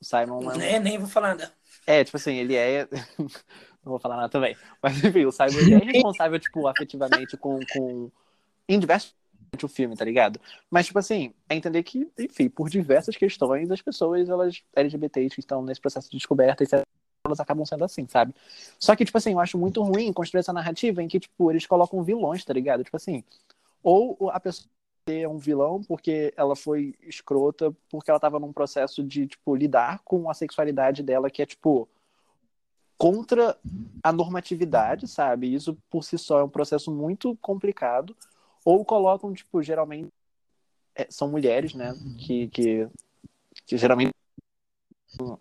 o 0.00 0.04
Simon 0.04 0.50
é, 0.52 0.74
é 0.74 0.80
nem 0.80 0.98
vou 0.98 1.08
falar 1.08 1.28
nada. 1.28 1.52
É, 1.86 2.04
tipo 2.04 2.16
assim, 2.16 2.36
ele 2.36 2.54
é 2.54 2.88
não 3.18 3.92
vou 3.92 3.98
falar 3.98 4.16
nada 4.16 4.28
também, 4.28 4.56
mas 4.82 5.02
enfim, 5.02 5.24
o 5.24 5.32
Simon 5.32 5.80
é 5.80 5.84
responsável 5.92 6.38
tipo 6.38 6.66
afetivamente 6.66 7.36
com, 7.36 7.58
com 7.72 8.10
em 8.68 8.78
diversos 8.78 9.14
o 9.62 9.68
filme, 9.68 9.96
tá 9.96 10.04
ligado? 10.04 10.38
Mas, 10.70 10.86
tipo 10.86 10.98
assim, 10.98 11.32
é 11.48 11.54
entender 11.54 11.82
que, 11.82 12.06
enfim, 12.18 12.48
por 12.48 12.68
diversas 12.68 13.16
questões, 13.16 13.70
as 13.70 13.80
pessoas, 13.80 14.28
elas, 14.28 14.62
LGBTs 14.74 15.34
que 15.34 15.40
estão 15.40 15.62
nesse 15.62 15.80
processo 15.80 16.10
de 16.10 16.18
descoberta, 16.18 16.64
elas 17.24 17.40
acabam 17.40 17.64
sendo 17.64 17.84
assim, 17.84 18.06
sabe? 18.08 18.34
Só 18.78 18.94
que, 18.94 19.04
tipo 19.04 19.16
assim, 19.16 19.32
eu 19.32 19.40
acho 19.40 19.58
muito 19.58 19.82
ruim 19.82 20.12
construir 20.12 20.40
essa 20.40 20.52
narrativa 20.52 21.02
em 21.02 21.08
que, 21.08 21.20
tipo, 21.20 21.50
eles 21.50 21.66
colocam 21.66 22.02
vilões, 22.02 22.44
tá 22.44 22.52
ligado? 22.52 22.84
Tipo 22.84 22.96
assim, 22.96 23.22
ou 23.86 24.30
a 24.32 24.40
pessoa 24.40 24.68
é 25.06 25.28
um 25.28 25.38
vilão 25.38 25.80
porque 25.80 26.34
ela 26.36 26.56
foi 26.56 26.96
escrota, 27.02 27.72
porque 27.88 28.10
ela 28.10 28.18
tava 28.18 28.40
num 28.40 28.52
processo 28.52 29.04
de, 29.04 29.28
tipo, 29.28 29.54
lidar 29.54 30.00
com 30.04 30.28
a 30.28 30.34
sexualidade 30.34 31.04
dela, 31.04 31.30
que 31.30 31.40
é, 31.40 31.46
tipo, 31.46 31.88
contra 32.98 33.56
a 34.02 34.12
normatividade, 34.12 35.06
sabe? 35.06 35.54
Isso, 35.54 35.78
por 35.88 36.02
si 36.02 36.18
só, 36.18 36.40
é 36.40 36.44
um 36.44 36.48
processo 36.48 36.90
muito 36.90 37.36
complicado 37.36 38.16
ou 38.64 38.84
colocam, 38.84 39.32
tipo, 39.32 39.62
geralmente 39.62 40.08
é, 40.96 41.06
são 41.08 41.28
mulheres, 41.30 41.72
né? 41.72 41.94
Que, 42.18 42.48
que, 42.48 42.88
que, 43.64 43.78
geralmente, 43.78 44.12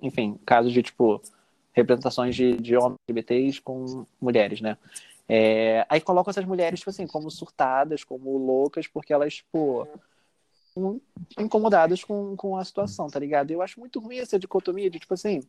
enfim, 0.04 0.40
casos 0.46 0.72
de, 0.72 0.84
tipo, 0.84 1.20
representações 1.74 2.36
de, 2.36 2.58
de 2.58 2.78
homens 2.78 3.00
LGBTs 3.10 3.60
com 3.60 4.06
mulheres, 4.22 4.62
né? 4.62 4.78
É, 5.28 5.86
aí 5.90 6.00
colocam 6.00 6.32
essas 6.32 6.46
mulheres, 6.46 6.80
tipo 6.80 6.90
assim, 6.90 7.08
como 7.08 7.32
surtadas, 7.32 8.04
como 8.04 8.38
loucas, 8.38 8.88
porque 8.88 9.12
elas, 9.14 9.36
tipo, 9.36 9.88
incomodadas 11.40 12.04
com, 12.04 12.36
com 12.36 12.58
a 12.58 12.64
situação, 12.64 13.08
tá 13.08 13.20
ligado? 13.20 13.52
Eu 13.52 13.62
acho 13.62 13.80
muito 13.80 14.00
ruim 14.00 14.18
essa 14.18 14.38
dicotomia 14.38 14.90
de, 14.90 15.00
tipo 15.00 15.14
assim, 15.14 15.42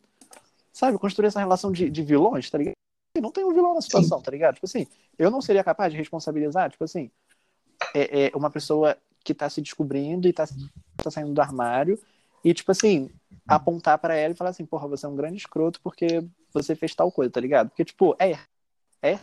sabe, 0.72 0.98
construir 0.98 1.28
essa 1.28 1.40
relação 1.40 1.72
de, 1.72 1.90
de 1.90 2.02
vilões, 2.02 2.48
tá 2.50 2.58
ligado? 2.58 2.74
Não 3.20 3.32
tem 3.32 3.44
um 3.44 3.52
vilão 3.52 3.74
na 3.74 3.80
situação, 3.80 4.20
tá 4.20 4.30
ligado? 4.30 4.54
Tipo 4.54 4.66
assim, 4.66 4.86
eu 5.18 5.30
não 5.30 5.40
seria 5.40 5.64
capaz 5.64 5.92
de 5.92 5.98
responsabilizar, 5.98 6.70
tipo 6.70 6.84
assim, 6.84 7.10
é, 7.94 8.28
é 8.28 8.36
uma 8.36 8.50
pessoa 8.50 8.96
que 9.24 9.32
está 9.32 9.48
se 9.50 9.60
descobrindo 9.60 10.26
e 10.26 10.30
está 10.30 10.46
tá 10.96 11.10
saindo 11.10 11.32
do 11.32 11.40
armário 11.40 11.98
e, 12.44 12.54
tipo 12.54 12.70
assim, 12.70 13.10
apontar 13.46 13.98
para 13.98 14.14
ela 14.14 14.32
e 14.32 14.36
falar 14.36 14.50
assim, 14.50 14.64
porra, 14.64 14.86
você 14.86 15.04
é 15.04 15.08
um 15.08 15.16
grande 15.16 15.38
escroto 15.38 15.80
porque 15.82 16.24
você 16.52 16.76
fez 16.76 16.94
tal 16.94 17.10
coisa, 17.10 17.30
tá 17.30 17.40
ligado? 17.40 17.68
Porque, 17.70 17.84
tipo, 17.84 18.14
é. 18.18 18.38
É. 19.02 19.18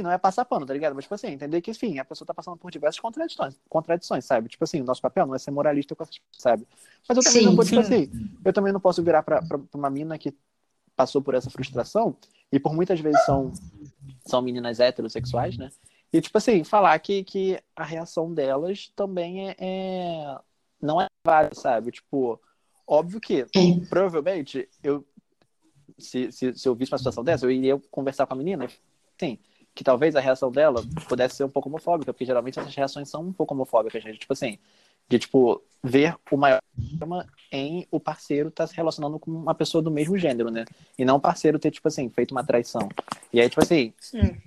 Não 0.00 0.10
é 0.10 0.16
passar 0.16 0.46
pano, 0.46 0.64
tá 0.64 0.72
ligado? 0.72 0.94
Mas, 0.94 1.04
tipo 1.04 1.14
assim, 1.14 1.26
entender 1.26 1.60
que, 1.60 1.70
enfim, 1.70 1.98
a 1.98 2.04
pessoa 2.04 2.26
tá 2.26 2.32
passando 2.32 2.56
por 2.56 2.70
diversas 2.70 2.98
contradições, 2.98 3.60
contradições, 3.68 4.24
sabe? 4.24 4.48
Tipo 4.48 4.64
assim, 4.64 4.80
o 4.80 4.84
nosso 4.84 5.02
papel 5.02 5.26
não 5.26 5.34
é 5.34 5.38
ser 5.38 5.50
moralista 5.50 5.94
com 5.94 6.02
essas 6.02 6.18
sabe? 6.32 6.66
Mas 7.06 7.18
eu 7.18 7.22
também 7.22 7.40
sim, 7.40 7.46
não 7.46 7.54
vou, 7.54 7.64
tipo 7.64 7.78
assim, 7.78 8.10
eu 8.42 8.52
também 8.54 8.72
não 8.72 8.80
posso 8.80 9.02
virar 9.02 9.22
pra, 9.22 9.42
pra, 9.42 9.58
pra 9.58 9.78
uma 9.78 9.90
mina 9.90 10.16
que 10.16 10.34
passou 10.96 11.20
por 11.20 11.34
essa 11.34 11.50
frustração 11.50 12.16
e 12.50 12.58
por 12.58 12.72
muitas 12.74 13.00
vezes 13.00 13.22
são, 13.26 13.52
são 14.24 14.40
meninas 14.40 14.80
heterossexuais, 14.80 15.58
né? 15.58 15.70
E, 16.10 16.22
tipo 16.22 16.38
assim, 16.38 16.64
falar 16.64 16.98
que, 16.98 17.22
que 17.22 17.60
a 17.76 17.84
reação 17.84 18.32
delas 18.32 18.90
também 18.96 19.50
é, 19.50 19.56
é... 19.58 20.38
não 20.80 21.02
é 21.02 21.06
válida, 21.26 21.54
sabe? 21.54 21.90
Tipo, 21.90 22.40
óbvio 22.86 23.20
que, 23.20 23.46
provavelmente, 23.90 24.66
eu 24.82 25.04
se, 25.98 26.32
se, 26.32 26.54
se 26.54 26.66
eu 26.66 26.74
visse 26.74 26.92
uma 26.92 26.98
situação 26.98 27.22
dessa, 27.22 27.44
eu 27.44 27.50
iria 27.50 27.78
conversar 27.90 28.26
com 28.26 28.32
a 28.32 28.36
menina, 28.36 28.66
sim, 29.18 29.38
que 29.74 29.82
talvez 29.84 30.14
a 30.14 30.20
reação 30.20 30.50
dela 30.50 30.82
pudesse 31.08 31.36
ser 31.36 31.44
um 31.44 31.48
pouco 31.48 31.68
homofóbica, 31.68 32.12
porque 32.12 32.24
geralmente 32.24 32.58
essas 32.58 32.74
reações 32.74 33.08
são 33.08 33.22
um 33.22 33.32
pouco 33.32 33.54
homofóbicas, 33.54 34.02
gente. 34.02 34.18
Tipo 34.18 34.32
assim, 34.32 34.58
de, 35.08 35.18
tipo, 35.18 35.62
ver 35.82 36.16
o 36.30 36.36
maior 36.36 36.60
problema 36.98 37.26
em 37.50 37.86
o 37.90 37.98
parceiro 37.98 38.48
estar 38.48 38.64
tá 38.64 38.68
se 38.68 38.76
relacionando 38.76 39.18
com 39.18 39.30
uma 39.30 39.54
pessoa 39.54 39.82
do 39.82 39.90
mesmo 39.90 40.16
gênero, 40.18 40.50
né? 40.50 40.64
E 40.98 41.04
não 41.04 41.16
o 41.16 41.20
parceiro 41.20 41.58
ter, 41.58 41.70
tipo 41.70 41.88
assim, 41.88 42.08
feito 42.08 42.32
uma 42.32 42.44
traição. 42.44 42.88
E 43.32 43.40
aí, 43.40 43.48
tipo 43.48 43.62
assim, 43.62 43.92
Sim. 43.98 44.40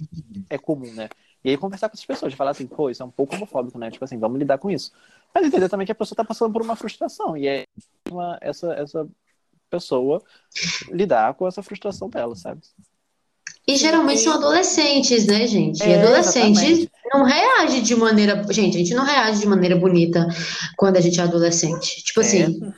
é 0.49 0.57
comum, 0.57 0.91
né? 0.93 1.09
E 1.43 1.49
aí 1.49 1.57
conversar 1.57 1.89
com 1.89 1.93
essas 1.93 2.05
pessoas, 2.05 2.31
de 2.31 2.35
falar 2.35 2.51
assim, 2.51 2.65
pô, 2.65 2.89
isso 2.89 3.03
é 3.03 3.05
um 3.05 3.11
pouco 3.11 3.35
homofóbico, 3.35 3.77
né? 3.77 3.91
Tipo 3.91 4.03
assim, 4.03 4.17
vamos 4.17 4.39
lidar 4.39 4.57
com 4.57 4.71
isso. 4.71 4.91
Mas 5.33 5.45
entender 5.45 5.69
também 5.69 5.85
que 5.85 5.91
a 5.91 5.95
pessoa 5.95 6.15
tá 6.15 6.23
passando 6.23 6.51
por 6.51 6.61
uma 6.61 6.75
frustração. 6.75 7.37
E 7.37 7.47
é 7.47 7.65
uma, 8.09 8.37
essa, 8.41 8.73
essa 8.73 9.07
pessoa 9.69 10.23
lidar 10.89 11.33
com 11.35 11.47
essa 11.47 11.61
frustração 11.61 12.09
dela, 12.09 12.35
sabe? 12.35 12.61
E 13.67 13.75
geralmente 13.75 14.21
são 14.21 14.33
adolescentes, 14.33 15.25
né, 15.25 15.47
gente? 15.47 15.81
E 15.83 15.91
é, 15.91 16.01
adolescente 16.01 16.89
não 17.13 17.23
reage 17.23 17.81
de 17.81 17.95
maneira. 17.95 18.43
Gente, 18.51 18.75
a 18.75 18.79
gente 18.79 18.93
não 18.93 19.03
reage 19.03 19.39
de 19.39 19.47
maneira 19.47 19.75
bonita 19.75 20.27
quando 20.77 20.97
a 20.97 21.01
gente 21.01 21.19
é 21.19 21.23
adolescente. 21.23 22.03
Tipo 22.03 22.21
é. 22.21 22.23
assim, 22.23 22.73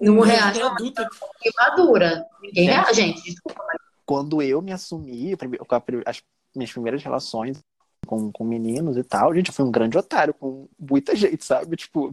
não 0.00 0.20
reage 0.20 0.58
de 0.58 0.64
maneira 0.64 1.08
madura. 1.56 2.26
Ninguém 2.42 2.66
reage, 2.66 2.94
gente. 2.94 3.22
Desculpa, 3.22 3.62
mas... 3.66 3.76
Quando 4.04 4.42
eu 4.42 4.60
me 4.60 4.72
assumi, 4.72 5.36
com 5.36 5.74
as 6.06 6.22
minhas 6.54 6.72
primeiras 6.72 7.02
relações 7.02 7.62
com, 8.06 8.30
com 8.30 8.44
meninos 8.44 8.96
e 8.96 9.02
tal. 9.02 9.34
Gente, 9.34 9.48
eu 9.48 9.54
fui 9.54 9.64
um 9.64 9.70
grande 9.70 9.96
otário 9.96 10.34
com 10.34 10.68
muita 10.78 11.14
gente, 11.14 11.44
sabe? 11.44 11.76
Tipo, 11.76 12.10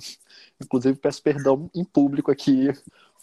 inclusive 0.62 0.98
peço 0.98 1.22
perdão 1.22 1.70
em 1.74 1.84
público 1.84 2.32
aqui, 2.32 2.70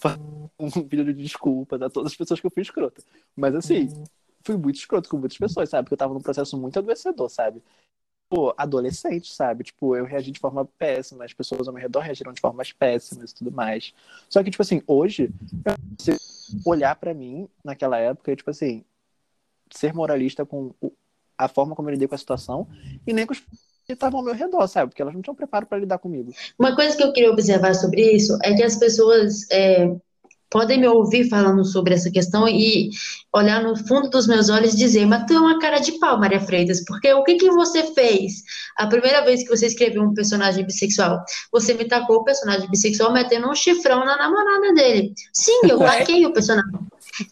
um 0.58 0.68
vídeo 0.68 1.04
de 1.04 1.14
desculpas 1.14 1.80
a 1.80 1.90
todas 1.90 2.12
as 2.12 2.16
pessoas 2.16 2.40
que 2.40 2.46
eu 2.46 2.50
fui 2.50 2.62
escrota. 2.62 3.02
Mas 3.34 3.54
assim, 3.54 3.88
fui 4.46 4.56
muito 4.56 4.76
escroto 4.76 5.08
com 5.08 5.18
muitas 5.18 5.36
pessoas, 5.36 5.68
sabe? 5.68 5.84
Porque 5.84 5.94
eu 5.94 5.98
tava 5.98 6.14
num 6.14 6.20
processo 6.20 6.56
muito 6.56 6.78
adoecedor, 6.78 7.28
sabe? 7.28 7.62
Pô, 8.28 8.54
adolescente, 8.56 9.32
sabe? 9.32 9.64
Tipo, 9.64 9.96
eu 9.96 10.04
reagi 10.04 10.30
de 10.30 10.40
forma 10.40 10.64
péssima, 10.64 11.24
as 11.24 11.32
pessoas 11.32 11.66
ao 11.66 11.74
meu 11.74 11.82
redor 11.82 12.00
reagiram 12.00 12.32
de 12.32 12.40
formas 12.40 12.72
péssimas 12.72 13.32
e 13.32 13.34
tudo 13.34 13.52
mais. 13.52 13.92
Só 14.28 14.42
que, 14.42 14.50
tipo 14.50 14.62
assim, 14.62 14.82
hoje, 14.86 15.30
eu 16.06 16.16
olhar 16.64 16.94
para 16.96 17.12
mim 17.12 17.48
naquela 17.64 17.98
época 17.98 18.34
tipo 18.34 18.50
assim, 18.50 18.84
ser 19.70 19.92
moralista 19.92 20.46
com 20.46 20.72
a 21.36 21.48
forma 21.48 21.74
como 21.74 21.88
eu 21.88 21.92
lidei 21.92 22.08
com 22.08 22.14
a 22.14 22.18
situação 22.18 22.68
e 23.06 23.12
nem 23.12 23.26
com 23.26 23.32
os 23.32 23.40
que 23.84 23.92
estavam 23.92 24.18
ao 24.18 24.24
meu 24.24 24.34
redor, 24.34 24.66
sabe? 24.66 24.90
Porque 24.90 25.02
elas 25.02 25.14
não 25.14 25.22
tinham 25.22 25.34
preparo 25.34 25.66
para 25.66 25.78
lidar 25.78 25.98
comigo. 25.98 26.32
Uma 26.58 26.74
coisa 26.74 26.96
que 26.96 27.02
eu 27.04 27.12
queria 27.12 27.30
observar 27.30 27.74
sobre 27.74 28.02
isso 28.16 28.36
é 28.42 28.52
que 28.54 28.62
as 28.62 28.76
pessoas 28.76 29.48
é, 29.50 29.94
podem 30.50 30.80
me 30.80 30.88
ouvir 30.88 31.28
falando 31.28 31.64
sobre 31.64 31.94
essa 31.94 32.10
questão 32.10 32.48
e 32.48 32.90
olhar 33.32 33.62
no 33.62 33.76
fundo 33.76 34.08
dos 34.08 34.26
meus 34.26 34.48
olhos 34.48 34.74
e 34.74 34.76
dizer, 34.76 35.06
mas 35.06 35.24
tu 35.26 35.34
é 35.34 35.40
uma 35.40 35.58
cara 35.58 35.78
de 35.78 35.92
pau, 35.98 36.18
Maria 36.18 36.40
Freitas, 36.40 36.84
porque 36.84 37.12
o 37.12 37.24
que, 37.24 37.34
que 37.34 37.50
você 37.50 37.82
fez 37.94 38.42
a 38.76 38.86
primeira 38.86 39.24
vez 39.24 39.42
que 39.42 39.48
você 39.48 39.66
escreveu 39.66 40.02
um 40.02 40.14
personagem 40.14 40.64
bissexual? 40.64 41.22
Você 41.52 41.74
me 41.74 41.84
tacou 41.84 42.16
o 42.16 42.24
personagem 42.24 42.68
bissexual 42.70 43.12
metendo 43.12 43.48
um 43.48 43.54
chifrão 43.54 44.04
na 44.04 44.16
namorada 44.16 44.74
dele. 44.74 45.12
Sim, 45.32 45.60
eu 45.68 45.78
taquei 45.78 46.24
o 46.24 46.32
personagem. 46.32 46.70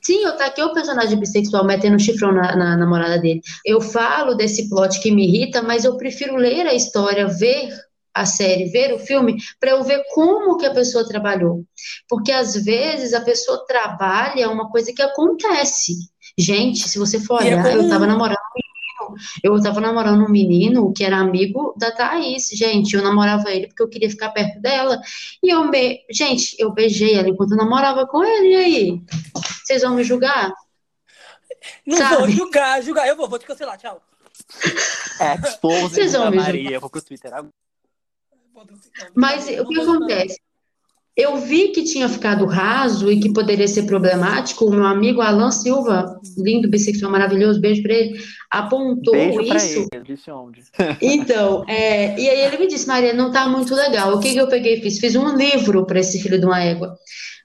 Sim, 0.02 0.24
eu 0.24 0.36
taquei 0.36 0.64
o 0.64 0.72
personagem 0.72 1.18
bissexual 1.18 1.64
metendo 1.64 1.96
um 1.96 1.98
chifrão 1.98 2.32
na, 2.32 2.56
na 2.56 2.76
namorada 2.76 3.18
dele. 3.18 3.40
Eu 3.64 3.80
falo 3.80 4.34
desse 4.34 4.68
plot 4.68 5.00
que 5.00 5.10
me 5.10 5.26
irrita, 5.26 5.62
mas 5.62 5.84
eu 5.84 5.96
prefiro 5.96 6.36
ler 6.36 6.66
a 6.66 6.74
história, 6.74 7.26
ver 7.26 7.68
a 8.14 8.24
série, 8.24 8.66
ver 8.66 8.94
o 8.94 8.98
filme, 8.98 9.36
para 9.58 9.72
eu 9.72 9.82
ver 9.82 10.02
como 10.14 10.56
que 10.56 10.66
a 10.66 10.72
pessoa 10.72 11.06
trabalhou. 11.06 11.64
Porque 12.08 12.30
às 12.30 12.54
vezes 12.54 13.12
a 13.12 13.20
pessoa 13.20 13.66
trabalha 13.66 14.48
uma 14.48 14.70
coisa 14.70 14.92
que 14.92 15.02
acontece. 15.02 15.94
Gente, 16.38 16.88
se 16.88 16.98
você 16.98 17.18
for 17.18 17.42
é 17.42 17.46
olhar, 17.46 17.66
é 17.66 17.76
eu 17.76 17.88
tava 17.88 18.06
namorando 18.06 18.38
um 18.38 18.54
menino, 18.54 19.20
eu 19.42 19.62
tava 19.62 19.80
namorando 19.80 20.24
um 20.24 20.30
menino 20.30 20.92
que 20.92 21.04
era 21.04 21.18
amigo 21.18 21.74
da 21.76 21.90
Thaís, 21.90 22.48
gente, 22.52 22.94
eu 22.94 23.02
namorava 23.02 23.50
ele 23.50 23.66
porque 23.66 23.82
eu 23.82 23.88
queria 23.88 24.10
ficar 24.10 24.30
perto 24.30 24.60
dela, 24.60 25.00
e 25.42 25.50
eu 25.52 25.68
me... 25.68 26.00
gente, 26.10 26.56
eu 26.58 26.72
beijei 26.72 27.14
ela 27.14 27.28
enquanto 27.28 27.52
eu 27.52 27.56
namorava 27.56 28.06
com 28.06 28.24
ele, 28.24 28.48
e 28.48 28.56
aí? 28.56 29.02
Vocês 29.64 29.82
vão 29.82 29.94
me 29.94 30.04
julgar? 30.04 30.52
Não 31.86 31.96
Sabe? 31.96 32.16
vou 32.16 32.28
julgar, 32.30 32.82
julgar, 32.82 33.08
eu 33.08 33.16
vou, 33.16 33.28
vou 33.28 33.38
te 33.38 33.46
cancelar, 33.46 33.78
tchau. 33.78 34.00
Expose 35.44 35.94
Vocês 35.94 36.12
vão 36.12 36.30
ver, 36.30 36.36
Maria. 36.36 36.80
Vou 36.80 36.90
pro 36.90 37.02
Twitter 37.02 37.32
agora. 37.32 37.52
Mas 39.14 39.46
o 39.48 39.66
que 39.66 39.80
acontece? 39.80 40.38
Eu 41.16 41.36
vi 41.36 41.68
que 41.68 41.84
tinha 41.84 42.08
ficado 42.08 42.44
raso 42.44 43.10
e 43.10 43.20
que 43.20 43.32
poderia 43.32 43.68
ser 43.68 43.84
problemático. 43.84 44.64
O 44.64 44.70
meu 44.70 44.84
amigo 44.84 45.20
Alan 45.20 45.52
Silva, 45.52 46.20
lindo, 46.36 46.68
bissexual, 46.68 47.10
maravilhoso, 47.10 47.60
beijo 47.60 47.82
pra 47.84 47.94
ele, 47.94 48.18
apontou 48.50 49.12
Beijo 49.12 49.46
pra 49.46 49.56
isso. 49.56 49.88
ele. 49.92 50.04
Disse 50.04 50.30
onde? 50.32 50.62
Então, 51.00 51.64
é, 51.68 52.18
e 52.18 52.28
aí 52.28 52.40
ele 52.40 52.58
me 52.58 52.66
disse, 52.66 52.88
Maria, 52.88 53.12
não 53.12 53.30
tá 53.30 53.48
muito 53.48 53.72
legal. 53.76 54.16
O 54.16 54.20
que 54.20 54.32
que 54.32 54.40
eu 54.40 54.48
peguei 54.48 54.74
e 54.78 54.80
fiz? 54.82 54.98
Fiz 54.98 55.14
um 55.14 55.36
livro 55.36 55.86
para 55.86 56.00
esse 56.00 56.20
filho 56.20 56.38
de 56.38 56.46
uma 56.46 56.60
égua, 56.60 56.96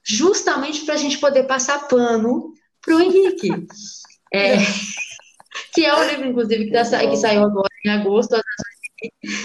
justamente 0.03 0.83
para 0.83 0.95
a 0.95 0.97
gente 0.97 1.19
poder 1.19 1.43
passar 1.43 1.87
pano 1.87 2.51
pro 2.81 2.99
Henrique. 2.99 3.49
É, 4.31 4.57
que 5.73 5.83
é 5.83 5.91
o 5.91 6.07
livro, 6.07 6.27
inclusive, 6.27 6.65
que, 6.65 6.71
tá 6.71 6.83
que 6.83 7.17
saiu 7.17 7.43
agora 7.45 7.67
em 7.83 7.89
agosto. 7.89 8.35
As. 8.35 8.43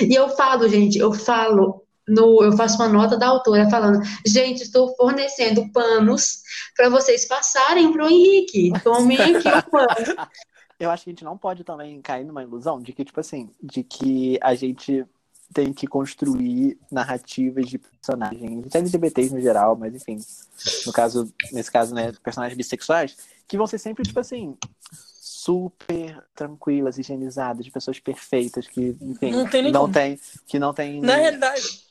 E 0.01 0.15
eu 0.15 0.29
falo, 0.31 0.69
gente, 0.69 0.99
eu 0.99 1.13
falo. 1.13 1.83
No, 2.07 2.45
eu 2.45 2.53
faço 2.53 2.77
uma 2.77 2.89
nota 2.89 3.17
da 3.17 3.29
autora 3.29 3.71
falando, 3.71 3.99
gente, 4.27 4.63
estou 4.63 4.95
fornecendo 4.95 5.73
panos 5.73 6.43
para 6.77 6.91
vocês 6.91 7.27
passarem 7.27 7.91
pro 7.93 8.07
Henrique. 8.07 8.73
Tomem 8.83 9.19
aqui 9.19 9.49
o 9.49 9.71
pano. 9.71 9.89
Eu 10.79 10.91
acho 10.91 11.05
que 11.05 11.11
a 11.11 11.13
gente 11.13 11.25
não 11.25 11.39
pode 11.39 11.63
também 11.63 12.03
cair 12.03 12.25
numa 12.25 12.43
ilusão 12.43 12.81
de 12.81 12.93
que, 12.93 13.05
tipo 13.05 13.21
assim, 13.21 13.49
de 13.63 13.83
que 13.85 14.39
a 14.43 14.55
gente 14.55 15.07
tem 15.53 15.73
que 15.73 15.87
construir 15.87 16.77
narrativas 16.91 17.67
de 17.67 17.79
personagens, 17.79 18.75
LGBTs 18.75 19.33
no 19.33 19.41
geral, 19.41 19.77
mas 19.77 19.95
enfim, 19.95 20.19
no 20.85 20.93
caso, 20.93 21.33
nesse 21.53 21.71
caso, 21.71 21.95
né, 21.95 22.13
personagens 22.23 22.57
bissexuais, 22.57 23.17
que 23.47 23.57
vão 23.57 23.67
ser 23.67 23.79
sempre, 23.79 24.05
tipo 24.05 24.19
assim, 24.19 24.57
super 25.45 26.25
tranquilas, 26.35 26.97
higienizadas, 26.97 27.67
de 27.67 27.71
pessoas 27.71 28.01
perfeitas, 28.01 28.67
que, 28.67 28.97
enfim, 29.03 29.31
Não 29.31 29.47
tem 29.47 29.71
não 29.71 29.83
como. 29.83 29.93
tem, 29.93 30.19
que 30.47 30.59
não 30.59 30.73
tem 30.73 31.03
Na 31.03 31.17
realidade, 31.17 31.85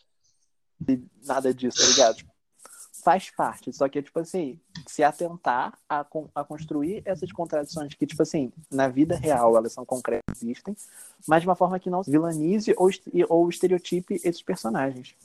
nada 1.23 1.53
disso, 1.53 1.77
tá 1.77 1.87
ligado? 1.87 2.33
Faz 3.03 3.29
parte, 3.29 3.71
só 3.71 3.87
que, 3.87 4.01
tipo 4.01 4.17
assim, 4.19 4.59
se 4.87 5.03
atentar 5.03 5.77
a, 5.87 6.05
a 6.33 6.43
construir 6.43 7.03
essas 7.05 7.31
contradições 7.31 7.93
que, 7.93 8.07
tipo 8.07 8.23
assim, 8.23 8.51
na 8.71 8.87
vida 8.87 9.15
real 9.15 9.55
elas 9.55 9.73
são 9.73 9.85
concretas, 9.85 10.41
existem, 10.41 10.75
mas 11.27 11.43
de 11.43 11.47
uma 11.47 11.55
forma 11.55 11.79
que 11.79 11.91
não 11.91 12.01
vilanize 12.01 12.73
ou, 12.75 12.89
ou 13.29 13.49
estereotipe 13.49 14.15
esses 14.23 14.41
personagens. 14.41 15.15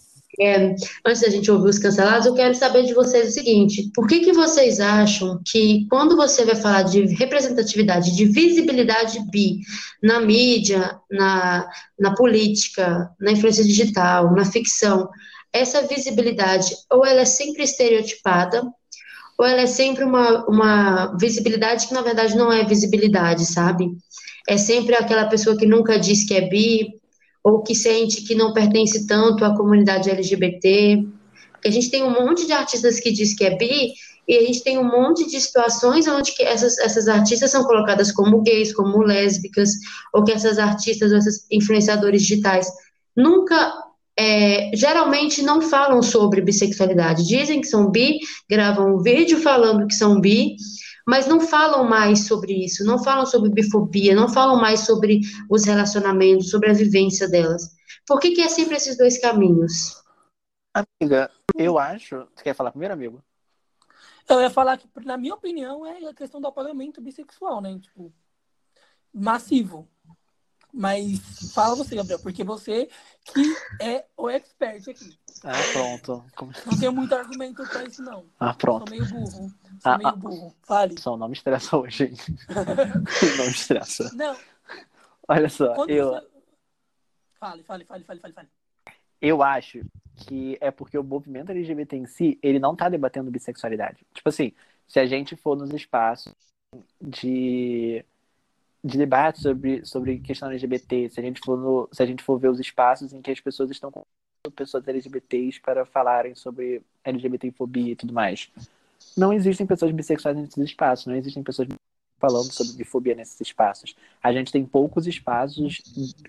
É, 0.40 0.74
antes 1.06 1.22
da 1.22 1.30
gente 1.30 1.50
ouvir 1.50 1.70
os 1.70 1.78
cancelados, 1.78 2.26
eu 2.26 2.34
quero 2.34 2.54
saber 2.54 2.84
de 2.84 2.92
vocês 2.92 3.30
o 3.30 3.32
seguinte: 3.32 3.90
por 3.94 4.06
que 4.06 4.20
que 4.20 4.32
vocês 4.32 4.78
acham 4.78 5.40
que 5.44 5.86
quando 5.88 6.16
você 6.16 6.44
vai 6.44 6.54
falar 6.54 6.82
de 6.82 7.06
representatividade, 7.14 8.14
de 8.14 8.26
visibilidade 8.26 9.18
bi 9.30 9.60
na 10.02 10.20
mídia, 10.20 10.98
na, 11.10 11.66
na 11.98 12.14
política, 12.14 13.10
na 13.18 13.32
influência 13.32 13.64
digital, 13.64 14.34
na 14.34 14.44
ficção, 14.44 15.08
essa 15.52 15.86
visibilidade 15.86 16.74
ou 16.90 17.04
ela 17.04 17.22
é 17.22 17.24
sempre 17.24 17.62
estereotipada, 17.62 18.62
ou 19.38 19.46
ela 19.46 19.62
é 19.62 19.66
sempre 19.66 20.04
uma, 20.04 20.44
uma 20.46 21.16
visibilidade 21.16 21.86
que 21.86 21.94
na 21.94 22.02
verdade 22.02 22.36
não 22.36 22.52
é 22.52 22.64
visibilidade, 22.64 23.46
sabe? 23.46 23.88
É 24.48 24.56
sempre 24.56 24.94
aquela 24.94 25.26
pessoa 25.26 25.56
que 25.56 25.66
nunca 25.66 25.98
diz 25.98 26.26
que 26.26 26.34
é 26.34 26.48
bi, 26.48 26.97
ou 27.48 27.62
que 27.62 27.74
sente 27.74 28.22
que 28.22 28.34
não 28.34 28.52
pertence 28.52 29.06
tanto 29.06 29.44
à 29.44 29.56
comunidade 29.56 30.10
LGBT. 30.10 31.04
A 31.64 31.70
gente 31.70 31.90
tem 31.90 32.02
um 32.02 32.10
monte 32.10 32.46
de 32.46 32.52
artistas 32.52 33.00
que 33.00 33.10
diz 33.10 33.34
que 33.34 33.44
é 33.44 33.56
bi, 33.56 33.94
e 34.28 34.36
a 34.36 34.42
gente 34.42 34.62
tem 34.62 34.78
um 34.78 34.84
monte 34.84 35.26
de 35.26 35.40
situações 35.40 36.06
onde 36.06 36.32
que 36.32 36.42
essas, 36.42 36.76
essas 36.78 37.08
artistas 37.08 37.50
são 37.50 37.64
colocadas 37.64 38.12
como 38.12 38.42
gays, 38.42 38.74
como 38.74 39.02
lésbicas, 39.02 39.70
ou 40.12 40.22
que 40.22 40.32
essas 40.32 40.58
artistas, 40.58 41.10
ou 41.10 41.18
esses 41.18 41.46
influenciadores 41.50 42.22
digitais 42.22 42.68
nunca, 43.16 43.72
é, 44.18 44.70
geralmente 44.74 45.40
não 45.40 45.62
falam 45.62 46.02
sobre 46.02 46.42
bissexualidade. 46.42 47.26
Dizem 47.26 47.62
que 47.62 47.66
são 47.66 47.90
bi, 47.90 48.18
gravam 48.48 48.96
um 48.96 49.02
vídeo 49.02 49.40
falando 49.40 49.86
que 49.86 49.94
são 49.94 50.20
bi, 50.20 50.56
mas 51.08 51.26
não 51.26 51.40
falam 51.40 51.88
mais 51.88 52.26
sobre 52.26 52.52
isso, 52.66 52.84
não 52.84 53.02
falam 53.02 53.24
sobre 53.24 53.48
bifobia, 53.48 54.14
não 54.14 54.28
falam 54.28 54.60
mais 54.60 54.80
sobre 54.80 55.20
os 55.48 55.64
relacionamentos, 55.64 56.50
sobre 56.50 56.70
a 56.70 56.74
vivência 56.74 57.26
delas. 57.26 57.74
Por 58.06 58.20
que, 58.20 58.32
que 58.32 58.42
é 58.42 58.48
sempre 58.48 58.76
esses 58.76 58.98
dois 58.98 59.18
caminhos? 59.18 60.02
Amiga, 60.74 61.30
eu 61.56 61.78
acho. 61.78 62.28
Você 62.34 62.44
quer 62.44 62.54
falar 62.54 62.72
primeiro, 62.72 62.92
amigo? 62.92 63.24
eu 64.28 64.42
ia 64.42 64.50
falar 64.50 64.76
que, 64.76 64.86
na 65.02 65.16
minha 65.16 65.32
opinião, 65.32 65.86
é 65.86 66.06
a 66.06 66.12
questão 66.12 66.42
do 66.42 66.46
apagamento 66.46 67.00
bissexual, 67.00 67.62
né? 67.62 67.78
Tipo, 67.78 68.12
massivo. 69.10 69.88
Mas 70.72 71.52
fala 71.54 71.74
você, 71.74 71.96
Gabriel, 71.96 72.20
porque 72.20 72.44
você 72.44 72.88
que 73.24 73.54
é 73.80 74.04
o 74.16 74.28
expert 74.28 74.88
aqui. 74.88 75.18
Ah, 75.44 75.52
pronto. 75.72 76.24
Como- 76.34 76.52
Não 76.66 76.78
tenho 76.78 76.92
muito 76.92 77.14
argumento 77.14 77.66
pra 77.68 77.84
isso, 77.84 78.02
não. 78.02 78.24
Ah, 78.38 78.48
Sou 78.48 78.54
pronto. 78.58 78.90
meio 78.90 79.06
burro. 79.06 79.30
Sou 79.30 79.52
Ah, 79.84 79.98
meio 79.98 80.08
ah. 80.10 80.12
burro. 80.16 80.54
Fale. 80.62 81.00
Só 81.00 81.16
não 81.16 81.28
me 81.28 81.34
estressa 81.34 81.76
hoje, 81.76 82.04
hein? 82.04 82.14
não 83.38 83.44
me 83.44 83.50
estressa. 83.50 84.10
Não, 84.14 84.36
Olha 85.28 85.48
só, 85.50 85.74
quando 85.74 85.90
eu, 85.90 86.08
você... 86.10 86.26
Fale, 87.38 87.62
fale, 87.62 87.84
fale, 87.84 88.04
fale, 88.04 88.20
fale, 88.20 88.32
fale. 88.34 88.48
Eu 89.20 89.42
acho 89.42 89.82
que 90.16 90.56
é 90.60 90.70
porque 90.70 90.96
o 90.98 91.04
movimento 91.04 91.50
LGBT 91.50 91.96
em 91.96 92.06
si, 92.06 92.38
ele 92.42 92.58
não 92.58 92.74
tá 92.74 92.88
debatendo 92.88 93.30
bissexualidade. 93.30 94.06
Tipo 94.14 94.28
assim, 94.30 94.52
se 94.86 94.98
a 94.98 95.06
gente 95.06 95.36
for 95.36 95.56
nos 95.56 95.70
espaços 95.72 96.32
de, 97.00 98.04
de 98.88 98.98
debate 98.98 99.40
sobre, 99.40 99.84
sobre 99.84 100.18
questão 100.18 100.50
LGBT, 100.50 101.10
se 101.10 101.20
a 101.20 101.22
gente 101.22 101.40
for 101.44 101.56
no, 101.56 101.88
se 101.92 102.02
a 102.02 102.06
gente 102.06 102.22
for 102.22 102.38
ver 102.38 102.48
os 102.48 102.58
espaços 102.58 103.12
em 103.12 103.20
que 103.20 103.30
as 103.30 103.40
pessoas 103.40 103.70
estão 103.70 103.90
com 103.90 104.04
pessoas 104.54 104.86
LGBTs 104.86 105.60
para 105.60 105.84
falarem 105.84 106.34
sobre 106.34 106.82
LGBTfobia 107.04 107.92
e 107.92 107.96
tudo 107.96 108.12
mais. 108.14 108.50
Não 109.16 109.32
existem 109.32 109.66
pessoas 109.66 109.92
bissexuais 109.92 110.36
nesses 110.36 110.56
espaços, 110.56 111.06
não 111.06 111.14
existem 111.14 111.42
pessoas 111.42 111.68
falando 112.18 112.50
sobre 112.50 112.72
bifobia 112.72 113.14
nesses 113.14 113.40
espaços. 113.40 113.94
A 114.22 114.32
gente 114.32 114.50
tem 114.50 114.64
poucos 114.64 115.06
espaços 115.06 115.80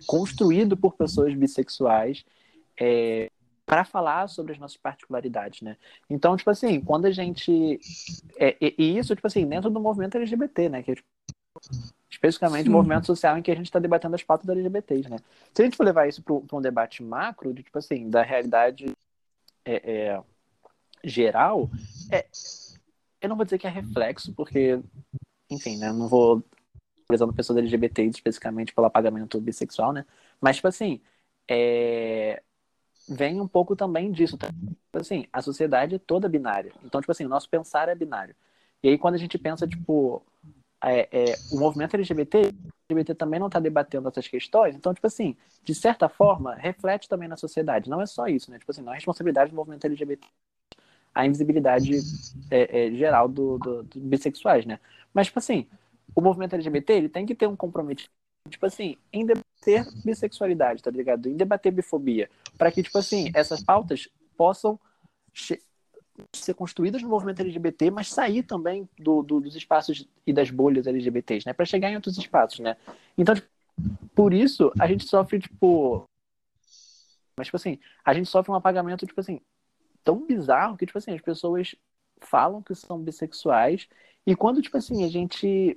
construídos 0.05 0.80
por 0.80 0.95
pessoas 0.95 1.34
bissexuais 1.34 2.24
é, 2.80 3.30
para 3.66 3.84
falar 3.84 4.28
sobre 4.28 4.53
as 4.53 4.60
nossas 4.60 4.78
particularidades, 4.78 5.62
né? 5.62 5.78
Então, 6.10 6.36
tipo 6.36 6.49
assim, 6.49 6.82
quando 6.82 7.05
a 7.05 7.12
gente 7.12 7.80
é, 8.38 8.55
e, 8.62 8.76
e 8.78 8.97
isso, 8.97 9.16
tipo 9.16 9.28
assim, 9.28 9.47
dentro 9.47 9.70
do 9.70 9.80
movimento 9.80 10.18
LGBT, 10.18 10.70
né? 10.70 10.84
Que 10.84 10.91
é, 10.91 10.95
tipo, 10.95 11.07
especificamente 12.10 12.64
Sim. 12.64 12.70
o 12.70 12.74
movimento 12.74 13.05
social 13.05 13.38
em 13.38 13.41
que 13.41 13.51
a 13.51 13.55
gente 13.55 13.68
está 13.68 13.80
debatendo 13.80 14.16
as 14.16 14.24
pautas 14.24 14.49
LGBTs, 14.49 15.10
né? 15.10 15.18
Se 15.53 15.62
a 15.62 15.66
gente 15.66 15.78
for 15.78 15.84
levar 15.84 16.07
isso 16.07 16.24
para 16.24 16.57
um 16.57 16.62
debate 16.62 17.03
macro, 17.03 17.53
de, 17.53 17.64
tipo 17.64 17.78
assim, 17.78 18.10
da 18.10 18.24
realidade 18.24 18.91
é, 19.64 19.91
é, 19.91 20.24
geral, 21.03 21.70
é, 22.12 22.26
eu 23.22 23.30
não 23.30 23.36
vou 23.36 23.45
dizer 23.45 23.60
que 23.60 23.68
é 23.68 23.70
reflexo, 23.70 24.34
porque, 24.34 24.80
enfim, 25.49 25.78
né? 25.78 25.91
Não 25.91 26.07
vou 26.07 26.43
prezando 27.07 27.34
pessoas 27.34 27.57
LGBTs 27.60 28.18
especificamente 28.18 28.74
pelo 28.74 28.88
apagamento 28.88 29.39
bissexual, 29.39 29.93
né? 29.93 30.05
Mas, 30.41 30.57
tipo 30.57 30.68
assim, 30.68 31.01
é, 31.47 32.41
vem 33.07 33.41
um 33.41 33.47
pouco 33.47 33.76
também 33.76 34.12
disso. 34.12 34.38
Tá? 34.38 34.47
Tipo 34.47 34.97
Assim, 34.99 35.26
a 35.34 35.41
sociedade 35.41 35.95
é 35.95 35.99
toda 35.99 36.30
binária. 36.30 36.72
Então, 36.84 37.01
tipo 37.01 37.12
assim, 37.12 37.26
o 37.26 37.30
nosso 37.30 37.49
pensar 37.49 37.89
é 37.89 37.95
binário. 37.95 38.36
E 38.82 38.89
aí, 38.89 38.97
quando 38.97 39.16
a 39.16 39.18
gente 39.18 39.38
pensa, 39.38 39.68
tipo, 39.68 40.24
é, 40.84 41.09
é, 41.11 41.36
o 41.51 41.59
movimento 41.59 41.95
LGBT, 41.95 42.53
LGBT 42.89 43.15
também 43.15 43.39
não 43.39 43.47
está 43.47 43.59
debatendo 43.59 44.07
essas 44.07 44.27
questões. 44.27 44.75
Então, 44.75 44.93
tipo 44.93 45.07
assim, 45.07 45.36
de 45.63 45.75
certa 45.75 46.07
forma, 46.09 46.55
reflete 46.55 47.07
também 47.07 47.27
na 47.27 47.38
sociedade. 47.38 47.89
Não 47.89 48.01
é 48.01 48.05
só 48.05 48.27
isso, 48.27 48.51
né? 48.51 48.59
Tipo 48.59 48.71
assim, 48.71 48.82
não 48.82 48.91
é 48.91 48.95
responsabilidade 48.95 49.51
do 49.51 49.55
movimento 49.55 49.86
LGBT 49.86 50.27
a 51.13 51.25
invisibilidade 51.25 51.91
é, 52.49 52.88
é, 52.88 52.91
geral 52.91 53.27
do, 53.27 53.57
do, 53.57 53.84
do 53.84 53.99
bissexuais, 53.99 54.65
né? 54.65 54.80
Mas, 55.13 55.27
tipo 55.27 55.39
assim, 55.39 55.67
o 56.15 56.21
movimento 56.21 56.55
LGBT, 56.55 56.93
ele 56.93 57.09
tem 57.09 57.25
que 57.25 57.36
ter 57.36 57.47
um 57.47 57.55
comprometimento, 57.55 58.11
tipo 58.49 58.65
assim, 58.65 58.95
em 59.11 59.25
debater 59.25 59.86
bissexualidade, 60.05 60.82
tá 60.82 60.91
ligado? 60.91 61.27
Em 61.27 61.36
debater 61.36 61.71
bifobia. 61.71 62.30
Para 62.57 62.71
que, 62.71 62.84
tipo 62.84 62.97
assim, 62.97 63.32
essas 63.34 63.63
pautas 63.63 64.07
possam 64.38 64.80
ser 66.36 66.53
construídas 66.53 67.01
no 67.01 67.09
movimento 67.09 67.41
LGBT, 67.41 67.91
mas 67.91 68.11
sair 68.11 68.43
também 68.43 68.88
do, 68.97 69.22
do- 69.24 69.39
dos 69.39 69.55
espaços 69.55 70.07
e 70.26 70.34
das 70.34 70.49
bolhas 70.49 70.88
LGBTs, 70.88 71.45
né? 71.45 71.53
Para 71.53 71.65
chegar 71.65 71.89
em 71.89 71.95
outros 71.95 72.17
espaços, 72.17 72.59
né? 72.59 72.76
Então, 73.17 73.36
tipo, 73.36 73.47
por 74.15 74.34
isso, 74.34 74.72
a 74.80 74.88
gente 74.88 75.07
sofre, 75.07 75.39
tipo. 75.39 76.03
Mas, 77.38 77.47
tipo 77.47 77.57
assim, 77.57 77.80
a 78.03 78.13
gente 78.13 78.28
sofre 78.30 78.51
um 78.51 78.55
apagamento, 78.55 79.05
tipo 79.05 79.20
assim, 79.20 79.39
tão 80.03 80.26
bizarro 80.26 80.76
que, 80.78 80.86
tipo 80.86 80.97
assim, 80.97 81.13
as 81.13 81.22
pessoas 81.22 81.76
falam 82.22 82.61
que 82.61 82.76
são 82.76 82.99
bissexuais 82.99 83.88
e 84.26 84.36
quando, 84.36 84.61
tipo 84.61 84.78
assim, 84.78 85.03
a 85.03 85.07
gente. 85.07 85.76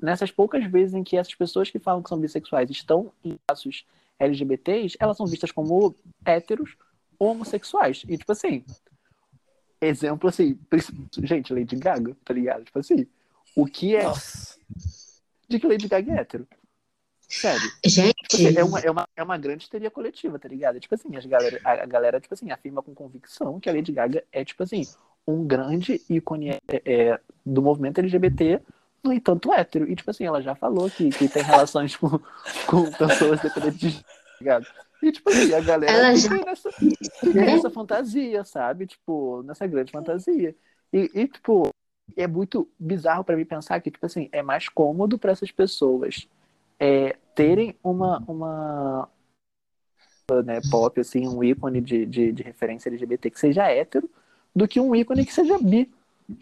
Nessas 0.00 0.30
poucas 0.30 0.64
vezes 0.64 0.94
em 0.94 1.04
que 1.04 1.18
essas 1.18 1.34
pessoas 1.34 1.70
que 1.70 1.78
falam 1.78 2.02
que 2.02 2.08
são 2.08 2.18
bissexuais 2.18 2.70
estão 2.70 3.12
em 3.22 3.32
espaços 3.32 3.84
LGBTs, 4.18 4.96
elas 4.98 5.16
são 5.16 5.26
vistas 5.26 5.52
como 5.52 5.94
héteros 6.24 6.74
ou 7.18 7.32
homossexuais. 7.32 8.02
E, 8.08 8.16
tipo 8.16 8.32
assim, 8.32 8.64
exemplo 9.80 10.28
assim, 10.28 10.58
gente, 11.22 11.52
Lady 11.52 11.76
Gaga, 11.76 12.16
tá 12.24 12.34
ligado? 12.34 12.64
Tipo 12.64 12.78
assim, 12.78 13.06
o 13.56 13.66
que 13.66 13.96
é 13.96 14.04
Nossa. 14.04 14.58
de 15.48 15.58
que 15.58 15.66
Lady 15.66 15.88
Gaga 15.88 16.12
é 16.12 16.20
hétero? 16.20 16.46
Sério. 17.28 17.70
Gente, 17.84 18.14
Tipo 18.28 18.36
assim, 18.36 18.58
é, 18.58 18.64
uma, 18.64 18.80
é, 18.80 18.90
uma, 18.90 19.08
é 19.16 19.22
uma 19.22 19.38
grande 19.38 19.62
histeria 19.62 19.90
coletiva, 19.90 20.38
tá 20.38 20.48
ligado? 20.48 20.80
Tipo 20.80 20.94
assim, 20.96 21.14
as 21.16 21.24
galera, 21.24 21.60
a, 21.64 21.72
a 21.82 21.86
galera, 21.86 22.20
tipo 22.20 22.34
assim, 22.34 22.50
afirma 22.50 22.82
com 22.82 22.92
convicção 22.92 23.60
que 23.60 23.70
a 23.70 23.72
Lady 23.72 23.92
Gaga 23.92 24.24
é, 24.32 24.44
tipo 24.44 24.62
assim, 24.64 24.82
um 25.26 25.46
grande 25.46 26.00
ícone 26.08 26.50
é, 26.50 26.60
é, 26.84 27.20
do 27.46 27.62
movimento 27.62 27.98
LGBT, 27.98 28.60
no 29.02 29.12
entanto 29.12 29.52
hétero. 29.52 29.88
E, 29.88 29.94
tipo 29.94 30.10
assim, 30.10 30.24
ela 30.24 30.42
já 30.42 30.54
falou 30.54 30.90
que, 30.90 31.10
que 31.10 31.28
tem 31.28 31.42
relações 31.42 31.96
com, 31.96 32.20
com 32.66 32.90
pessoas 32.92 33.40
dependentes 33.40 33.80
de. 33.80 34.02
Tá 34.02 34.08
ligado? 34.40 34.66
E, 35.02 35.12
tipo 35.12 35.30
assim, 35.30 35.52
a 35.54 35.60
galera 35.60 35.92
Ela 35.92 36.14
já- 36.16 36.28
nessa, 36.44 36.70
fica 36.72 37.34
né? 37.34 37.46
nessa 37.52 37.70
fantasia, 37.70 38.44
sabe? 38.44 38.86
Tipo, 38.86 39.42
nessa 39.42 39.66
grande 39.66 39.92
fantasia. 39.92 40.54
E, 40.92 41.10
e, 41.14 41.28
tipo, 41.28 41.68
é 42.16 42.26
muito 42.26 42.68
bizarro 42.78 43.24
pra 43.24 43.36
mim 43.36 43.44
pensar 43.44 43.80
que, 43.80 43.90
tipo 43.90 44.04
assim, 44.04 44.28
é 44.32 44.42
mais 44.42 44.68
cômodo 44.68 45.18
pra 45.18 45.32
essas 45.32 45.50
pessoas 45.50 46.28
é, 46.78 47.16
terem 47.34 47.74
uma, 47.82 48.18
uma 48.26 49.08
né, 50.44 50.60
pop, 50.70 51.00
assim, 51.00 51.26
um 51.26 51.42
ícone 51.42 51.80
de, 51.80 52.06
de, 52.06 52.32
de 52.32 52.42
referência 52.42 52.88
LGBT 52.88 53.30
que 53.30 53.40
seja 53.40 53.68
hétero, 53.68 54.08
do 54.54 54.66
que 54.68 54.80
um 54.80 54.94
ícone 54.94 55.24
que 55.24 55.32
seja 55.32 55.58
bi, 55.58 55.90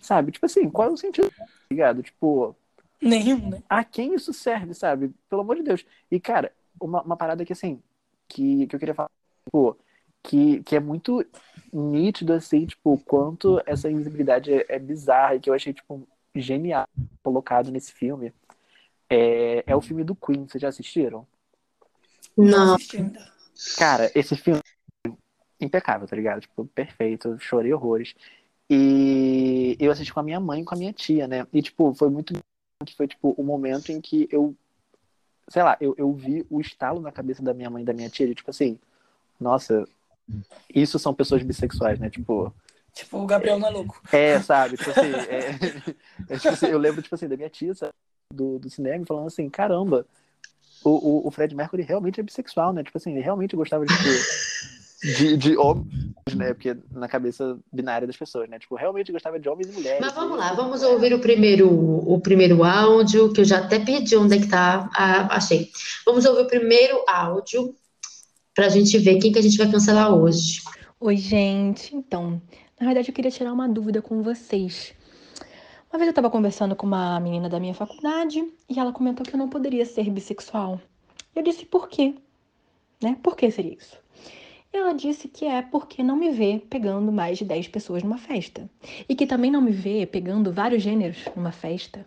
sabe? 0.01 0.33
Tipo 0.33 0.47
assim, 0.47 0.69
qual 0.69 0.89
é 0.89 0.93
o 0.93 0.97
sentido, 0.97 1.31
tá 1.31 1.47
ligado? 1.71 2.03
Tipo, 2.03 2.55
Nenhum, 3.01 3.51
né? 3.51 3.63
a 3.69 3.85
quem 3.85 4.15
isso 4.15 4.33
serve, 4.33 4.75
sabe? 4.75 5.11
Pelo 5.29 5.43
amor 5.43 5.57
de 5.57 5.63
Deus. 5.63 5.87
E, 6.11 6.19
cara, 6.21 6.53
uma, 6.81 7.03
uma 7.03 7.17
parada 7.17 7.45
que, 7.45 7.53
assim, 7.53 7.81
que, 8.29 8.67
que 8.67 8.75
eu 8.77 8.79
queria 8.79 8.95
falar, 8.95 9.11
tipo, 9.45 9.77
que, 10.23 10.63
que 10.63 10.77
é 10.77 10.81
muito 10.81 11.25
nítido, 11.73 12.33
assim, 12.33 12.67
tipo, 12.67 12.99
quanto 12.99 13.61
essa 13.67 13.91
invisibilidade 13.91 14.53
é, 14.53 14.67
é 14.69 14.79
bizarra 14.79 15.35
e 15.35 15.41
que 15.41 15.51
eu 15.51 15.55
achei, 15.55 15.73
tipo, 15.73 16.07
genial 16.35 16.89
colocado 17.23 17.71
nesse 17.71 17.93
filme, 17.93 18.33
é, 19.09 19.65
é 19.67 19.77
o 19.77 19.81
filme 19.81 20.05
do 20.05 20.15
Queen. 20.15 20.47
Vocês 20.47 20.61
já 20.61 20.69
assistiram? 20.69 21.27
Não. 22.37 22.75
assisti 22.75 22.99
ainda. 22.99 23.33
Cara, 23.77 24.11
esse 24.15 24.37
filme 24.37 24.61
é 25.05 25.11
impecável, 25.61 26.07
tá 26.07 26.15
ligado? 26.15 26.41
Tipo, 26.41 26.65
perfeito. 26.67 27.29
Eu 27.29 27.39
chorei 27.39 27.73
horrores. 27.73 28.15
E 28.71 29.77
eu 29.81 29.91
assisti 29.91 30.13
com 30.13 30.21
a 30.21 30.23
minha 30.23 30.39
mãe 30.39 30.61
e 30.61 30.65
com 30.65 30.75
a 30.75 30.79
minha 30.79 30.93
tia, 30.93 31.27
né? 31.27 31.47
E, 31.53 31.63
tipo, 31.63 31.95
foi 31.95 32.11
muito. 32.11 32.35
que 32.85 32.95
Foi, 32.95 33.09
tipo, 33.09 33.35
o 33.37 33.43
momento 33.43 33.91
em 33.91 34.01
que 34.01 34.29
eu. 34.31 34.55
Sei 35.49 35.63
lá, 35.63 35.77
eu, 35.81 35.95
eu 35.97 36.13
vi 36.13 36.47
o 36.51 36.61
estalo 36.61 37.01
na 37.01 37.11
cabeça 37.11 37.43
da 37.43 37.55
minha 37.55 37.71
mãe 37.71 37.83
e 37.83 37.87
da 37.87 37.93
minha 37.93 38.09
tia, 38.09 38.27
de, 38.27 38.35
tipo 38.35 38.51
assim, 38.51 38.79
nossa, 39.41 39.87
isso 40.75 40.99
são 40.99 41.15
pessoas 41.15 41.43
bissexuais, 41.43 41.99
né? 41.99 42.11
Tipo, 42.11 42.53
Tipo, 42.93 43.19
o 43.19 43.27
Gabriel 43.27 43.59
não 43.61 43.69
é 43.69 43.71
louco. 43.71 44.01
é, 44.11 44.41
sabe? 44.41 44.77
Tipo 44.77 44.91
assim, 44.91 45.13
é, 45.29 45.51
é, 46.35 46.37
tipo 46.37 46.49
assim, 46.49 46.67
eu 46.67 46.79
lembro, 46.79 47.01
tipo 47.01 47.15
assim, 47.15 47.29
da 47.29 47.37
minha 47.37 47.49
tia, 47.49 47.75
sabe? 47.75 47.93
Do, 48.33 48.59
do 48.59 48.69
cinema, 48.69 49.07
falando 49.07 49.29
assim, 49.29 49.49
caramba, 49.49 50.05
o, 50.85 50.91
o, 50.91 51.29
o 51.29 51.31
Fred 51.31 51.55
Mercury 51.55 51.83
realmente 51.83 52.19
é 52.19 52.23
bissexual, 52.23 52.73
né? 52.73 52.83
Tipo 52.83 52.99
assim, 52.99 53.13
ele 53.13 53.21
realmente 53.21 53.55
gostava 53.55 53.87
de, 53.87 53.97
tipo, 53.97 54.09
de, 55.03 55.37
de 55.37 55.57
homens, 55.57 55.87
né? 56.35 56.53
Porque 56.55 56.77
na 56.91 57.09
cabeça 57.09 57.59
binária 57.73 58.07
das 58.07 58.17
pessoas, 58.17 58.49
né? 58.49 58.59
Tipo, 58.59 58.75
realmente 58.77 59.13
gostava 59.13 59.39
de 59.39 59.49
homens 59.49 59.69
e 59.69 59.73
mulheres. 59.73 60.01
Mas 60.01 60.15
vamos 60.15 60.37
E- 60.37 60.41
lá, 60.41 60.53
vamos 60.55 60.83
ouvir 60.83 61.15
o 61.15 61.21
primeiro, 61.21 61.69
o 61.71 62.21
primeiro 62.21 62.65
áudio, 62.65 63.33
que 63.33 63.41
eu 63.41 63.45
já 63.45 63.59
até 63.59 63.79
pedi 63.79 64.17
onde 64.17 64.37
é 64.37 64.41
que 64.41 64.49
tá. 64.49 64.91
Ah, 64.95 65.37
achei. 65.37 65.71
Vamos 66.05 66.25
ouvir 66.25 66.43
o 66.43 66.47
primeiro 66.47 67.05
áudio 67.09 67.75
pra 68.55 68.69
gente 68.69 68.99
ver 68.99 69.19
quem 69.19 69.31
que 69.33 69.39
a 69.39 69.43
gente 69.43 69.57
vai 69.57 69.71
cancelar 69.71 70.13
hoje. 70.15 70.63
Oi, 71.01 71.17
gente. 71.17 71.95
Então, 71.95 72.43
na 72.81 72.87
verdade, 72.87 73.09
eu 73.11 73.15
queria 73.15 73.31
tirar 73.31 73.53
uma 73.53 73.69
dúvida 73.69 74.03
com 74.03 74.23
vocês. 74.23 74.93
Uma 75.91 75.99
vez 75.99 76.09
eu 76.09 76.11
estava 76.11 76.29
conversando 76.29 76.75
com 76.77 76.87
uma 76.87 77.19
menina 77.21 77.49
da 77.49 77.59
minha 77.61 77.73
faculdade 77.73 78.45
e 78.69 78.79
ela 78.79 78.93
comentou 78.93 79.25
que 79.25 79.33
eu 79.35 79.39
não 79.39 79.49
poderia 79.49 79.87
ser 79.87 80.11
bissexual. 80.11 80.81
Eu 81.35 81.43
disse 81.43 81.65
por 81.65 81.89
quê? 81.89 82.15
Né? 83.03 83.17
Por 83.23 83.37
que 83.37 83.49
seria 83.51 83.75
isso? 83.75 83.97
Ela 84.73 84.93
disse 84.93 85.29
que 85.29 85.47
é 85.47 85.63
porque 85.63 86.03
não 86.03 86.17
me 86.17 86.31
vê 86.31 86.63
pegando 86.69 87.11
mais 87.11 87.39
de 87.39 87.45
10 87.45 87.69
pessoas 87.69 88.03
numa 88.03 88.19
festa. 88.19 88.69
E 89.09 89.15
que 89.15 89.27
também 89.27 89.51
não 89.51 89.61
me 89.61 89.73
vê 89.73 90.07
pegando 90.07 90.53
vários 90.53 90.83
gêneros 90.83 91.25
numa 91.35 91.53
festa. 91.53 92.07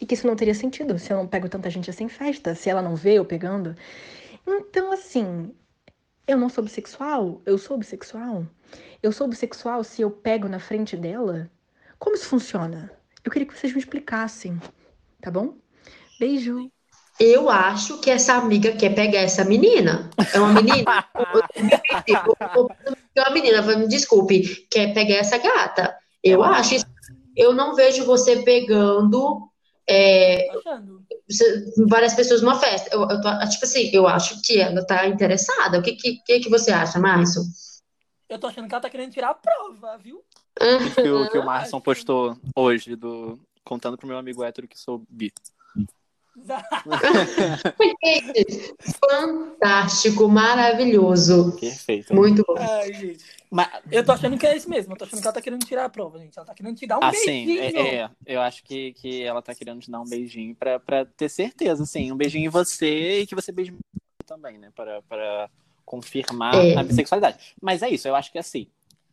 E 0.00 0.06
que 0.06 0.14
isso 0.14 0.26
não 0.26 0.36
teria 0.36 0.54
sentido 0.54 0.98
se 0.98 1.12
eu 1.12 1.16
não 1.16 1.26
pego 1.26 1.48
tanta 1.48 1.68
gente 1.68 1.90
assim 1.90 2.04
em 2.04 2.08
festa, 2.08 2.54
se 2.54 2.70
ela 2.70 2.80
não 2.80 2.96
vê 2.96 3.14
eu 3.14 3.24
pegando. 3.24 3.76
Então, 4.46 4.92
assim, 4.92 5.52
eu 6.26 6.38
não 6.38 6.48
sou 6.48 6.64
bissexual? 6.64 7.42
Eu 7.44 7.58
sou 7.58 7.76
bissexual? 7.76 8.46
Eu 9.02 9.12
sou 9.12 9.28
bissexual 9.28 9.82
se 9.84 10.00
eu 10.02 10.10
pego 10.10 10.48
na 10.48 10.58
frente 10.58 10.96
dela? 10.96 11.50
Como 11.98 12.16
isso 12.16 12.26
funciona? 12.26 12.90
Eu 13.24 13.30
queria 13.30 13.46
que 13.46 13.58
vocês 13.58 13.72
me 13.72 13.78
explicassem, 13.78 14.58
tá 15.20 15.30
bom? 15.30 15.58
Beijo! 16.18 16.70
Eu 17.20 17.50
acho 17.50 17.98
que 17.98 18.10
essa 18.10 18.32
amiga 18.32 18.72
quer 18.72 18.94
pegar 18.94 19.20
essa 19.20 19.44
menina. 19.44 20.08
É 20.32 20.40
uma 20.40 20.54
menina? 20.54 21.06
É 23.12 23.22
uma 23.22 23.30
menina, 23.30 23.60
me 23.76 23.88
desculpe, 23.88 24.66
quer 24.70 24.94
pegar 24.94 25.16
essa 25.16 25.36
gata. 25.36 25.94
Eu 26.22 26.42
acho 26.42 26.76
isso. 26.76 26.86
Eu 27.36 27.52
não 27.52 27.74
vejo 27.74 28.06
você 28.06 28.42
pegando 28.42 29.50
é, 29.88 30.46
várias 31.88 32.14
pessoas 32.14 32.40
numa 32.40 32.58
festa. 32.58 32.88
Eu, 32.94 33.02
eu 33.02 33.20
tô, 33.20 33.48
tipo 33.48 33.64
assim, 33.64 33.90
eu 33.92 34.06
acho 34.06 34.40
que 34.42 34.60
ela 34.60 34.86
tá 34.86 35.06
interessada. 35.06 35.78
O 35.78 35.82
que, 35.82 35.96
que, 35.96 36.40
que, 36.40 36.48
você 36.48 36.70
acha, 36.70 36.98
Márcio? 36.98 37.42
Eu 38.28 38.38
tô 38.38 38.46
achando 38.46 38.68
que 38.68 38.74
ela 38.74 38.82
tá 38.82 38.88
querendo 38.88 39.12
tirar 39.12 39.30
a 39.30 39.34
prova, 39.34 39.98
viu? 39.98 40.24
Que 40.94 41.08
o, 41.08 41.28
que 41.28 41.38
o 41.38 41.44
Marson 41.44 41.80
postou 41.80 42.38
hoje, 42.54 42.94
do, 42.96 43.38
contando 43.64 43.98
pro 43.98 44.06
meu 44.06 44.16
amigo 44.16 44.44
hétero 44.44 44.68
que 44.68 44.78
sou 44.78 45.02
bi. 45.08 45.32
Gente, 48.02 48.74
fantástico, 49.00 50.28
maravilhoso. 50.28 51.56
Perfeito. 51.58 52.14
Muito 52.14 52.44
bom. 52.46 52.56
Ai, 52.58 52.92
gente. 52.92 53.24
Mas, 53.50 53.68
Eu 53.90 54.04
tô 54.04 54.12
achando 54.12 54.38
que 54.38 54.46
é 54.46 54.56
isso 54.56 54.68
mesmo. 54.70 54.92
Eu 54.92 54.96
tô 54.96 55.04
achando 55.04 55.20
que 55.20 55.26
ela 55.26 55.34
tá 55.34 55.40
querendo 55.42 55.66
tirar 55.66 55.84
a 55.84 55.88
prova, 55.88 56.18
gente. 56.18 56.36
Ela 56.38 56.46
tá 56.46 56.54
querendo 56.54 56.76
te 56.76 56.86
dar 56.86 56.98
um 56.98 57.04
assim, 57.04 57.46
beijinho. 57.46 57.60
é, 57.80 57.96
é, 57.96 58.10
eu 58.26 58.40
acho 58.40 58.62
que, 58.62 58.92
que 58.92 59.22
ela 59.22 59.42
tá 59.42 59.54
querendo 59.54 59.80
te 59.80 59.90
dar 59.90 60.00
um 60.00 60.08
beijinho 60.08 60.54
pra, 60.54 60.78
pra 60.78 61.04
ter 61.04 61.28
certeza, 61.28 61.82
assim. 61.82 62.12
Um 62.12 62.16
beijinho 62.16 62.46
em 62.46 62.48
você 62.50 63.20
e 63.22 63.26
que 63.26 63.34
você 63.34 63.50
beije 63.50 63.74
também, 64.26 64.56
né? 64.58 64.70
Pra, 64.74 65.02
pra 65.02 65.50
confirmar 65.84 66.54
É. 66.54 66.76
a 66.76 66.82
bissexualidade. 66.84 67.54
Mas 67.60 67.82
é 67.82 67.88
isso, 67.90 68.06
eu 68.06 68.14
acho 68.14 68.30
que 68.30 68.38
assim, 68.38 68.68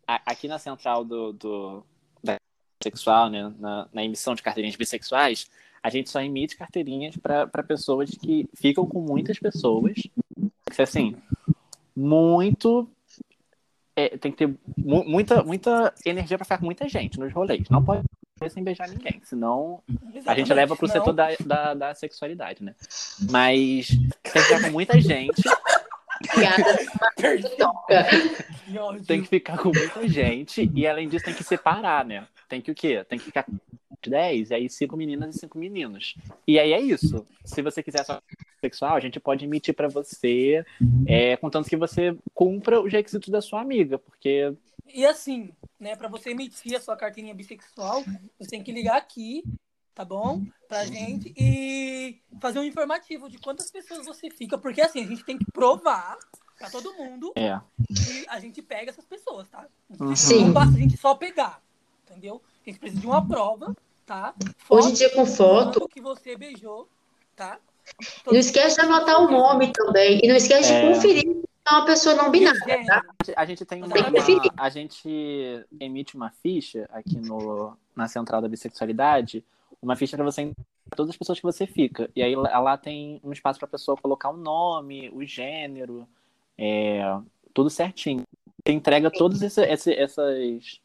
a- 0.07 0.21
aqui 0.23 0.47
na 0.47 0.59
central 0.59 1.03
do, 1.03 1.33
do 1.33 1.83
da 2.23 2.35
sexual, 2.83 3.31
né? 3.31 3.51
Na, 3.57 3.87
na 3.91 4.03
emissão 4.05 4.35
de 4.35 4.43
carteirinhas 4.43 4.75
bissexuais, 4.75 5.47
a 5.87 5.89
gente 5.89 6.09
só 6.09 6.21
emite 6.21 6.57
carteirinhas 6.57 7.15
pra 7.17 7.47
pra 7.47 7.63
pessoas 7.63 8.09
que 8.11 8.47
ficam 8.53 8.85
com 8.85 8.99
muitas 9.01 9.39
pessoas. 9.39 9.93
Que 10.73 10.81
assim, 10.81 11.15
muito. 11.95 12.89
é, 13.95 14.17
tem 14.17 14.31
que 14.31 14.37
ter 14.37 14.53
mu- 14.77 15.05
muita, 15.05 15.43
muita 15.43 15.93
energia 16.05 16.37
pra 16.37 16.45
ficar 16.45 16.57
com 16.59 16.65
muita 16.65 16.87
gente 16.89 17.19
nos 17.19 17.33
rolês. 17.33 17.67
Não 17.69 17.83
pode 17.83 18.03
ser 18.37 18.51
sem 18.51 18.63
beijar 18.63 18.87
ninguém, 18.87 19.19
senão 19.23 19.81
a 19.87 19.91
gente 20.03 20.17
Exatamente. 20.17 20.53
leva 20.53 20.75
pro 20.75 20.87
Não, 20.87 20.93
setor 20.93 21.13
da, 21.13 21.29
da, 21.43 21.73
da 21.73 21.93
sexualidade, 21.95 22.63
né? 22.63 22.75
Mas 23.31 23.87
tem 23.87 24.09
que 24.33 24.39
ficar 24.43 24.61
com 24.63 24.71
muita 24.71 24.99
gente, 25.01 25.41
tem 29.07 29.21
que 29.21 29.27
ficar 29.27 29.57
com 29.57 29.69
muita 29.69 30.07
gente, 30.07 30.69
e 30.73 30.85
além 30.87 31.07
disso 31.07 31.25
tem 31.25 31.33
que 31.33 31.43
separar, 31.43 32.05
né? 32.05 32.27
Tem 32.47 32.61
que 32.61 32.71
o 32.71 32.75
quê? 32.75 33.03
Tem 33.07 33.17
que 33.19 33.25
ficar 33.25 33.45
10, 34.03 34.51
e 34.51 34.53
aí 34.53 34.69
cinco 34.69 34.95
meninas 34.97 35.35
e 35.35 35.39
cinco 35.39 35.57
meninos. 35.57 36.15
E 36.47 36.59
aí 36.59 36.73
é 36.73 36.81
isso. 36.81 37.25
Se 37.43 37.61
você 37.61 37.81
quiser 37.81 38.03
só 38.05 38.21
sexual, 38.59 38.95
a 38.95 38.99
gente 38.99 39.19
pode 39.19 39.45
emitir 39.45 39.73
pra 39.73 39.87
você, 39.87 40.65
é, 41.05 41.37
contanto 41.37 41.69
que 41.69 41.77
você 41.77 42.17
cumpra 42.33 42.81
os 42.81 42.91
requisitos 42.91 43.29
da 43.29 43.41
sua 43.41 43.61
amiga, 43.61 43.97
porque 43.97 44.53
E 44.93 45.05
assim, 45.05 45.51
né, 45.79 45.95
pra 45.95 46.07
você 46.07 46.31
emitir 46.31 46.75
a 46.75 46.81
sua 46.81 46.95
carteirinha 46.95 47.35
bissexual, 47.35 48.03
você 48.39 48.49
tem 48.49 48.63
que 48.63 48.71
ligar 48.71 48.97
aqui, 48.97 49.43
tá 49.93 50.05
bom? 50.05 50.43
Pra 50.67 50.85
gente 50.85 51.33
e 51.37 52.19
fazer 52.39 52.59
um 52.59 52.63
informativo 52.63 53.29
de 53.29 53.37
quantas 53.37 53.71
pessoas 53.71 54.05
você 54.05 54.29
fica, 54.29 54.57
porque 54.57 54.81
assim, 54.81 55.03
a 55.03 55.07
gente 55.07 55.23
tem 55.23 55.37
que 55.37 55.51
provar 55.51 56.17
pra 56.57 56.69
todo 56.69 56.93
mundo 56.95 57.31
é. 57.35 57.59
que 57.95 58.25
a 58.27 58.39
gente 58.39 58.61
pega 58.61 58.91
essas 58.91 59.05
pessoas, 59.05 59.47
tá? 59.49 59.67
Uhum. 59.99 60.15
Sim. 60.15 60.45
Não 60.45 60.53
basta 60.53 60.75
a 60.75 60.79
gente 60.79 60.97
só 60.97 61.15
pegar, 61.15 61.61
entendeu? 62.03 62.41
A 62.65 62.69
gente 62.69 62.79
precisa 62.79 63.01
de 63.01 63.07
uma 63.07 63.25
prova, 63.27 63.75
tá? 64.07 64.33
Hoje 64.69 64.89
em 64.89 64.93
dia, 64.93 65.09
com 65.13 65.25
foto. 65.25 65.87
que 65.89 66.01
você 66.01 66.35
beijou, 66.35 66.87
tá? 67.35 67.59
Não 68.25 68.33
esquece 68.39 68.75
de 68.77 68.81
anotar 68.81 69.21
o 69.21 69.29
nome 69.29 69.71
também. 69.71 70.19
E 70.23 70.27
não 70.27 70.35
esquece 70.35 70.69
de 70.69 70.73
É. 70.73 70.87
conferir 70.93 71.23
se 71.23 71.43
é 71.67 71.71
uma 71.71 71.85
pessoa 71.85 72.15
não 72.15 72.31
binária. 72.31 72.59
Gênero. 72.65 73.01
A 73.35 73.45
gente 73.45 73.65
tem 73.65 73.83
uma, 73.83 73.93
a 74.57 74.69
gente 74.69 75.65
emite 75.79 76.15
uma 76.15 76.29
ficha 76.31 76.89
aqui 76.91 77.17
no, 77.19 77.77
na 77.95 78.07
central 78.07 78.41
da 78.41 78.47
bissexualidade, 78.47 79.43
uma 79.81 79.95
ficha 79.95 80.15
para 80.17 80.25
você 80.25 80.51
todas 80.95 81.09
as 81.11 81.17
pessoas 81.17 81.37
que 81.39 81.43
você 81.45 81.67
fica. 81.67 82.09
E 82.15 82.23
aí 82.23 82.33
lá 82.35 82.77
tem 82.77 83.19
um 83.23 83.31
espaço 83.33 83.59
para 83.59 83.67
a 83.67 83.71
pessoa 83.71 83.97
colocar 83.97 84.29
o 84.29 84.37
nome, 84.37 85.09
o 85.13 85.23
gênero, 85.25 86.07
é, 86.57 87.01
tudo 87.53 87.69
certinho. 87.69 88.23
Você 88.65 88.71
entrega 88.73 89.11
todas 89.11 89.41
essa- 89.41 89.63
essa- 89.65 89.93
essas 89.93 90.79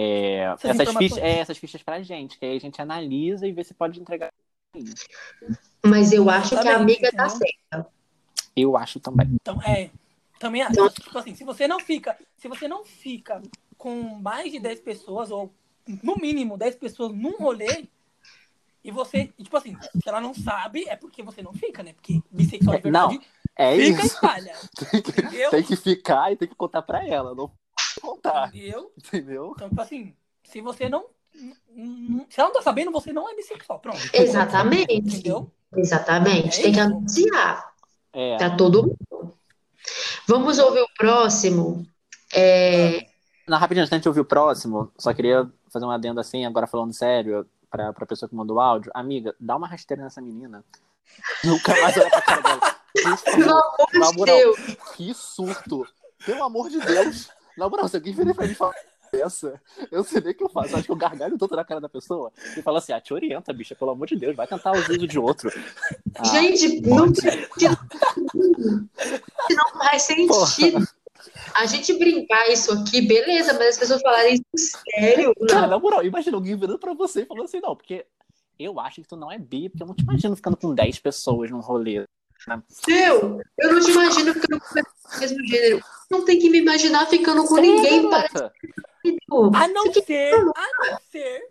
é, 0.00 0.54
Essas 0.54 0.78
essas 0.80 0.94
fichas, 0.96 1.18
é, 1.18 1.38
essas 1.40 1.58
fichas 1.58 1.82
pra 1.82 2.00
gente, 2.02 2.38
que 2.38 2.44
aí 2.46 2.56
a 2.56 2.60
gente 2.60 2.80
analisa 2.80 3.48
e 3.48 3.52
vê 3.52 3.64
se 3.64 3.74
pode 3.74 4.00
entregar. 4.00 4.32
Mas 5.84 6.12
eu 6.12 6.30
acho 6.30 6.50
que 6.60 6.68
a 6.68 6.76
amiga 6.76 7.10
tá 7.10 7.26
entendeu? 7.26 7.48
certa. 7.70 7.90
Eu 8.54 8.76
acho 8.76 9.00
também. 9.00 9.28
Então, 9.40 9.60
é. 9.62 9.90
Também 10.38 10.62
acho. 10.62 10.72
Então- 10.72 10.88
Tipo 10.88 11.18
assim, 11.18 11.34
se 11.34 11.42
você 11.42 11.66
não 11.66 11.80
fica, 11.80 12.16
se 12.36 12.46
você 12.46 12.68
não 12.68 12.84
fica 12.84 13.42
com 13.76 13.92
mais 14.20 14.52
de 14.52 14.60
10 14.60 14.78
pessoas, 14.80 15.32
ou 15.32 15.52
no 16.02 16.14
mínimo 16.16 16.56
10 16.56 16.76
pessoas 16.76 17.12
num 17.12 17.36
rolê, 17.36 17.86
e 18.84 18.92
você, 18.92 19.32
e, 19.36 19.42
tipo 19.42 19.56
assim, 19.56 19.76
se 19.80 20.08
ela 20.08 20.20
não 20.20 20.32
sabe, 20.32 20.84
é 20.88 20.94
porque 20.94 21.24
você 21.24 21.42
não 21.42 21.52
fica, 21.52 21.82
né? 21.82 21.92
Porque 21.92 22.22
bissexual 22.30 22.78
de 22.80 22.88
Não, 22.88 23.10
É 23.56 23.74
fica 23.76 23.82
e 23.82 23.90
isso. 23.90 24.14
espalha. 24.14 24.54
Tem 24.92 25.02
que, 25.02 25.50
tem 25.50 25.62
que 25.64 25.76
ficar 25.76 26.30
e 26.32 26.36
tem 26.36 26.46
que 26.48 26.54
contar 26.54 26.82
pra 26.82 27.04
ela, 27.04 27.34
não 27.34 27.50
contar, 28.00 28.48
Entendeu? 28.48 28.92
entendeu? 28.96 29.52
Então, 29.56 29.68
tipo 29.68 29.80
assim, 29.80 30.14
se 30.44 30.60
você 30.60 30.88
não. 30.88 31.06
Se 32.28 32.40
ela 32.40 32.48
não 32.48 32.52
tá 32.52 32.62
sabendo, 32.62 32.90
você 32.90 33.12
não 33.12 33.28
é 33.28 33.34
bissexual. 33.34 33.78
Pronto. 33.78 33.98
Exatamente. 34.12 34.92
Entendeu? 34.94 35.50
Exatamente. 35.76 36.60
É 36.60 36.62
Tem 36.64 36.72
que 36.72 36.80
anunciar 36.80 37.72
É. 38.12 38.36
pra 38.36 38.56
todo 38.56 38.82
mundo. 38.82 39.34
Vamos 40.26 40.58
ouvir 40.58 40.80
o 40.80 40.88
próximo. 40.96 41.86
É, 42.34 43.06
Não, 43.46 43.56
rapidinho, 43.58 43.84
antes 43.86 44.00
de 44.00 44.08
ouvir 44.08 44.20
o 44.20 44.24
próximo, 44.24 44.92
só 44.98 45.14
queria 45.14 45.50
fazer 45.72 45.84
um 45.86 45.90
adendo 45.90 46.20
assim, 46.20 46.44
agora 46.44 46.66
falando 46.66 46.92
sério, 46.92 47.46
pra, 47.70 47.92
pra 47.92 48.04
pessoa 48.06 48.28
que 48.28 48.34
mandou 48.34 48.56
o 48.56 48.60
áudio. 48.60 48.90
Amiga, 48.94 49.34
dá 49.38 49.56
uma 49.56 49.68
rasteira 49.68 50.02
nessa 50.02 50.20
menina. 50.20 50.64
Nunca 51.44 51.72
mais 51.80 51.96
olha 51.96 52.10
pra 52.10 52.22
cara 52.22 52.40
dela. 52.42 52.76
Pelo 53.24 53.50
amor 53.56 53.86
na 53.94 54.10
de 54.10 54.24
Deus. 54.24 54.58
que 54.96 55.14
surto. 55.14 55.86
Pelo 56.26 56.42
amor 56.42 56.68
de 56.68 56.80
Deus. 56.80 57.30
Na 57.58 57.68
moral, 57.68 57.88
se 57.88 57.96
alguém 57.96 58.14
virar 58.14 58.34
pra 58.34 58.46
mim 58.46 58.52
e 58.52 58.54
falar 58.54 58.74
essa, 59.12 59.60
eu 59.90 60.04
sei 60.04 60.20
nem 60.20 60.32
o 60.32 60.34
que 60.34 60.44
eu 60.44 60.48
faço. 60.48 60.70
Eu 60.72 60.76
acho 60.76 60.86
que 60.86 60.92
eu 60.92 60.96
gargalho 60.96 61.36
tanto 61.38 61.56
na 61.56 61.64
cara 61.64 61.80
da 61.80 61.88
pessoa 61.88 62.30
e 62.56 62.62
falo 62.62 62.76
assim, 62.76 62.92
ah, 62.92 63.00
te 63.00 63.12
orienta, 63.12 63.52
bicha, 63.52 63.74
pelo 63.74 63.90
amor 63.90 64.06
de 64.06 64.16
Deus, 64.16 64.36
vai 64.36 64.46
tentar 64.46 64.72
os 64.72 64.86
vídeos 64.86 65.08
de 65.08 65.18
outro. 65.18 65.50
Ah, 66.14 66.24
Gente, 66.32 66.80
não, 66.82 67.06
não 69.50 69.78
faz 69.78 70.02
sentido. 70.02 70.86
A 71.54 71.66
gente 71.66 71.98
brincar 71.98 72.48
isso 72.48 72.72
aqui, 72.72 73.00
beleza, 73.02 73.52
mas 73.54 73.70
as 73.70 73.78
pessoas 73.78 74.00
falarem 74.02 74.40
isso 74.54 74.78
sério. 74.94 75.34
Cara, 75.48 75.62
Não. 75.62 75.68
na 75.70 75.78
moral, 75.78 76.04
imagina 76.04 76.36
alguém 76.36 76.56
virando 76.56 76.78
pra 76.78 76.94
você 76.94 77.22
e 77.22 77.26
falando 77.26 77.44
assim, 77.44 77.60
não, 77.60 77.74
porque 77.74 78.06
eu 78.58 78.78
acho 78.78 79.02
que 79.02 79.08
tu 79.08 79.16
não 79.16 79.32
é 79.32 79.38
bi, 79.38 79.68
porque 79.68 79.82
eu 79.82 79.86
não 79.86 79.94
te 79.94 80.02
imagino 80.02 80.36
ficando 80.36 80.56
com 80.56 80.74
10 80.74 80.98
pessoas 81.00 81.50
num 81.50 81.60
rolê. 81.60 82.04
Meu, 82.86 83.40
eu 83.58 83.72
não 83.72 83.80
te 83.80 83.90
imagino 83.90 84.32
ficando 84.34 84.60
com 84.60 84.74
o 85.16 85.20
mesmo 85.20 85.46
gênero. 85.46 85.84
Não 86.10 86.24
tem 86.24 86.38
que 86.38 86.48
me 86.48 86.58
imaginar 86.58 87.06
ficando 87.06 87.44
com 87.46 87.56
ninguém 87.56 88.08
garota. 88.08 88.52
parecido. 88.52 89.56
A 89.56 89.68
não 89.68 89.86
Você 89.86 90.02
ser, 90.02 90.32
a 90.34 90.90
não 90.90 90.98
ser. 91.10 91.50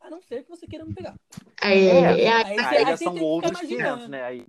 A 0.00 0.10
não 0.10 0.22
ser 0.22 0.42
que 0.44 0.50
você 0.50 0.66
queira 0.66 0.84
me 0.84 0.94
pegar. 0.94 1.14
É, 1.60 1.74
é, 1.74 2.06
Aí, 2.06 2.28
Aí 2.28 2.56
você, 2.56 2.62
já 2.62 2.70
aí 2.70 2.84
você 2.96 3.04
são 3.04 3.12
tem 3.14 3.22
que 3.22 3.28
outros 3.28 3.58
ficar 3.58 3.66
500, 3.68 3.80
imaginando. 3.86 4.08
né? 4.08 4.22
Aí, 4.24 4.46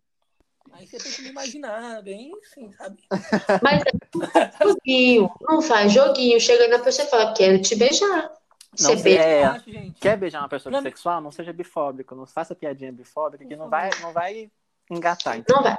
Aí 0.71 0.87
você 0.87 0.97
tem 0.97 1.11
que 1.11 1.21
me 1.21 1.29
imaginar 1.29 2.01
bem 2.01 2.31
assim, 2.41 2.71
sabe? 2.73 2.97
Mas 3.63 3.83
é 3.83 4.51
joguinho, 4.65 5.29
não 5.41 5.61
faz 5.61 5.91
joguinho. 5.93 6.39
Chega 6.39 6.67
na 6.67 6.79
pessoa 6.83 7.07
e 7.07 7.09
fala, 7.11 7.33
quero 7.33 7.61
te 7.61 7.75
beijar. 7.75 8.31
Você 8.75 8.95
Não, 8.95 9.01
beija. 9.03 9.21
É. 9.21 9.43
Acho, 9.43 9.65
quer 9.99 10.17
beijar 10.17 10.39
uma 10.41 10.49
pessoa 10.49 10.71
Pra 10.71 10.81
mim- 10.81 10.85
bissexual, 10.85 11.21
não 11.21 11.31
seja 11.31 11.53
bifóbico, 11.53 12.15
não 12.15 12.25
faça 12.25 12.55
piadinha 12.55 12.91
bifóbica, 12.91 13.45
que 13.45 13.55
não 13.55 13.69
vai, 13.69 13.89
não 14.01 14.11
vai 14.11 14.49
engatar. 14.89 15.37
Então. 15.37 15.57
Não 15.57 15.63
vai. 15.63 15.75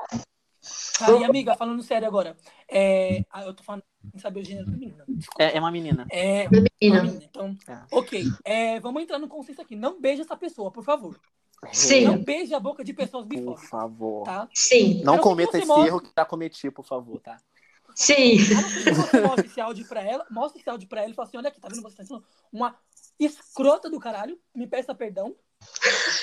Tá, 0.98 1.10
e 1.12 1.24
amiga, 1.24 1.54
falando 1.56 1.82
sério 1.82 2.08
agora. 2.08 2.36
É... 2.70 3.22
Ah, 3.30 3.44
eu 3.44 3.52
tô 3.52 3.62
falando 3.62 3.82
sem 4.10 4.18
saber 4.20 4.40
o 4.40 4.44
gênero 4.44 4.66
feminino. 4.70 5.04
Desculpa. 5.06 5.42
É, 5.42 5.56
é 5.56 5.60
uma 5.60 5.70
menina. 5.70 6.06
É. 6.10 6.48
uma 6.48 6.50
Menina. 6.80 7.02
menina. 7.04 7.24
Então, 7.24 7.56
É. 7.68 7.78
ok. 7.92 8.24
É, 8.44 8.80
vamos 8.80 9.02
entrar 9.02 9.18
no 9.18 9.28
consenso 9.28 9.60
aqui. 9.60 9.76
Não 9.76 10.00
beija 10.00 10.22
essa 10.22 10.36
pessoa, 10.36 10.70
por 10.70 10.82
favor. 10.84 11.20
Sim. 11.72 12.04
Não 12.06 12.22
beije 12.22 12.54
a 12.54 12.60
boca 12.60 12.82
de 12.84 12.92
pessoas 12.94 13.24
Por 13.24 13.28
bifóbicas, 13.36 13.68
favor. 13.68 14.24
tá? 14.24 14.48
Sim, 14.54 15.02
Não 15.02 15.18
cometa 15.18 15.56
esse 15.58 15.66
mostra. 15.66 15.86
erro 15.86 16.00
que 16.00 16.10
já 16.16 16.24
cometi, 16.24 16.70
por 16.70 16.84
favor, 16.84 17.20
tá? 17.20 17.38
sim. 17.94 18.36
A 18.52 18.60
não 18.60 18.68
ser 18.68 18.84
que 18.84 18.90
você 18.92 19.20
mostre 19.20 19.46
esse 19.46 19.60
áudio 19.60 19.86
pra 19.88 20.02
ela, 20.02 20.26
mostre 20.30 20.60
esse 20.60 20.68
áudio 20.68 20.88
pra 20.88 21.02
ela 21.02 21.10
e 21.10 21.14
fala 21.14 21.28
assim: 21.28 21.36
olha 21.38 21.48
aqui, 21.48 21.60
tá 21.60 21.68
vendo? 21.68 21.80
Você 21.82 21.96
tá 21.96 22.04
sendo 22.04 22.22
uma 22.52 22.76
escrota 23.18 23.88
do 23.88 23.98
caralho, 24.00 24.38
me 24.54 24.66
peça 24.66 24.94
perdão. 24.94 25.34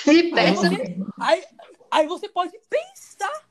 Aí 0.06 0.30
peça. 0.30 0.54
você, 0.54 0.96
aí, 1.20 1.44
aí 1.90 2.06
você 2.06 2.28
pode 2.28 2.52
pensar 2.68 3.46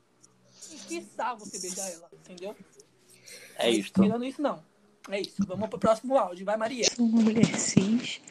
em 0.72 0.78
quiçá 0.78 1.34
você 1.36 1.60
beijar 1.60 1.90
ela, 1.92 2.10
entendeu? 2.14 2.56
É 3.58 3.70
isto. 3.70 4.02
Tirando 4.02 4.26
isso, 4.26 4.42
não. 4.42 4.64
É 5.10 5.20
isso. 5.22 5.36
Vamos 5.48 5.70
pro 5.70 5.80
próximo 5.80 6.18
áudio. 6.18 6.46
Vai, 6.46 6.58
Maria. 6.58 6.86
Sou 6.96 7.06
uma 7.06 7.22
mulher 7.22 7.46
cis, 7.58 8.22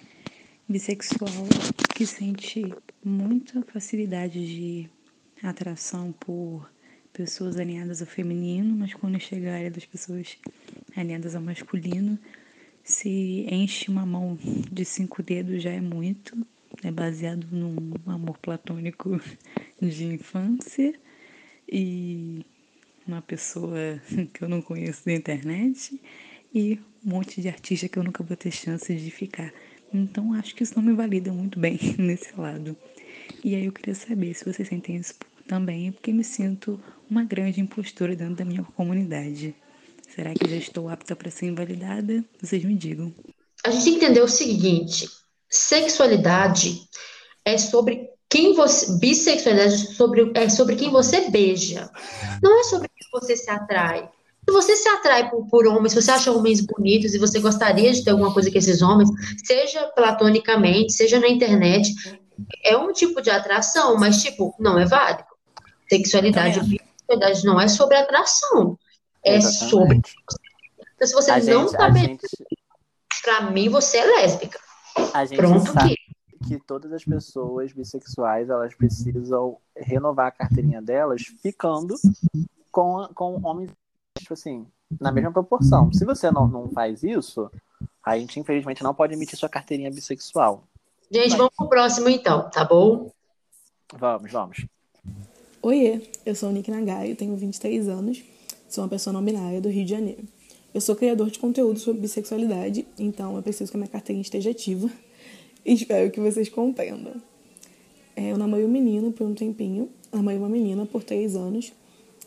bissexual, 0.68 1.30
que 1.94 2.06
sente 2.06 2.74
muita 3.04 3.62
facilidade 3.62 4.44
de 4.46 4.90
atração 5.42 6.12
por 6.12 6.70
pessoas 7.12 7.56
alinhadas 7.56 8.00
ao 8.00 8.06
feminino, 8.06 8.76
mas 8.76 8.94
quando 8.94 9.18
chega 9.18 9.50
a 9.50 9.54
área 9.56 9.70
das 9.70 9.84
pessoas 9.84 10.38
alinhadas 10.96 11.34
ao 11.34 11.42
masculino, 11.42 12.18
se 12.84 13.46
enche 13.50 13.90
uma 13.90 14.06
mão 14.06 14.38
de 14.70 14.84
cinco 14.84 15.22
dedos 15.22 15.62
já 15.62 15.70
é 15.70 15.80
muito. 15.80 16.36
É 16.82 16.90
baseado 16.90 17.46
num 17.50 17.92
amor 18.06 18.38
platônico 18.38 19.20
de 19.80 20.04
infância 20.04 20.94
e 21.70 22.44
uma 23.06 23.22
pessoa 23.22 24.00
que 24.32 24.42
eu 24.42 24.48
não 24.48 24.62
conheço 24.62 25.04
da 25.04 25.12
internet 25.12 26.00
e 26.54 26.78
um 27.04 27.10
monte 27.10 27.40
de 27.40 27.48
artista 27.48 27.88
que 27.88 27.98
eu 27.98 28.04
nunca 28.04 28.22
vou 28.22 28.36
ter 28.36 28.50
chance 28.50 28.94
de 28.94 29.10
ficar. 29.10 29.52
Então 29.92 30.32
acho 30.34 30.54
que 30.54 30.62
isso 30.62 30.74
não 30.76 30.82
me 30.82 30.92
valida 30.92 31.32
muito 31.32 31.58
bem 31.58 31.78
nesse 31.98 32.38
lado. 32.38 32.76
E 33.44 33.54
aí 33.54 33.64
eu 33.64 33.72
queria 33.72 33.94
saber 33.94 34.34
se 34.34 34.44
vocês 34.44 34.68
sentem 34.68 34.96
isso 34.96 35.14
também, 35.46 35.90
porque 35.92 36.12
me 36.12 36.22
sinto 36.22 36.80
uma 37.10 37.24
grande 37.24 37.60
impostora 37.60 38.14
dentro 38.14 38.36
da 38.36 38.44
minha 38.44 38.62
comunidade. 38.62 39.54
Será 40.08 40.32
que 40.34 40.48
já 40.48 40.56
estou 40.56 40.88
apta 40.88 41.14
para 41.14 41.30
ser 41.30 41.46
invalidada? 41.46 42.24
Vocês 42.40 42.64
me 42.64 42.74
digam. 42.74 43.12
A 43.64 43.70
gente 43.70 43.84
tem 43.84 43.98
que 43.98 44.04
entender 44.04 44.22
o 44.22 44.28
seguinte: 44.28 45.08
sexualidade 45.50 46.82
é 47.44 47.58
sobre 47.58 48.08
quem 48.28 48.54
você. 48.54 48.98
Bissexualidade 48.98 49.74
é 49.74 49.76
sobre, 49.76 50.32
é 50.34 50.48
sobre 50.48 50.76
quem 50.76 50.90
você 50.90 51.28
beija. 51.30 51.90
Não 52.42 52.60
é 52.60 52.64
sobre 52.64 52.88
quem 52.88 53.20
você 53.20 53.36
se 53.36 53.50
atrai. 53.50 54.08
Se 54.48 54.52
você 54.52 54.74
se 54.74 54.88
atrai 54.88 55.28
por, 55.28 55.46
por 55.48 55.66
homens, 55.66 55.92
se 55.92 56.00
você 56.00 56.10
acha 56.12 56.32
homens 56.32 56.60
bonitos 56.60 57.14
e 57.14 57.18
você 57.18 57.38
gostaria 57.40 57.92
de 57.92 58.02
ter 58.02 58.10
alguma 58.10 58.32
coisa 58.32 58.50
com 58.50 58.58
esses 58.58 58.80
homens, 58.80 59.10
seja 59.44 59.86
platonicamente, 59.88 60.92
seja 60.92 61.20
na 61.20 61.28
internet, 61.28 61.92
é 62.64 62.76
um 62.76 62.92
tipo 62.92 63.20
de 63.20 63.30
atração, 63.30 63.96
mas, 63.96 64.22
tipo, 64.22 64.54
não 64.58 64.78
é 64.78 64.86
válido. 64.86 65.24
Sexualidade, 65.88 66.60
Também 66.60 66.78
bissexualidade 66.78 67.44
não 67.44 67.60
é 67.60 67.68
sobre 67.68 67.96
atração. 67.96 68.78
É 69.22 69.40
sobre. 69.40 69.98
Exatamente. 69.98 70.14
Então, 70.94 71.08
se 71.08 71.14
você 71.14 71.30
A 71.30 71.38
não 71.38 71.68
gente, 71.68 71.76
tá 71.76 71.90
gente, 71.90 72.26
pra 73.22 73.50
mim, 73.50 73.68
você 73.68 73.98
é 73.98 74.06
lésbica. 74.06 74.58
A 75.14 75.24
gente 75.24 75.38
Pronto, 75.38 75.72
sabe 75.72 75.94
que 75.94 76.10
que 76.46 76.58
todas 76.58 76.90
as 76.92 77.04
pessoas 77.04 77.72
bissexuais 77.72 78.48
elas 78.48 78.74
precisam 78.74 79.58
renovar 79.76 80.28
a 80.28 80.30
carteirinha 80.30 80.80
delas 80.80 81.22
ficando 81.22 81.94
com, 82.72 83.06
com 83.14 83.40
homens 83.44 83.70
tipo 84.18 84.32
assim 84.32 84.66
na 85.00 85.12
mesma 85.12 85.30
proporção 85.30 85.92
se 85.92 86.04
você 86.04 86.30
não, 86.30 86.48
não 86.48 86.68
faz 86.70 87.02
isso 87.02 87.50
a 88.02 88.18
gente 88.18 88.40
infelizmente 88.40 88.82
não 88.82 88.94
pode 88.94 89.12
emitir 89.14 89.38
sua 89.38 89.48
carteirinha 89.48 89.90
bissexual 89.90 90.64
Gente, 91.12 91.36
vamos 91.36 91.52
pro 91.56 91.68
próximo 91.68 92.08
então, 92.08 92.48
tá 92.50 92.64
bom? 92.64 93.10
vamos 93.94 94.32
vamos 94.32 94.66
Oiê, 95.62 96.10
eu 96.24 96.34
sou 96.34 96.48
o 96.48 96.52
Nick 96.52 96.70
Nagai, 96.70 97.12
eu 97.12 97.16
tenho 97.16 97.36
23 97.36 97.86
anos, 97.86 98.24
sou 98.66 98.82
uma 98.82 98.88
pessoa 98.88 99.12
não 99.12 99.22
binária 99.22 99.60
do 99.60 99.68
Rio 99.68 99.84
de 99.84 99.90
Janeiro. 99.90 100.26
Eu 100.72 100.80
sou 100.80 100.94
criador 100.94 101.30
de 101.30 101.38
conteúdo 101.38 101.80
sobre 101.80 102.02
bissexualidade, 102.02 102.86
então 102.96 103.34
eu 103.34 103.42
preciso 103.42 103.72
que 103.72 103.76
a 103.76 103.80
minha 103.80 103.88
carteirinha 103.88 104.22
esteja 104.22 104.50
ativa. 104.50 104.88
Espero 105.66 106.10
que 106.12 106.20
vocês 106.20 106.48
compreendam. 106.48 107.14
É, 108.14 108.30
eu 108.30 108.38
namorei 108.38 108.64
um 108.64 108.68
menino 108.68 109.10
por 109.10 109.26
um 109.26 109.34
tempinho, 109.34 109.88
namorei 110.12 110.38
uma 110.38 110.48
menina 110.48 110.86
por 110.86 111.02
três 111.02 111.34
anos, 111.34 111.72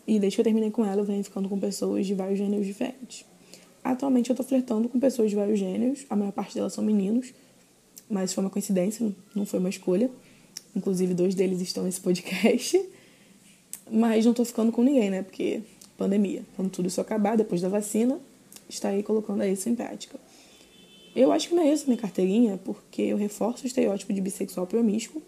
e 0.05 0.19
desde 0.19 0.35
que 0.35 0.41
eu 0.41 0.43
terminei 0.43 0.71
com 0.71 0.83
ela, 0.83 1.01
eu 1.01 1.05
venho 1.05 1.23
ficando 1.23 1.47
com 1.47 1.57
pessoas 1.57 2.05
de 2.05 2.13
vários 2.13 2.37
gêneros 2.37 2.65
diferentes. 2.65 3.25
Atualmente 3.81 4.29
eu 4.29 4.35
tô 4.35 4.43
flertando 4.43 4.89
com 4.89 4.99
pessoas 4.99 5.29
de 5.29 5.37
vários 5.37 5.57
gêneros, 5.57 6.05
a 6.09 6.15
maior 6.15 6.33
parte 6.33 6.53
delas 6.53 6.73
são 6.73 6.83
meninos, 6.83 7.33
mas 8.09 8.33
foi 8.33 8.43
uma 8.43 8.49
coincidência, 8.49 9.09
não 9.33 9.45
foi 9.45 9.59
uma 9.59 9.69
escolha. 9.69 10.11
Inclusive, 10.75 11.13
dois 11.13 11.33
deles 11.33 11.61
estão 11.61 11.83
nesse 11.83 12.01
podcast. 12.01 12.81
Mas 13.91 14.25
não 14.25 14.33
tô 14.33 14.43
ficando 14.43 14.71
com 14.71 14.83
ninguém, 14.83 15.09
né? 15.09 15.21
Porque 15.21 15.61
pandemia. 15.97 16.43
Quando 16.55 16.69
tudo 16.69 16.87
isso 16.87 16.99
acabar, 16.99 17.37
depois 17.37 17.61
da 17.61 17.69
vacina, 17.69 18.19
está 18.70 18.89
aí 18.89 19.03
colocando 19.03 19.43
isso 19.43 19.70
em 19.70 19.76
prática. 19.76 20.20
Eu 21.16 21.32
acho 21.32 21.47
que 21.49 21.55
não 21.55 21.64
é 21.64 21.72
isso 21.72 21.86
minha 21.88 21.99
carteirinha, 21.99 22.59
porque 22.64 23.01
eu 23.01 23.18
reforço 23.18 23.64
o 23.64 23.68
estereótipo 23.68 24.11
de 24.14 24.22
bissexual 24.22 24.66
promíscuo 24.66 25.22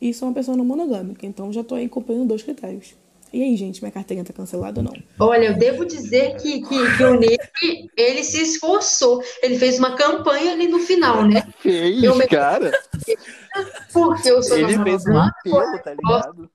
e 0.00 0.14
sou 0.14 0.28
uma 0.28 0.34
pessoa 0.34 0.56
não 0.56 0.64
monogâmica, 0.64 1.26
então 1.26 1.52
já 1.52 1.64
tô 1.64 1.74
aí 1.74 1.88
cumprindo 1.88 2.24
dois 2.24 2.42
critérios. 2.42 2.94
E 3.32 3.42
aí, 3.42 3.56
gente, 3.56 3.82
minha 3.82 3.90
carteirinha 3.90 4.24
tá 4.24 4.32
cancelada 4.32 4.80
ou 4.80 4.84
não? 4.84 4.92
Olha, 5.18 5.46
eu 5.46 5.58
devo 5.58 5.84
dizer 5.84 6.36
que, 6.36 6.60
que, 6.62 6.96
que 6.96 7.02
o 7.02 7.18
Nick, 7.18 7.90
ele 7.96 8.22
se 8.22 8.40
esforçou. 8.40 9.20
Ele 9.42 9.58
fez 9.58 9.76
uma 9.76 9.96
campanha 9.96 10.52
ali 10.52 10.68
no 10.68 10.78
final, 10.78 11.26
né? 11.26 11.42
que 11.60 12.04
Eu 12.04 12.14
me- 12.14 12.28
cara 12.28 12.70
porque 13.92 14.30
eu 14.30 14.40
sou 14.42 14.56
Ele 14.56 14.78
fez 14.84 15.04
um 15.06 15.18
apelo, 15.18 15.78
tá 15.82 15.94
ligado? 15.94 16.50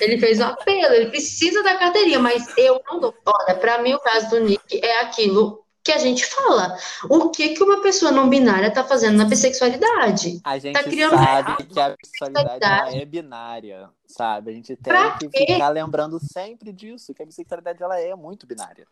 Ele 0.00 0.18
fez 0.18 0.38
um 0.38 0.44
apelo, 0.44 0.94
ele 0.94 1.10
precisa 1.10 1.60
da 1.62 1.76
carteirinha, 1.76 2.20
mas 2.20 2.46
eu 2.56 2.80
não 2.86 3.00
dou. 3.00 3.12
Olha, 3.26 3.56
pra 3.56 3.82
mim 3.82 3.92
o 3.94 3.98
caso 3.98 4.30
do 4.30 4.40
Nick 4.40 4.80
é 4.80 5.00
aquilo 5.00 5.61
que 5.84 5.92
a 5.92 5.98
gente 5.98 6.24
fala. 6.26 6.76
O 7.08 7.30
que 7.30 7.50
que 7.50 7.62
uma 7.62 7.82
pessoa 7.82 8.12
não 8.12 8.28
binária 8.28 8.70
tá 8.70 8.84
fazendo 8.84 9.16
na 9.16 9.24
bissexualidade? 9.24 10.40
A 10.44 10.58
gente 10.58 10.82
criando 10.84 11.16
sabe 11.16 11.64
que 11.64 11.80
a 11.80 11.96
bissexualidade 11.96 12.98
é 12.98 13.04
binária, 13.04 13.90
sabe? 14.06 14.50
A 14.50 14.54
gente 14.54 14.76
tem 14.76 14.92
Pra 14.92 15.18
que 15.18 15.28
quê? 15.28 15.46
ficar 15.54 15.68
lembrando 15.70 16.18
sempre 16.20 16.72
disso, 16.72 17.12
que 17.12 17.22
a 17.22 17.26
bissexualidade 17.26 17.82
ela 17.82 17.98
é 17.98 18.14
muito 18.14 18.46
binária. 18.46 18.86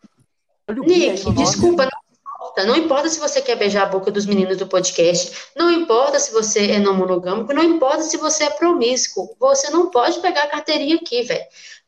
Nick, 0.69 1.25
no 1.25 1.33
desculpa, 1.33 1.83
não 1.83 1.89
importa. 1.89 2.65
Não 2.65 2.75
importa 2.75 3.09
se 3.09 3.19
você 3.19 3.41
quer 3.41 3.55
beijar 3.55 3.83
a 3.83 3.89
boca 3.89 4.09
dos 4.09 4.25
meninos 4.25 4.57
do 4.57 4.67
podcast, 4.67 5.49
não 5.55 5.69
importa 5.69 6.17
se 6.19 6.31
você 6.31 6.71
é 6.71 6.79
não 6.79 6.95
monogâmico, 6.95 7.53
não 7.53 7.63
importa 7.63 8.01
se 8.03 8.17
você 8.17 8.45
é 8.45 8.49
promíscuo. 8.49 9.35
Você 9.39 9.69
não 9.69 9.89
pode 9.89 10.19
pegar 10.21 10.43
a 10.43 10.47
carteirinha 10.47 10.95
aqui, 10.95 11.23
velho. 11.23 11.45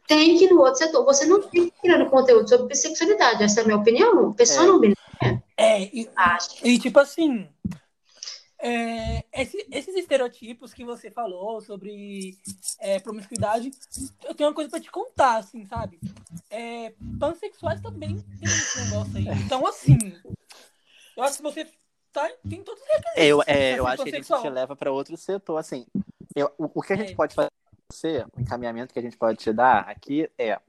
Tem 0.07 0.37
que 0.37 0.45
ir 0.45 0.49
no 0.49 0.59
outro 0.61 0.75
setor. 0.75 1.03
Você 1.05 1.25
não 1.25 1.41
tem 1.41 1.69
que 1.69 1.81
criar 1.81 2.05
conteúdo 2.09 2.47
sobre 2.49 2.67
bissexualidade. 2.67 3.43
Essa 3.43 3.61
é 3.61 3.63
a 3.63 3.65
minha 3.65 3.77
opinião. 3.77 4.33
Pessoa 4.33 4.63
É. 4.65 4.67
não 4.67 4.79
binária. 4.79 5.43
É, 5.55 5.81
e, 5.83 6.09
Acho. 6.15 6.67
e 6.67 6.77
tipo 6.79 6.99
assim, 6.99 7.47
é, 8.59 9.23
esse- 9.33 9.65
esses 9.71 9.95
estereotipos 9.95 10.73
que 10.73 10.83
você 10.85 11.11
falou 11.11 11.61
sobre 11.61 12.37
é, 12.79 12.99
promiscuidade, 12.99 13.71
eu 14.25 14.33
tenho 14.35 14.49
uma 14.49 14.55
coisa 14.55 14.69
pra 14.69 14.79
te 14.79 14.89
contar, 14.91 15.37
assim, 15.37 15.65
sabe? 15.65 15.99
É, 16.49 16.93
pansexuais 17.19 17.81
também 17.81 18.15
tem 18.39 18.49
esse 18.49 18.81
negócio 18.85 19.17
aí. 19.17 19.27
Então, 19.45 19.65
assim, 19.67 19.97
eu 21.15 21.23
acho 21.23 21.37
que 21.37 21.43
você 21.43 21.67
tá, 22.11 22.29
tem 22.49 22.61
todos 22.63 22.81
os 22.81 22.87
requisitos. 22.87 23.17
Eu, 23.17 23.37
pra 23.39 23.53
é, 23.53 23.79
eu 23.79 23.87
acho 23.87 24.03
que 24.03 24.09
a 24.15 24.21
gente 24.21 24.49
leva 24.49 24.75
para 24.75 24.91
outro 24.91 25.15
setor. 25.17 25.57
Assim, 25.57 25.85
eu- 26.35 26.51
o, 26.57 26.69
o 26.73 26.81
que 26.81 26.93
a 26.93 26.97
gente 26.97 27.13
É. 27.13 27.15
pode 27.15 27.35
fazer 27.35 27.49
pra 27.49 27.62
você, 27.93 28.25
o 28.35 28.41
encaminhamento 28.41 28.93
que 28.93 28.99
a 28.99 29.01
gente 29.01 29.17
pode 29.17 29.37
te 29.39 29.51
dar 29.53 29.81
aqui 29.89 30.29
é 30.37 30.59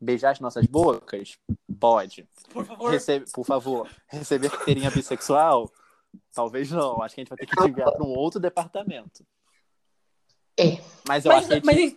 beijar 0.00 0.30
as 0.30 0.40
nossas 0.40 0.66
bocas? 0.66 1.38
Pode. 1.78 2.28
Por 2.50 2.64
favor. 2.64 2.90
Recebe, 2.90 3.30
por 3.32 3.44
favor, 3.44 3.90
receber 4.08 4.50
carteirinha 4.50 4.90
bissexual? 4.90 5.70
Talvez 6.34 6.70
não. 6.70 7.02
Acho 7.02 7.14
que 7.14 7.20
a 7.20 7.24
gente 7.24 7.28
vai 7.30 7.38
ter 7.38 7.46
que 7.46 7.56
te 7.56 7.68
enviar 7.68 7.90
para 7.92 8.04
um 8.04 8.10
outro 8.10 8.38
departamento. 8.40 9.24
É. 10.58 10.78
Mas 11.08 11.24
eu 11.24 11.32
Mas, 11.32 11.38
acho 11.38 11.48
que 11.48 11.52
a 11.52 11.56
gente... 11.56 11.96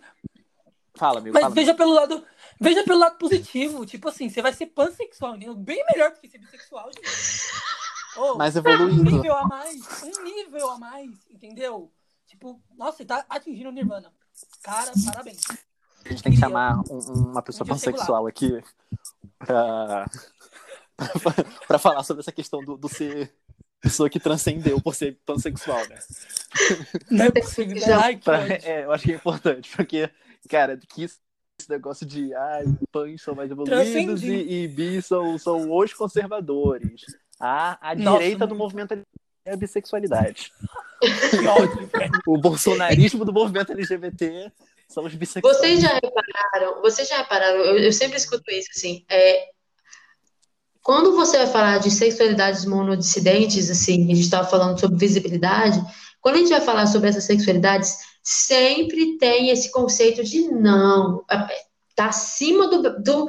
Fala, 0.96 1.18
amigo. 1.20 1.34
mas 1.34 1.42
fala, 1.42 1.54
veja 1.54 1.74
pelo 1.74 1.92
lado. 1.92 2.24
Veja 2.58 2.82
pelo 2.82 2.98
lado 2.98 3.18
positivo. 3.18 3.84
Tipo 3.84 4.08
assim, 4.08 4.30
você 4.30 4.40
vai 4.40 4.52
ser 4.54 4.66
pansexual, 4.66 5.36
entendeu? 5.36 5.54
Bem 5.54 5.84
melhor 5.92 6.10
do 6.12 6.20
que 6.20 6.28
ser 6.28 6.38
bissexual, 6.38 6.90
gente. 6.90 7.06
Ô, 8.16 8.34
Mais 8.36 8.56
um 8.56 8.60
evoluído. 8.60 9.04
nível 9.04 9.36
a 9.36 9.44
mais. 9.46 10.02
Um 10.02 10.22
nível 10.24 10.70
a 10.70 10.78
mais, 10.78 11.10
entendeu? 11.30 11.92
Tipo, 12.26 12.58
nossa, 12.74 12.96
você 12.96 13.04
tá 13.04 13.26
atingindo 13.28 13.68
o 13.68 13.72
Nirvana. 13.72 14.10
Cara, 14.62 14.92
parabéns. 15.06 15.40
A 16.04 16.08
gente 16.08 16.22
tem 16.22 16.32
que 16.32 16.38
chamar 16.38 16.78
um- 16.90 17.30
uma 17.30 17.42
pessoa 17.42 17.66
pansexual 17.66 18.26
aqui 18.26 18.62
pra... 19.38 20.06
pra 21.68 21.78
falar 21.78 22.02
sobre 22.04 22.20
essa 22.22 22.32
questão 22.32 22.60
do, 22.64 22.76
do 22.76 22.88
ser 22.88 23.32
pessoa 23.80 24.08
que 24.08 24.18
transcendeu 24.18 24.80
por 24.80 24.94
ser 24.94 25.18
pansexual, 25.26 25.86
né? 25.88 25.98
Não 27.10 27.24
é 27.26 27.30
possível. 27.30 27.76
Já- 27.78 28.00
Ai, 28.04 28.16
Pra- 28.16 28.46
é, 28.48 28.84
eu 28.84 28.92
acho 28.92 29.04
que 29.04 29.12
é 29.12 29.16
importante, 29.16 29.70
porque, 29.76 30.10
cara, 30.48 30.76
que 30.76 31.04
isso- 31.04 31.18
esse 31.60 31.70
negócio 31.70 32.04
de 32.06 32.34
ai, 32.34 32.64
pães 32.92 33.22
são 33.22 33.34
mais 33.34 33.50
evoluídos 33.50 34.22
e, 34.22 34.28
e 34.64 34.68
bis 34.68 35.06
são, 35.06 35.38
são 35.38 35.70
os 35.76 35.92
conservadores. 35.94 37.02
A, 37.38 37.90
a 37.90 37.94
Nossa, 37.94 38.18
direita 38.18 38.46
do 38.46 38.54
muito. 38.54 38.58
movimento 38.62 39.06
é 39.46 39.52
a 39.52 39.56
bissexualidade. 39.56 40.52
Que 41.30 41.46
ódio, 41.46 41.86
velho. 41.86 42.12
O 42.26 42.36
bolsonarismo 42.36 43.24
do 43.24 43.32
movimento 43.32 43.72
LGBT 43.72 44.50
são 44.88 45.04
os 45.04 45.14
bissexuais. 45.14 45.56
Vocês 45.56 45.80
já 45.80 45.94
repararam, 45.94 46.82
vocês 46.82 47.08
já 47.08 47.18
repararam, 47.18 47.58
eu, 47.60 47.78
eu 47.78 47.92
sempre 47.92 48.16
escuto 48.16 48.50
isso, 48.50 48.68
assim, 48.76 49.04
é, 49.08 49.44
quando 50.82 51.14
você 51.16 51.38
vai 51.38 51.46
falar 51.46 51.78
de 51.78 51.90
sexualidades 51.90 52.64
monodissidentes, 52.64 53.70
assim, 53.70 54.04
a 54.04 54.14
gente 54.14 54.20
estava 54.20 54.48
falando 54.48 54.78
sobre 54.78 54.96
visibilidade, 54.98 55.80
quando 56.20 56.36
a 56.36 56.38
gente 56.38 56.50
vai 56.50 56.60
falar 56.60 56.86
sobre 56.86 57.08
essas 57.08 57.24
sexualidades, 57.24 57.96
sempre 58.22 59.16
tem 59.18 59.50
esse 59.50 59.70
conceito 59.70 60.24
de 60.24 60.48
não, 60.48 61.24
é, 61.30 61.46
tá 61.94 62.06
acima 62.06 62.68
do, 62.68 63.02
do- 63.02 63.28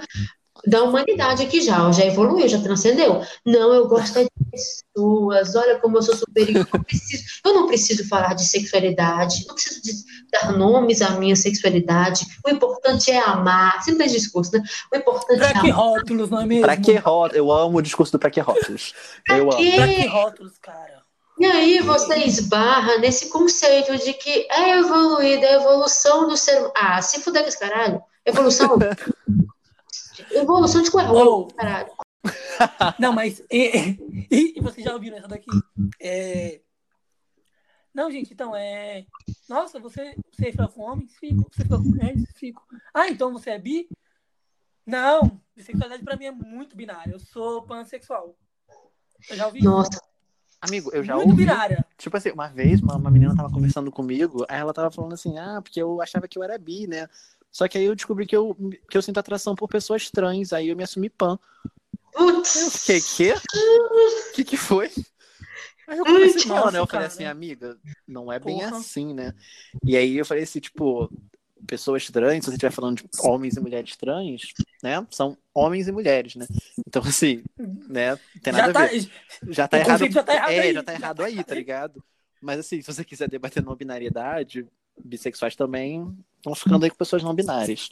da 0.65 0.83
humanidade 0.83 1.43
aqui 1.43 1.61
já, 1.61 1.91
já 1.91 2.05
evoluiu, 2.05 2.47
já 2.47 2.59
transcendeu. 2.61 3.21
Não, 3.45 3.73
eu 3.73 3.87
gosto 3.87 4.17
é 4.19 4.23
de 4.23 4.29
pessoas, 4.57 5.55
olha 5.55 5.79
como 5.79 5.97
eu 5.97 6.01
sou 6.01 6.15
superior, 6.15 6.65
eu 6.65 6.67
não 6.73 6.83
preciso, 6.83 7.23
eu 7.45 7.53
não 7.53 7.67
preciso 7.67 8.07
falar 8.07 8.33
de 8.33 8.43
sexualidade, 8.45 9.45
não 9.47 9.53
preciso 9.55 9.81
de 9.81 9.91
dar 10.31 10.51
nomes 10.51 11.01
à 11.01 11.11
minha 11.11 11.35
sexualidade. 11.35 12.25
O 12.45 12.49
importante 12.49 13.11
é 13.11 13.17
amar. 13.19 13.81
Sempre 13.83 14.05
tem 14.05 14.13
discurso, 14.13 14.51
né? 14.53 14.63
O 14.93 14.97
importante 14.97 15.41
é 15.41 15.51
Pra 15.51 15.61
que 15.61 15.69
amar. 15.71 15.75
rótulos, 15.85 16.29
não 16.29 16.41
é 16.41 16.45
mesmo? 16.45 16.63
Pra 16.63 16.77
que 16.77 16.95
rótulos? 16.95 17.37
Eu 17.37 17.51
amo 17.51 17.77
o 17.77 17.81
discurso 17.81 18.11
do 18.13 18.19
pra 18.19 18.29
que 18.29 18.39
rótulos. 18.39 18.93
Eu 19.29 19.43
amo. 19.51 19.55
quê? 19.57 19.71
Pra 19.75 19.87
que 19.87 20.05
rótulos, 20.07 20.57
cara? 20.59 20.97
E 21.39 21.45
aí 21.45 21.79
você 21.81 22.15
esbarra 22.25 22.97
nesse 22.97 23.29
conceito 23.29 23.95
de 23.97 24.11
que 24.13 24.47
é 24.51 24.79
evoluída, 24.79 25.45
é 25.45 25.49
a 25.53 25.61
evolução 25.61 26.27
do 26.27 26.35
ser 26.35 26.57
humano. 26.57 26.73
Ah, 26.75 26.99
se 27.01 27.21
fuder 27.21 27.43
com 27.43 27.47
esse 27.49 27.59
caralho. 27.59 28.01
Evolução. 28.25 28.75
evolução 30.31 30.81
de 30.81 30.89
coerrolo, 30.91 31.47
Oh. 31.51 31.53
caralho. 31.55 31.87
Não, 32.99 33.13
mas. 33.13 33.41
E, 33.51 33.97
e, 34.31 34.53
e 34.57 34.61
vocês 34.61 34.85
já 34.85 34.93
ouviram 34.93 35.17
essa 35.17 35.27
daqui? 35.27 35.49
É... 35.99 36.61
Não, 37.93 38.11
gente, 38.11 38.33
então 38.33 38.55
é. 38.55 39.05
Nossa, 39.49 39.79
você, 39.79 40.15
você 40.31 40.51
fica 40.51 40.67
com 40.67 40.81
homens? 40.81 41.15
Fico. 41.15 41.49
Você 41.51 41.63
fica 41.63 41.77
com 41.77 41.83
mulheres? 41.83 42.23
Fico. 42.35 42.63
Ah, 42.93 43.09
então 43.09 43.31
você 43.33 43.51
é 43.51 43.59
bi? 43.59 43.89
Não, 44.85 45.41
bissexualidade 45.55 46.03
pra 46.03 46.15
mim 46.15 46.25
é 46.25 46.31
muito 46.31 46.75
binária. 46.75 47.11
Eu 47.11 47.19
sou 47.19 47.63
pansexual. 47.63 48.37
Eu 49.29 49.35
já 49.35 49.47
ouvi? 49.47 49.63
Nossa, 49.63 49.99
Amigo, 50.59 50.89
eu 50.91 51.03
já 51.03 51.15
muito 51.15 51.29
ouvi. 51.29 51.43
binária. 51.43 51.85
Tipo 51.97 52.17
assim, 52.17 52.31
uma 52.31 52.47
vez 52.47 52.81
uma, 52.81 52.95
uma 52.95 53.11
menina 53.11 53.35
tava 53.35 53.51
conversando 53.51 53.91
comigo, 53.91 54.45
aí 54.49 54.59
ela 54.59 54.73
tava 54.73 54.89
falando 54.89 55.13
assim, 55.13 55.37
ah, 55.37 55.61
porque 55.61 55.81
eu 55.81 56.01
achava 56.01 56.27
que 56.27 56.37
eu 56.37 56.43
era 56.43 56.57
bi, 56.57 56.87
né? 56.87 57.07
Só 57.51 57.67
que 57.67 57.77
aí 57.77 57.85
eu 57.85 57.95
descobri 57.95 58.25
que 58.25 58.35
eu, 58.35 58.55
que 58.89 58.97
eu 58.97 59.01
sinto 59.01 59.19
atração 59.19 59.55
por 59.55 59.67
pessoas 59.67 60.09
trans, 60.09 60.53
aí 60.53 60.69
eu 60.69 60.75
me 60.75 60.83
assumi 60.83 61.09
pan. 61.09 61.39
Eu 62.17 62.33
putz. 62.33 62.85
fiquei, 62.85 63.01
quê? 63.01 63.33
O 64.29 64.33
que 64.33 64.43
que 64.43 64.57
foi? 64.57 64.91
Aí 65.87 65.97
eu 65.97 66.05
comecei 66.05 66.43
com 66.43 66.49
ela, 66.49 66.65
Nossa, 66.65 66.71
né? 66.71 66.79
Eu 66.79 66.87
falei 66.87 67.07
cara. 67.07 67.13
assim, 67.13 67.25
amiga, 67.25 67.77
não 68.07 68.31
é 68.31 68.39
bem 68.39 68.59
Porra. 68.59 68.77
assim, 68.77 69.13
né? 69.13 69.33
E 69.85 69.95
aí 69.95 70.17
eu 70.17 70.25
falei 70.25 70.43
assim, 70.43 70.59
tipo, 70.59 71.09
pessoas 71.65 72.05
trans, 72.09 72.43
se 72.43 72.51
você 72.51 72.55
estiver 72.55 72.71
falando 72.71 72.97
de 72.97 73.09
homens 73.21 73.55
e 73.55 73.61
mulheres 73.61 73.95
trans, 73.95 74.41
né? 74.83 75.05
São 75.09 75.37
homens 75.53 75.87
e 75.87 75.91
mulheres, 75.91 76.35
né? 76.35 76.45
Então, 76.85 77.01
assim, 77.03 77.43
né? 77.87 78.11
Não 78.11 78.41
tem 78.41 78.53
nada 78.53 78.65
Já 78.65 78.69
a 78.69 78.73
tá, 78.73 78.85
ver. 78.85 79.09
Já 79.49 79.67
tá 79.67 79.77
o 79.77 79.79
errado. 79.79 80.11
já 80.11 80.23
tá 80.23 80.33
errado 80.35 80.51
é, 80.51 80.59
aí. 80.59 80.73
já 80.73 80.83
tá 80.83 80.93
errado 80.93 81.23
aí, 81.23 81.43
tá 81.43 81.55
ligado? 81.55 82.03
Mas 82.41 82.59
assim, 82.59 82.81
se 82.81 82.93
você 82.93 83.03
quiser 83.03 83.29
debater 83.29 83.63
não 83.63 83.75
binariedade, 83.75 84.67
bissexuais 85.03 85.55
também 85.55 86.15
estão 86.37 86.53
ficando 86.53 86.83
aí 86.83 86.89
com 86.89 86.97
pessoas 86.97 87.23
não 87.23 87.33
binárias. 87.33 87.89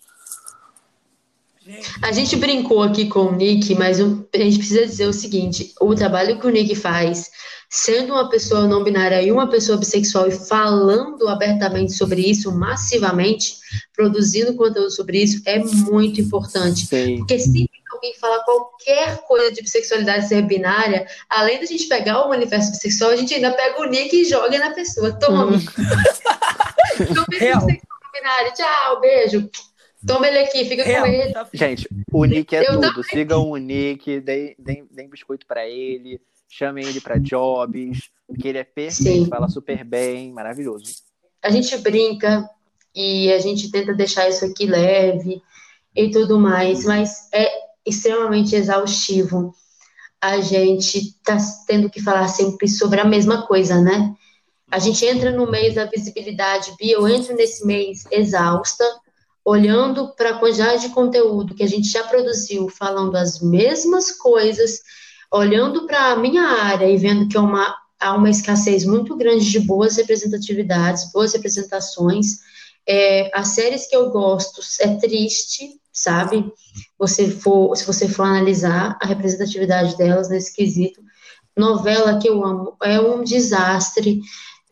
A 2.02 2.12
gente 2.12 2.36
brincou 2.36 2.84
aqui 2.84 3.08
com 3.08 3.26
o 3.26 3.36
Nick, 3.36 3.74
mas 3.76 4.00
o- 4.00 4.28
a 4.34 4.38
gente 4.38 4.58
precisa 4.60 4.86
dizer 4.86 5.08
o 5.08 5.14
seguinte: 5.14 5.74
o 5.82 5.96
trabalho 5.96 6.40
que 6.40 6.46
o 6.46 6.50
Nick 6.52 6.76
faz, 6.76 7.30
sendo 7.70 8.14
uma 8.14 8.30
pessoa 8.30 8.68
não 8.68 8.84
binária 8.84 9.22
e 9.22 9.32
uma 9.32 9.50
pessoa 9.50 9.78
bissexual 9.78 10.28
e 10.28 10.32
falando 10.32 11.28
abertamente 11.28 11.94
sobre 11.94 12.22
isso, 12.22 12.52
massivamente, 12.52 13.56
produzindo 13.96 14.54
conteúdo 14.56 14.92
sobre 14.92 15.24
isso, 15.24 15.42
é 15.46 15.58
muito 15.60 16.22
importante. 16.22 16.86
Sei. 16.86 17.18
Porque 17.18 17.40
sempre 17.40 17.64
que 17.68 17.82
alguém 17.92 18.14
fala 18.20 18.44
qualquer 18.44 19.18
coisa 19.28 19.52
de 19.52 19.62
bissexualidade 19.64 20.28
ser 20.28 20.44
binária, 20.44 21.08
além 21.30 21.60
da 21.60 21.66
gente 21.66 21.88
pegar 21.88 22.22
o 22.26 22.30
manifesto 22.30 22.72
bissexual, 22.72 23.10
a 23.12 23.16
gente 23.16 23.34
ainda 23.34 23.52
pega 23.52 23.82
o 23.82 23.86
Nick 23.86 24.16
e 24.16 24.26
joga 24.26 24.58
na 24.60 24.70
pessoa. 24.72 25.12
Tome 25.14 25.58
Real. 27.40 27.66
bissexual 27.66 28.00
binário. 28.14 28.54
Tchau, 28.56 29.02
beijo. 29.02 29.50
Toma 30.06 30.28
ele 30.28 30.40
aqui, 30.40 30.66
fica 30.66 30.84
real, 30.84 31.06
com 31.06 31.12
ele. 31.12 31.34
tá 31.34 31.48
Gente, 31.54 31.88
o 32.12 32.26
Nick 32.26 32.56
é 32.56 32.68
Eu 32.68 32.80
tudo. 32.80 33.04
Sigam 33.04 33.50
o 33.50 33.58
Nick, 33.58 34.20
deem, 34.20 34.56
deem, 34.60 34.88
deem 34.92 35.10
biscoito 35.10 35.46
pra 35.46 35.68
ele, 35.68 36.22
chamem 36.50 36.86
ele 36.88 37.02
pra 37.02 37.18
jobs, 37.18 38.10
porque 38.28 38.48
ele 38.48 38.58
é 38.60 38.64
perfeito, 38.64 39.24
Sim. 39.26 39.30
fala 39.30 39.48
super 39.50 39.84
bem, 39.84 40.32
maravilhoso. 40.32 40.86
a 41.42 41.50
gente 41.50 41.78
brinca 41.78 42.48
e 42.96 43.32
a 43.32 43.40
gente 43.40 43.70
tenta 43.72 43.94
deixar 43.94 44.30
isso 44.30 44.46
aqui 44.46 44.66
leve 44.66 45.42
e 45.96 46.12
tudo 46.12 46.40
mais, 46.40 46.86
mas 46.86 47.30
é 47.34 47.50
extremamente 47.86 48.56
exaustivo. 48.56 49.54
A 50.22 50.40
gente 50.40 51.14
tá 51.24 51.38
tendo 51.68 51.90
que 51.90 52.02
falar 52.02 52.28
sempre 52.28 52.68
sobre 52.68 53.00
a 53.00 53.06
mesma 53.06 53.46
coisa, 53.46 53.80
né? 53.82 54.14
A 54.72 54.80
gente 54.80 55.06
entra 55.06 55.32
no 55.32 55.50
mês 55.50 55.76
da 55.76 55.86
visibilidade, 55.86 56.74
Bia, 56.80 56.96
eu 56.96 57.08
entro 57.08 57.36
nesse 57.36 57.66
mês 57.66 58.06
exausta, 58.12 58.84
olhando 59.46 60.14
para 60.16 60.32
a 60.32 60.40
quantidade 60.40 60.82
de 60.82 60.94
conteúdo 60.94 61.54
que 61.54 61.64
a 61.64 61.68
gente 61.68 61.88
já 61.88 62.04
produziu, 62.04 62.68
falando 62.68 63.16
as 63.16 63.40
mesmas 63.40 64.12
coisas, 64.12 64.80
olhando 65.32 65.86
para 65.86 66.12
a 66.12 66.16
minha 66.16 66.42
área 66.42 66.90
e 66.90 66.98
vendo 66.98 67.28
que 67.28 67.38
é 67.38 67.40
uma 67.40 67.76
há 68.00 68.14
uma 68.14 68.30
escassez 68.30 68.86
muito 68.86 69.16
grande 69.16 69.50
de 69.50 69.60
boas 69.60 69.96
representatividades, 69.98 71.12
boas 71.12 71.34
representações. 71.34 72.40
É, 72.88 73.32
as 73.34 73.50
séries 73.50 73.88
que 73.88 73.96
eu 73.96 74.10
gosto 74.10 74.62
é 74.82 74.96
triste, 74.98 75.80
sabe? 75.92 76.52
Você 77.00 77.30
for, 77.30 77.76
se 77.76 77.86
você 77.86 78.08
for 78.08 78.24
analisar 78.24 78.98
a 79.02 79.08
representatividade 79.08 79.98
delas 79.98 80.30
nesse 80.30 80.54
quesito. 80.54 81.02
Novela 81.56 82.20
que 82.20 82.28
eu 82.28 82.46
amo 82.46 82.76
é 82.84 83.00
um 83.00 83.24
desastre. 83.24 84.20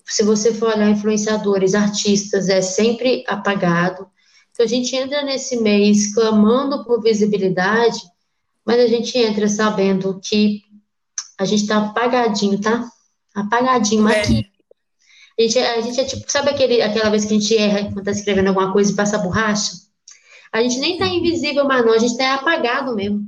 Se 0.05 0.21
você 0.21 0.53
for 0.53 0.76
olhar 0.76 0.89
influenciadores, 0.89 1.74
artistas, 1.74 2.49
é 2.49 2.61
sempre 2.61 3.24
apagado. 3.28 4.05
Então 4.54 4.66
a 4.66 4.70
gente 4.70 4.95
entra 4.95 5.24
nesse 5.24 5.58
mês 5.58 6.14
clamando 6.14 6.86
por 6.86 7.01
visibilidade, 7.01 7.99
mas 8.66 8.80
a 8.80 8.88
gente 8.88 9.18
entra 9.18 9.47
sabendo 9.47 10.20
que 10.24 10.62
a 11.39 11.45
gente 11.45 11.66
tá 11.68 11.78
apagadinho, 11.88 12.62
tá? 12.62 12.88
Apagadinho, 13.36 14.08
É. 14.08 14.22
aqui. 14.22 14.45
A 15.38 15.41
gente, 15.41 15.58
é- 15.58 15.76
a 15.78 15.82
gente 15.82 15.99
é 15.99 16.06
tipo, 16.06 16.32
sabe 16.32 16.51
aquele, 16.51 16.82
aquela 16.82 17.10
vez 17.10 17.26
que 17.26 17.34
a 17.36 17.39
gente 17.39 17.58
erra 17.58 17.91
quando 17.91 18.04
tá 18.06 18.12
escrevendo 18.12 18.49
alguma 18.49 18.72
coisa 18.72 18.91
e 18.91 18.95
passa 18.95 19.18
borracha? 19.18 19.72
A 20.51 20.62
gente 20.62 20.78
nem 20.78 20.97
tá 20.99 21.08
invisível, 21.08 21.66
mas 21.66 21.84
não, 21.84 21.91
a 21.93 21.97
gente 21.97 22.16
tá 22.16 22.36
apagado 22.36 22.95
mesmo. 22.95 23.22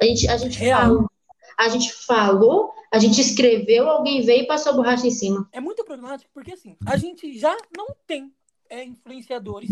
A 0.00 0.04
gente, 0.04 0.26
a 0.26 0.36
gente 0.36 0.58
Real. 0.58 0.80
falou, 0.80 1.10
a 1.56 1.68
gente 1.68 1.92
falou, 1.92 2.72
a 2.92 2.98
gente 2.98 3.20
escreveu, 3.20 3.88
alguém 3.88 4.20
veio 4.22 4.42
e 4.42 4.46
passou 4.48 4.72
a 4.72 4.74
borracha 4.74 5.06
em 5.06 5.12
cima. 5.12 5.48
É 5.52 5.60
muito 5.60 5.84
problemático 5.84 6.28
porque, 6.34 6.52
assim, 6.54 6.76
a 6.84 6.96
gente 6.96 7.38
já 7.38 7.56
não 7.76 7.86
tem 8.04 8.32
é, 8.68 8.82
influenciadores 8.84 9.70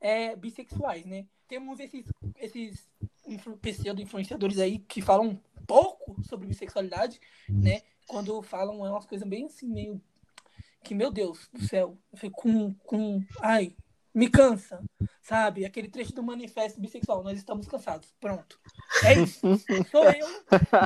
é, 0.00 0.36
bissexuais, 0.36 1.04
né? 1.04 1.26
Temos 1.46 1.80
esses, 1.80 2.04
esses 2.36 2.88
influ- 3.26 3.56
pseudo-influenciadores 3.56 4.58
aí 4.58 4.78
que 4.78 5.00
falam 5.00 5.40
pouco 5.66 6.22
sobre 6.24 6.46
bissexualidade, 6.46 7.20
né? 7.48 7.82
Quando 8.06 8.40
falam 8.42 8.86
é 8.86 8.90
umas 8.90 9.06
coisas 9.06 9.26
bem 9.28 9.46
assim, 9.46 9.68
meio... 9.68 10.00
Que, 10.82 10.94
meu 10.94 11.10
Deus 11.10 11.48
do 11.52 11.62
céu, 11.66 11.98
com, 12.32 12.72
com... 12.74 13.22
Ai, 13.40 13.76
me 14.14 14.30
cansa, 14.30 14.82
sabe? 15.22 15.64
Aquele 15.64 15.88
trecho 15.88 16.14
do 16.14 16.22
manifesto 16.22 16.80
bissexual, 16.80 17.22
nós 17.22 17.36
estamos 17.36 17.66
cansados, 17.66 18.14
pronto. 18.20 18.58
É 19.04 19.20
isso. 19.20 19.40
Sou 19.90 20.04
eu, 20.04 20.26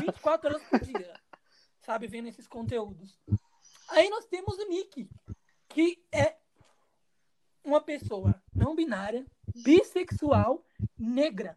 24 0.01 0.49
horas 0.49 0.63
por 0.65 0.81
dia, 0.81 1.15
sabe? 1.83 2.07
Vendo 2.09 2.29
esses 2.29 2.49
conteúdos. 2.49 3.19
Aí 3.89 4.09
nós 4.09 4.25
temos 4.25 4.57
o 4.59 4.69
Nick, 4.69 5.09
que 5.69 6.03
é 6.11 6.37
uma 7.65 7.81
pessoa 7.81 8.35
não 8.55 8.75
binária, 8.75 9.25
bissexual, 9.55 10.65
negra. 10.99 11.57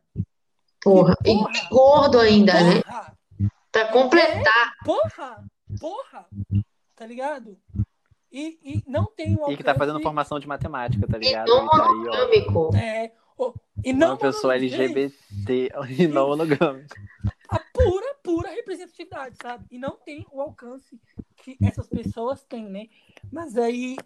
Porra. 0.82 1.16
E 1.26 1.34
porra! 1.34 1.70
gordo 1.70 2.20
ainda, 2.20 2.53
né? 2.53 2.82
Porra! 2.84 3.18
Pra 3.72 3.91
completar. 3.91 4.74
Porra! 4.86 5.45
Porra! 5.80 6.26
Tá 6.95 7.06
ligado? 7.06 7.58
E, 8.32 8.60
e 8.64 8.84
não 8.88 9.06
tem 9.06 9.36
um 9.36 9.49
E 9.51 9.58
que 9.58 9.64
tá 9.64 9.74
fazendo 9.76 9.95
alcance- 9.95 10.03
formação 10.03 10.39
de 10.39 10.47
matemática, 10.47 11.08
tá 11.08 11.18
E 11.18 11.22
ligado? 11.22 11.47
não 11.47 11.66
E 11.66 11.70
tá 11.70 11.76
aí, 11.78 11.84
ó. 11.84 11.93
monogâmico. 11.95 12.76
É, 12.76 13.12
o- 13.38 13.53
e 13.84 13.93
não 13.93 14.10
Uma 14.12 14.18
pessoa 14.18 14.53
monogâmico, 14.53 14.99
LGBT 14.99 15.74
e 15.99 16.08
não 16.08 16.28
monogâmica. 16.30 16.95
a 17.49 17.60
pura, 17.60 18.16
pura 18.24 18.49
representatividade, 18.51 19.36
sabe? 19.41 19.66
E 19.72 19.78
não 19.78 19.97
tem 19.97 20.26
o 20.32 20.41
alcance 20.41 20.99
que 21.38 21.58
essas 21.64 21.88
pessoas 21.88 22.43
têm, 22.43 22.66
né? 22.70 22.88
Mas 23.32 23.58
aí 23.58 23.97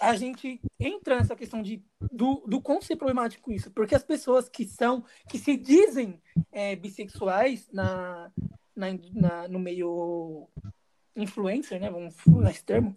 a 0.00 0.16
gente 0.16 0.60
entra 0.78 1.16
nessa 1.18 1.36
questão 1.36 1.62
de, 1.62 1.84
do, 2.10 2.42
do 2.46 2.60
quão 2.60 2.80
ser 2.80 2.96
problemático 2.96 3.52
isso, 3.52 3.70
porque 3.70 3.94
as 3.94 4.02
pessoas 4.04 4.48
que 4.48 4.64
são, 4.64 5.04
que 5.28 5.38
se 5.38 5.56
dizem 5.56 6.20
é, 6.50 6.74
bissexuais 6.76 7.68
na, 7.72 8.32
na, 8.74 8.86
na- 9.12 9.48
no 9.48 9.58
meio 9.58 10.48
influencer, 11.14 11.80
né? 11.80 11.90
Vamos 11.90 12.14
usar 12.26 12.50
esse 12.50 12.64
termo, 12.64 12.96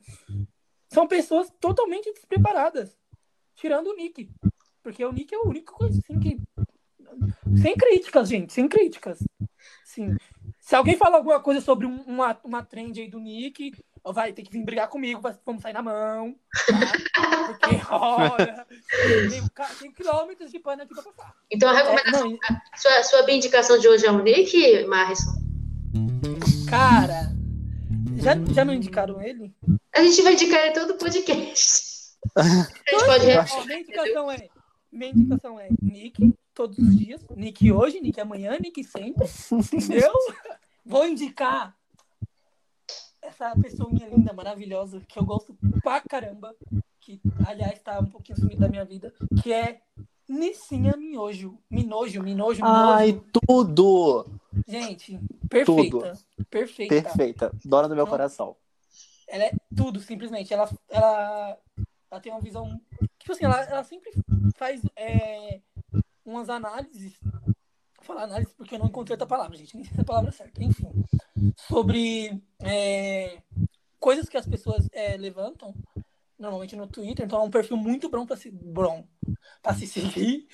são 0.90 1.08
pessoas 1.08 1.52
totalmente 1.60 2.12
despreparadas, 2.14 2.98
tirando 3.56 3.88
o 3.88 3.96
Nick. 3.96 4.30
Porque 4.82 5.04
o 5.04 5.12
Nick 5.12 5.34
é 5.34 5.38
o 5.38 5.48
único 5.48 5.74
coisa 5.74 5.98
assim 6.00 6.20
que. 6.20 6.38
Sem 7.62 7.76
críticas, 7.76 8.28
gente, 8.30 8.52
sem 8.54 8.68
críticas. 8.68 9.20
Sim. 9.86 10.16
Se 10.60 10.76
alguém 10.76 10.98
falar 10.98 11.18
alguma 11.18 11.40
coisa 11.42 11.62
sobre 11.62 11.86
um- 11.86 12.02
uma, 12.04 12.40
uma 12.44 12.64
trend 12.64 13.00
aí 13.00 13.08
do 13.08 13.20
Nick, 13.20 13.72
vai 14.12 14.34
ter 14.34 14.44
que 14.44 14.52
vir 14.52 14.66
brigar 14.66 14.90
comigo, 14.90 15.22
vamos 15.46 15.62
sair 15.62 15.74
na 15.74 15.82
mão. 15.82 16.36
Tá? 17.14 17.48
Porque, 17.48 17.82
olha, 17.90 18.66
tem, 19.80 19.92
quilômetros 19.92 20.52
de 20.52 20.60
pano 20.60 20.84
aqui 20.84 20.94
pra 20.94 21.04
passar. 21.04 21.36
Então 21.52 21.70
a 21.70 21.74
É, 21.74 21.84
recomendação, 21.84 22.30
não, 22.30 22.38
sua, 22.76 23.04
sua 23.04 23.32
indicação 23.32 23.78
de 23.78 23.88
hoje 23.88 24.06
é 24.06 24.12
o 24.12 24.22
Nick, 24.22 24.86
Marison? 24.86 25.32
cara, 26.70 27.32
já, 28.18 28.34
já 28.54 28.66
não 28.66 28.74
indicaram 28.74 29.22
ele? 29.22 29.54
A 29.94 30.02
gente 30.04 30.22
vai 30.22 30.34
indicar 30.34 30.66
ele 30.66 30.74
todo 30.74 30.96
podcast. 30.96 31.94
A 32.36 32.44
gente 32.44 33.06
pode 33.06 33.26
minha 33.68 33.80
indicação 33.80 34.32
é. 34.32 34.48
Minha 34.92 35.12
indicação 35.12 35.60
é 35.60 35.70
Nick 35.82 36.34
todos 36.54 36.78
os 36.78 36.98
dias. 36.98 37.22
Nick 37.36 37.72
hoje, 37.72 38.00
Nick 38.00 38.20
amanhã, 38.20 38.58
Nick 38.60 38.84
sempre. 38.84 39.28
Entendeu? 39.52 40.12
Vou 40.86 41.06
indicar 41.06 41.76
essa 43.24 43.56
pessoinha 43.60 44.08
linda, 44.08 44.34
maravilhosa, 44.34 45.02
que 45.08 45.18
eu 45.18 45.26
gosto 45.26 45.58
pra 45.82 46.02
caramba. 46.02 46.56
Que, 47.00 47.20
aliás, 47.46 47.80
tá 47.80 48.00
um 48.00 48.06
pouquinho 48.06 48.40
sumido 48.40 48.62
da 48.62 48.70
minha 48.70 48.86
vida. 48.86 49.14
Que 49.42 49.52
é 49.52 49.82
Nissinha 50.28 50.96
Minojo. 50.96 51.58
Minojo, 51.70 52.22
Minojo, 52.22 52.64
Minojo. 52.64 52.66
Ai, 52.66 53.22
tudo! 53.46 54.26
Gente, 54.68 55.20
perfeita. 55.50 56.14
Perfeita. 56.50 56.96
Perfeita. 56.96 57.52
Dona 57.66 57.90
do 57.90 57.96
meu 57.96 58.06
Não. 58.06 58.12
coração. 58.12 58.56
Ela 59.28 59.46
é 59.46 59.52
tudo, 59.76 60.00
simplesmente. 60.00 60.54
Ela, 60.54 60.70
ela, 60.90 61.58
ela 62.12 62.22
tem 62.22 62.32
uma 62.32 62.42
visão. 62.42 62.80
Tipo 63.18 63.34
assim, 63.34 63.46
ela, 63.46 63.62
ela 63.64 63.84
sempre 63.84 64.12
faz 64.56 64.82
é, 64.96 65.60
umas 66.26 66.50
análises. 66.50 67.20
Falar 68.04 68.24
análise 68.24 68.54
porque 68.56 68.76
eu 68.76 68.80
não 68.80 68.88
encontrei 68.88 69.14
outra 69.14 69.28
palavra, 69.28 69.58
gente. 69.58 69.76
Nem 69.76 69.86
sei 69.86 69.94
se 69.94 70.00
é 70.00 70.04
a 70.04 70.06
palavra 70.06 70.32
certa. 70.32 70.64
Enfim. 70.64 70.92
Sobre 71.68 72.42
é, 72.60 73.42
coisas 74.00 74.28
que 74.28 74.38
as 74.38 74.46
pessoas 74.46 74.88
é, 74.92 75.16
levantam, 75.18 75.74
normalmente 76.38 76.76
no 76.76 76.88
Twitter. 76.88 77.26
Então 77.26 77.40
é 77.40 77.44
um 77.44 77.52
perfil 77.52 77.78
muito 77.78 78.10
bom 78.10 78.26
para 78.26 78.36
se, 78.36 78.52
bom, 78.52 79.08
pra 79.62 79.74
se 79.74 79.88
seguir. 79.88 80.48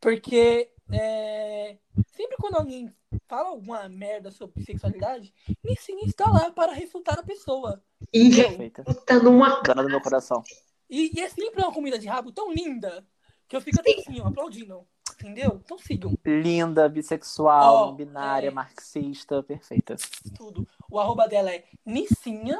Porque 0.00 0.70
é, 0.90 1.78
sempre 2.06 2.36
quando 2.38 2.56
alguém 2.56 2.92
fala 3.26 3.50
alguma 3.50 3.88
merda 3.88 4.30
sobre 4.30 4.62
sexualidade, 4.64 5.32
Nissin 5.62 5.98
está 6.04 6.28
lá 6.30 6.50
para 6.50 6.72
refutar 6.72 7.18
a 7.18 7.22
pessoa. 7.22 7.82
Perfeita. 8.10 8.84
tá 9.06 9.22
numa 9.22 9.60
Dona 9.62 9.82
do 9.82 9.88
meu 9.88 10.00
coração. 10.00 10.42
E, 10.88 11.16
e 11.16 11.20
é 11.20 11.28
sempre 11.28 11.62
uma 11.62 11.72
comida 11.72 11.98
de 11.98 12.06
rabo 12.06 12.32
tão 12.32 12.52
linda 12.52 13.06
que 13.46 13.56
eu 13.56 13.60
fico 13.60 13.80
até 13.80 13.92
assim, 13.92 14.20
ó, 14.20 14.28
aplaudindo. 14.28 14.86
Entendeu? 15.20 15.60
Então 15.64 15.78
sigam 15.78 16.14
Linda, 16.24 16.88
bissexual, 16.88 17.88
não 17.88 17.96
binária, 17.96 18.46
é. 18.48 18.50
marxista, 18.50 19.42
perfeita. 19.42 19.96
tudo. 20.36 20.68
O 20.88 21.00
arroba 21.00 21.26
dela 21.26 21.52
é 21.52 21.64
Nissinha. 21.84 22.56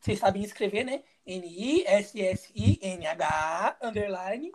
Vocês 0.00 0.18
sabem 0.18 0.42
escrever, 0.42 0.82
né? 0.84 1.02
N-I-S-S-I-N-H 1.26 2.16
underline 3.82 4.50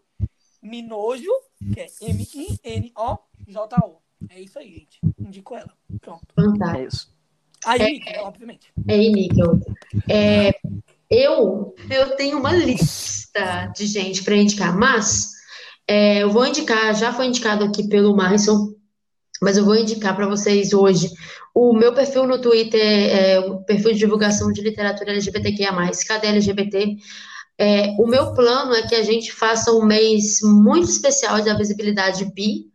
Minojo, 0.62 1.32
que 1.74 1.80
é 1.80 1.88
M-I-N-O-J-O. 2.02 4.02
É 4.30 4.40
isso 4.40 4.60
aí, 4.60 4.74
gente. 4.74 5.00
Indico 5.20 5.56
ela. 5.56 5.74
Pronto. 6.00 6.28
fantástico. 6.36 6.78
É 6.78 6.86
isso. 6.86 7.12
Aí, 7.66 7.94
Nick, 7.94 8.12
né, 8.12 8.22
obviamente. 8.22 8.72
É 8.88 8.98
níquel. 8.98 9.60
É, 10.10 10.52
eu, 11.10 11.76
eu 11.90 12.16
tenho 12.16 12.40
uma 12.40 12.54
lista 12.54 13.68
de 13.76 13.86
gente 13.86 14.24
para 14.24 14.36
indicar, 14.36 14.78
mas 14.78 15.41
é, 15.92 16.24
eu 16.24 16.30
vou 16.30 16.48
indicar, 16.48 16.96
já 16.96 17.12
foi 17.12 17.26
indicado 17.26 17.66
aqui 17.66 17.86
pelo 17.90 18.16
Marison, 18.16 18.74
mas 19.42 19.58
eu 19.58 19.66
vou 19.66 19.76
indicar 19.76 20.16
para 20.16 20.26
vocês 20.26 20.72
hoje. 20.72 21.10
O 21.54 21.74
meu 21.74 21.94
perfil 21.94 22.26
no 22.26 22.40
Twitter 22.40 22.82
é 22.82 23.40
o 23.42 23.62
perfil 23.66 23.92
de 23.92 24.00
divulgação 24.00 24.54
de 24.54 24.62
literatura 24.62 25.12
LGBTQIA+, 25.12 25.74
Cadê 26.08 26.28
LGBT? 26.28 26.96
É, 27.58 27.88
o 28.00 28.08
meu 28.08 28.34
plano 28.34 28.74
é 28.74 28.88
que 28.88 28.96
a 28.96 29.04
gente 29.04 29.34
faça 29.34 29.74
um 29.74 29.84
mês 29.84 30.40
muito 30.42 30.88
especial 30.88 31.44
da 31.44 31.58
visibilidade 31.58 32.24
bi, 32.34 32.72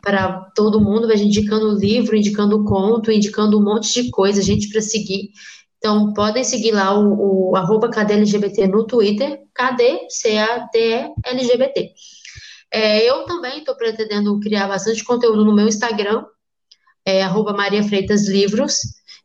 para 0.00 0.48
todo 0.54 0.80
mundo, 0.80 1.08
vai 1.08 1.16
indicando 1.16 1.76
livro, 1.76 2.16
indicando 2.16 2.64
conto, 2.64 3.10
indicando 3.10 3.58
um 3.58 3.64
monte 3.64 4.00
de 4.00 4.10
coisa, 4.12 4.40
gente, 4.40 4.68
para 4.70 4.80
seguir. 4.80 5.30
Então, 5.78 6.12
podem 6.12 6.44
seguir 6.44 6.70
lá 6.70 6.96
o, 6.96 7.50
o 7.50 7.56
arroba 7.56 7.90
KDLGBT 7.90 8.68
no 8.68 8.86
Twitter, 8.86 9.40
KD, 9.52 10.06
C-A-D-E, 10.08 11.12
LGBT. 11.24 11.92
É, 12.72 13.08
eu 13.08 13.24
também 13.24 13.58
estou 13.58 13.74
pretendendo 13.76 14.38
criar 14.40 14.68
bastante 14.68 15.04
conteúdo 15.04 15.44
no 15.44 15.54
meu 15.54 15.66
Instagram, 15.66 16.24
é, 17.04 17.22
arroba 17.22 17.52
Maria 17.52 17.82
Freitas 17.82 18.28
Livros, 18.28 18.76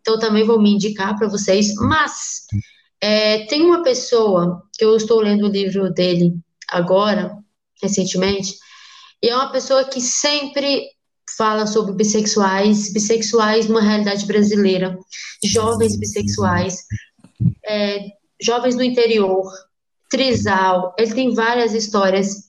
então 0.01 0.17
também 0.17 0.43
vou 0.43 0.61
me 0.61 0.71
indicar 0.71 1.17
para 1.17 1.27
vocês, 1.27 1.73
mas 1.75 2.45
é, 3.01 3.45
tem 3.47 3.63
uma 3.63 3.83
pessoa 3.83 4.63
que 4.73 4.85
eu 4.85 4.95
estou 4.95 5.19
lendo 5.19 5.45
o 5.45 5.51
livro 5.51 5.91
dele 5.91 6.33
agora, 6.69 7.37
recentemente, 7.81 8.55
e 9.21 9.29
é 9.29 9.35
uma 9.35 9.51
pessoa 9.51 9.83
que 9.83 9.99
sempre 9.99 10.89
fala 11.37 11.65
sobre 11.65 11.93
bissexuais, 11.93 12.93
bissexuais 12.93 13.67
numa 13.67 13.81
realidade 13.81 14.25
brasileira, 14.25 14.97
jovens 15.43 15.97
bissexuais. 15.97 16.83
é, 17.65 18.07
Jovens 18.41 18.75
do 18.75 18.83
Interior, 18.83 19.49
Trisal, 20.09 20.93
ele 20.97 21.13
tem 21.13 21.33
várias 21.33 21.73
histórias. 21.73 22.43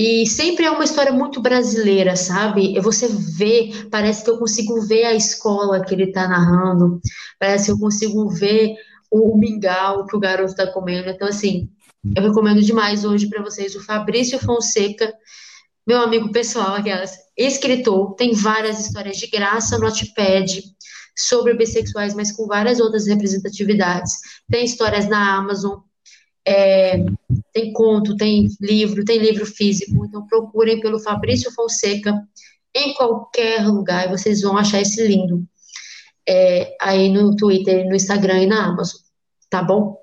E 0.00 0.24
sempre 0.28 0.64
é 0.64 0.70
uma 0.70 0.84
história 0.84 1.10
muito 1.10 1.42
brasileira, 1.42 2.14
sabe? 2.14 2.78
Você 2.78 3.08
vê, 3.08 3.72
parece 3.90 4.22
que 4.22 4.30
eu 4.30 4.38
consigo 4.38 4.80
ver 4.82 5.06
a 5.06 5.12
escola 5.12 5.84
que 5.84 5.92
ele 5.92 6.04
está 6.04 6.28
narrando, 6.28 7.00
parece 7.36 7.64
que 7.64 7.72
eu 7.72 7.78
consigo 7.80 8.28
ver 8.28 8.76
o 9.10 9.36
mingau 9.36 10.06
que 10.06 10.14
o 10.14 10.20
garoto 10.20 10.52
está 10.52 10.68
comendo. 10.68 11.08
Então, 11.08 11.26
assim, 11.26 11.68
eu 12.14 12.22
recomendo 12.22 12.62
demais 12.62 13.04
hoje 13.04 13.28
para 13.28 13.42
vocês 13.42 13.74
o 13.74 13.84
Fabrício 13.84 14.38
Fonseca, 14.38 15.12
meu 15.84 15.98
amigo 16.00 16.30
pessoal, 16.30 16.76
aquelas, 16.76 17.18
escritor, 17.36 18.14
tem 18.14 18.34
várias 18.34 18.78
histórias 18.78 19.16
de 19.16 19.26
graça 19.26 19.78
no 19.78 19.86
Notepad 19.86 20.62
sobre 21.16 21.54
bissexuais, 21.54 22.14
mas 22.14 22.30
com 22.30 22.46
várias 22.46 22.78
outras 22.78 23.08
representatividades. 23.08 24.12
Tem 24.48 24.64
histórias 24.64 25.08
na 25.08 25.34
Amazon, 25.34 25.80
é, 26.48 27.04
tem 27.52 27.74
conto, 27.74 28.16
tem 28.16 28.48
livro, 28.58 29.04
tem 29.04 29.18
livro 29.18 29.44
físico, 29.44 30.06
então 30.06 30.26
procurem 30.26 30.80
pelo 30.80 30.98
Fabrício 30.98 31.52
Fonseca 31.52 32.26
em 32.74 32.94
qualquer 32.94 33.66
lugar 33.66 34.06
e 34.06 34.10
vocês 34.10 34.40
vão 34.40 34.56
achar 34.56 34.80
esse 34.80 35.06
lindo. 35.06 35.46
É, 36.26 36.74
aí 36.80 37.10
no 37.10 37.36
Twitter, 37.36 37.86
no 37.86 37.94
Instagram 37.94 38.44
e 38.44 38.46
na 38.46 38.64
Amazon, 38.64 38.98
tá 39.50 39.62
bom? 39.62 40.02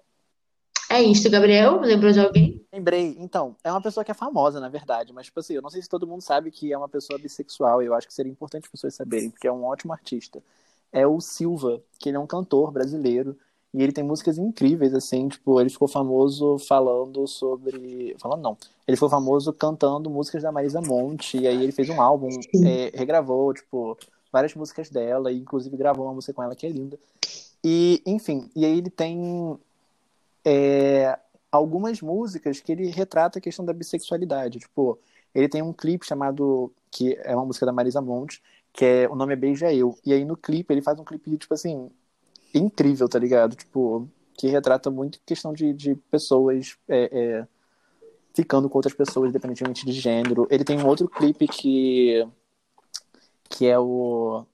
É 0.87 1.01
isso, 1.01 1.27
Gabriel. 1.31 1.81
Lembrou 1.81 2.11
de 2.11 2.19
alguém? 2.19 2.63
Lembrei. 2.71 3.15
Então, 3.17 3.55
é 3.63 3.71
uma 3.71 3.81
pessoa 3.81 4.03
que 4.03 4.11
é 4.11 4.13
famosa, 4.13 4.59
na 4.59 4.69
verdade, 4.69 5.11
mas, 5.13 5.25
tipo 5.25 5.39
assim, 5.39 5.55
eu 5.55 5.63
não 5.63 5.69
sei 5.71 5.81
se 5.81 5.89
todo 5.89 6.05
mundo 6.05 6.21
sabe 6.21 6.51
que 6.51 6.71
é 6.71 6.77
uma 6.77 6.89
pessoa 6.89 7.17
bissexual, 7.17 7.81
e 7.81 7.87
eu 7.87 7.93
acho 7.95 8.07
que 8.07 8.13
seria 8.13 8.31
importante 8.31 8.65
as 8.65 8.71
pessoas 8.71 8.93
saberem, 8.93 9.31
porque 9.31 9.47
é 9.47 9.51
um 9.51 9.63
ótimo 9.63 9.93
artista. 9.93 10.43
É 10.91 11.07
o 11.07 11.19
Silva, 11.19 11.81
que 11.99 12.09
ele 12.09 12.17
é 12.17 12.19
um 12.19 12.27
cantor 12.27 12.71
brasileiro, 12.71 13.35
e 13.75 13.83
ele 13.83 13.91
tem 13.91 14.05
músicas 14.05 14.37
incríveis, 14.37 14.93
assim, 14.93 15.27
tipo, 15.27 15.59
ele 15.59 15.69
ficou 15.69 15.85
famoso 15.85 16.57
falando 16.59 17.27
sobre. 17.27 18.15
Falando 18.17 18.41
não. 18.41 18.57
Ele 18.87 18.95
ficou 18.95 19.09
famoso 19.09 19.51
cantando 19.51 20.09
músicas 20.09 20.43
da 20.43 20.51
Marisa 20.51 20.79
Monte, 20.79 21.37
e 21.37 21.45
aí 21.45 21.61
ele 21.61 21.73
fez 21.73 21.89
um 21.89 21.99
álbum, 21.99 22.29
é, 22.65 22.97
regravou, 22.97 23.53
tipo, 23.53 23.97
várias 24.31 24.55
músicas 24.55 24.89
dela, 24.89 25.29
e 25.29 25.39
inclusive 25.39 25.75
gravou 25.75 26.05
uma 26.05 26.13
música 26.13 26.31
com 26.31 26.41
ela 26.41 26.55
que 26.55 26.65
é 26.65 26.69
linda. 26.69 26.97
E, 27.61 28.01
enfim, 28.05 28.49
e 28.55 28.63
aí 28.63 28.77
ele 28.77 28.89
tem 28.89 29.59
é, 30.45 31.19
algumas 31.51 32.01
músicas 32.01 32.61
que 32.61 32.71
ele 32.71 32.87
retrata 32.87 33.39
a 33.39 33.41
questão 33.41 33.65
da 33.65 33.73
bissexualidade. 33.73 34.59
Tipo, 34.59 34.97
ele 35.33 35.49
tem 35.49 35.61
um 35.61 35.73
clipe 35.73 36.05
chamado, 36.05 36.71
que 36.89 37.19
é 37.25 37.35
uma 37.35 37.45
música 37.45 37.65
da 37.65 37.73
Marisa 37.73 37.99
Monte, 37.99 38.41
que 38.71 38.85
é, 38.85 39.09
o 39.09 39.15
nome 39.15 39.33
é 39.33 39.35
Beija 39.35 39.73
Eu. 39.73 39.97
E 40.05 40.13
aí 40.13 40.23
no 40.23 40.37
clipe, 40.37 40.73
ele 40.73 40.81
faz 40.81 40.97
um 40.97 41.03
clipe, 41.03 41.37
tipo 41.37 41.53
assim, 41.53 41.89
incrível, 42.59 43.07
tá 43.09 43.19
ligado? 43.19 43.55
Tipo, 43.55 44.07
que 44.33 44.47
retrata 44.47 44.89
muito 44.91 45.19
questão 45.25 45.53
de, 45.53 45.73
de 45.73 45.95
pessoas 45.95 46.77
é, 46.87 47.09
é, 47.11 47.47
ficando 48.33 48.69
com 48.69 48.77
outras 48.77 48.93
pessoas, 48.93 49.29
independentemente 49.29 49.85
de 49.85 49.91
gênero. 49.91 50.47
Ele 50.49 50.63
tem 50.63 50.79
um 50.79 50.87
outro 50.87 51.07
clipe 51.07 51.47
que, 51.47 52.27
que 53.49 53.67
é 53.67 53.79
o 53.79 54.45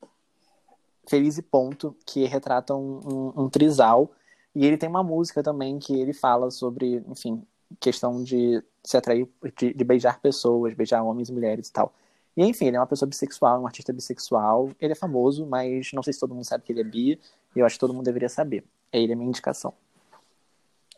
Feliz 1.08 1.38
e 1.38 1.41
Ponto, 1.41 1.95
que 2.06 2.26
retrata 2.26 2.76
um, 2.76 2.99
um, 3.06 3.43
um 3.43 3.49
trisal 3.49 4.12
e 4.56 4.66
ele 4.66 4.78
tem 4.78 4.89
uma 4.89 5.04
música 5.04 5.41
também 5.41 5.80
que 5.80 5.93
ele 5.93 6.14
fala 6.14 6.52
sobre, 6.52 7.04
enfim, 7.08 7.43
questão 7.80 8.24
de 8.24 8.64
se 8.84 8.97
atrair, 8.97 9.28
de, 9.58 9.74
de 9.74 9.84
beijar 9.84 10.20
pessoas, 10.20 10.74
beijar 10.74 11.04
homens 11.04 11.30
e 11.30 11.34
mulheres 11.34 11.70
e 11.70 11.74
tal. 11.74 11.93
E 12.36 12.43
enfim, 12.43 12.68
ele 12.68 12.78
é 12.78 12.80
uma 12.80 12.88
pessoa 12.88 13.08
bissexual, 13.08 13.62
um 13.62 13.66
artista 13.66 13.93
bissexual. 13.93 14.70
Ele 14.80 14.93
é 14.93 14.95
famoso, 14.95 15.45
mas 15.45 15.91
não 15.93 16.04
sei 16.04 16.14
se 16.14 16.20
todo 16.20 16.34
mundo 16.34 16.45
sabe 16.45 16.64
que 16.64 16.72
ele 16.72 16.82
é 16.82 16.84
bi. 16.84 17.20
E 17.56 17.60
eu 17.60 17.66
acho 17.66 17.76
que 17.76 17.80
todo 17.80 17.93
mundo 17.93 18.06
deveria 18.06 18.30
saber. 18.30 18.64
É 18.91 18.99
ele 18.99 19.14
a 19.14 19.16
minha 19.16 19.30
indicação. 19.30 19.74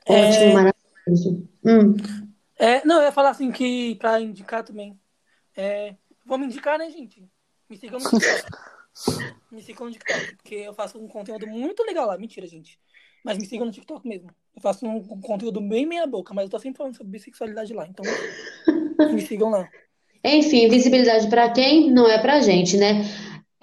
É... 0.05 0.29
Ótimo, 0.29 0.53
maravilhoso. 0.53 1.49
Hum. 1.65 1.95
É, 2.57 2.85
não, 2.85 2.97
eu 2.97 3.03
ia 3.03 3.11
falar 3.11 3.29
assim 3.29 3.51
que 3.51 3.95
pra 3.95 4.21
indicar 4.21 4.63
também. 4.63 4.99
É, 5.55 5.95
vamos 6.25 6.47
indicar, 6.47 6.77
né, 6.77 6.89
gente? 6.89 7.27
Me 7.69 7.77
sigam 7.77 7.99
no 7.99 8.09
TikTok. 8.09 8.43
Me 9.51 9.61
sigam 9.61 9.87
no 9.87 9.91
TikTok, 9.91 10.35
porque 10.37 10.55
eu 10.55 10.73
faço 10.73 10.99
um 10.99 11.07
conteúdo 11.07 11.47
muito 11.47 11.83
legal 11.83 12.07
lá. 12.07 12.17
Mentira, 12.17 12.45
gente. 12.47 12.79
Mas 13.23 13.37
me 13.37 13.45
sigam 13.45 13.65
no 13.65 13.71
TikTok 13.71 14.07
mesmo. 14.07 14.29
Eu 14.55 14.61
faço 14.61 14.85
um, 14.85 15.01
conteúdo 15.21 15.61
bem 15.61 15.85
meia 15.85 16.05
boca, 16.05 16.33
mas 16.33 16.45
eu 16.45 16.51
tô 16.51 16.59
sempre 16.59 16.77
falando 16.77 16.95
sobre 16.95 17.11
bissexualidade 17.11 17.73
lá. 17.73 17.87
Então, 17.87 18.03
me 19.13 19.21
sigam 19.21 19.49
lá. 19.49 19.67
Enfim, 20.23 20.69
visibilidade 20.69 21.27
para 21.27 21.49
quem? 21.51 21.89
Não 21.89 22.07
é 22.07 22.19
pra 22.21 22.41
gente, 22.41 22.77
né? 22.77 23.03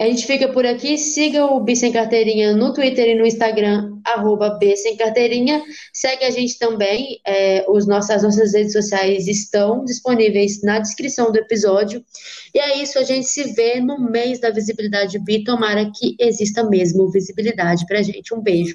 A 0.01 0.05
gente 0.05 0.25
fica 0.25 0.51
por 0.51 0.65
aqui. 0.65 0.97
Siga 0.97 1.45
o 1.45 1.59
Bi 1.59 1.75
Sem 1.75 1.91
Carteirinha 1.91 2.55
no 2.55 2.73
Twitter 2.73 3.09
e 3.09 3.13
no 3.13 3.23
Instagram, 3.23 3.99
arroba 4.03 4.49
B 4.57 4.75
Sem 4.75 4.97
Carteirinha. 4.97 5.61
Segue 5.93 6.25
a 6.25 6.31
gente 6.31 6.57
também. 6.57 7.21
É, 7.23 7.63
os 7.69 7.85
nossos, 7.85 8.09
as 8.09 8.23
nossas 8.23 8.51
redes 8.51 8.73
sociais 8.73 9.27
estão 9.27 9.85
disponíveis 9.85 10.63
na 10.63 10.79
descrição 10.79 11.31
do 11.31 11.37
episódio. 11.37 12.03
E 12.51 12.57
é 12.57 12.81
isso, 12.81 12.97
a 12.97 13.03
gente 13.03 13.27
se 13.27 13.53
vê 13.53 13.79
no 13.79 13.99
mês 13.99 14.39
da 14.39 14.49
visibilidade 14.49 15.19
bi. 15.19 15.43
Tomara 15.43 15.91
que 15.95 16.15
exista 16.19 16.63
mesmo 16.67 17.11
visibilidade 17.11 17.85
pra 17.85 18.01
gente. 18.01 18.33
Um 18.33 18.41
beijo. 18.41 18.73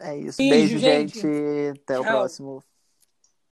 É 0.00 0.16
isso. 0.16 0.38
Beijo, 0.38 0.78
Beijo 0.78 0.78
gente. 0.78 1.20
gente. 1.20 1.80
Até 1.82 1.94
Tchau. 1.96 2.02
o 2.02 2.06
próximo. 2.06 2.64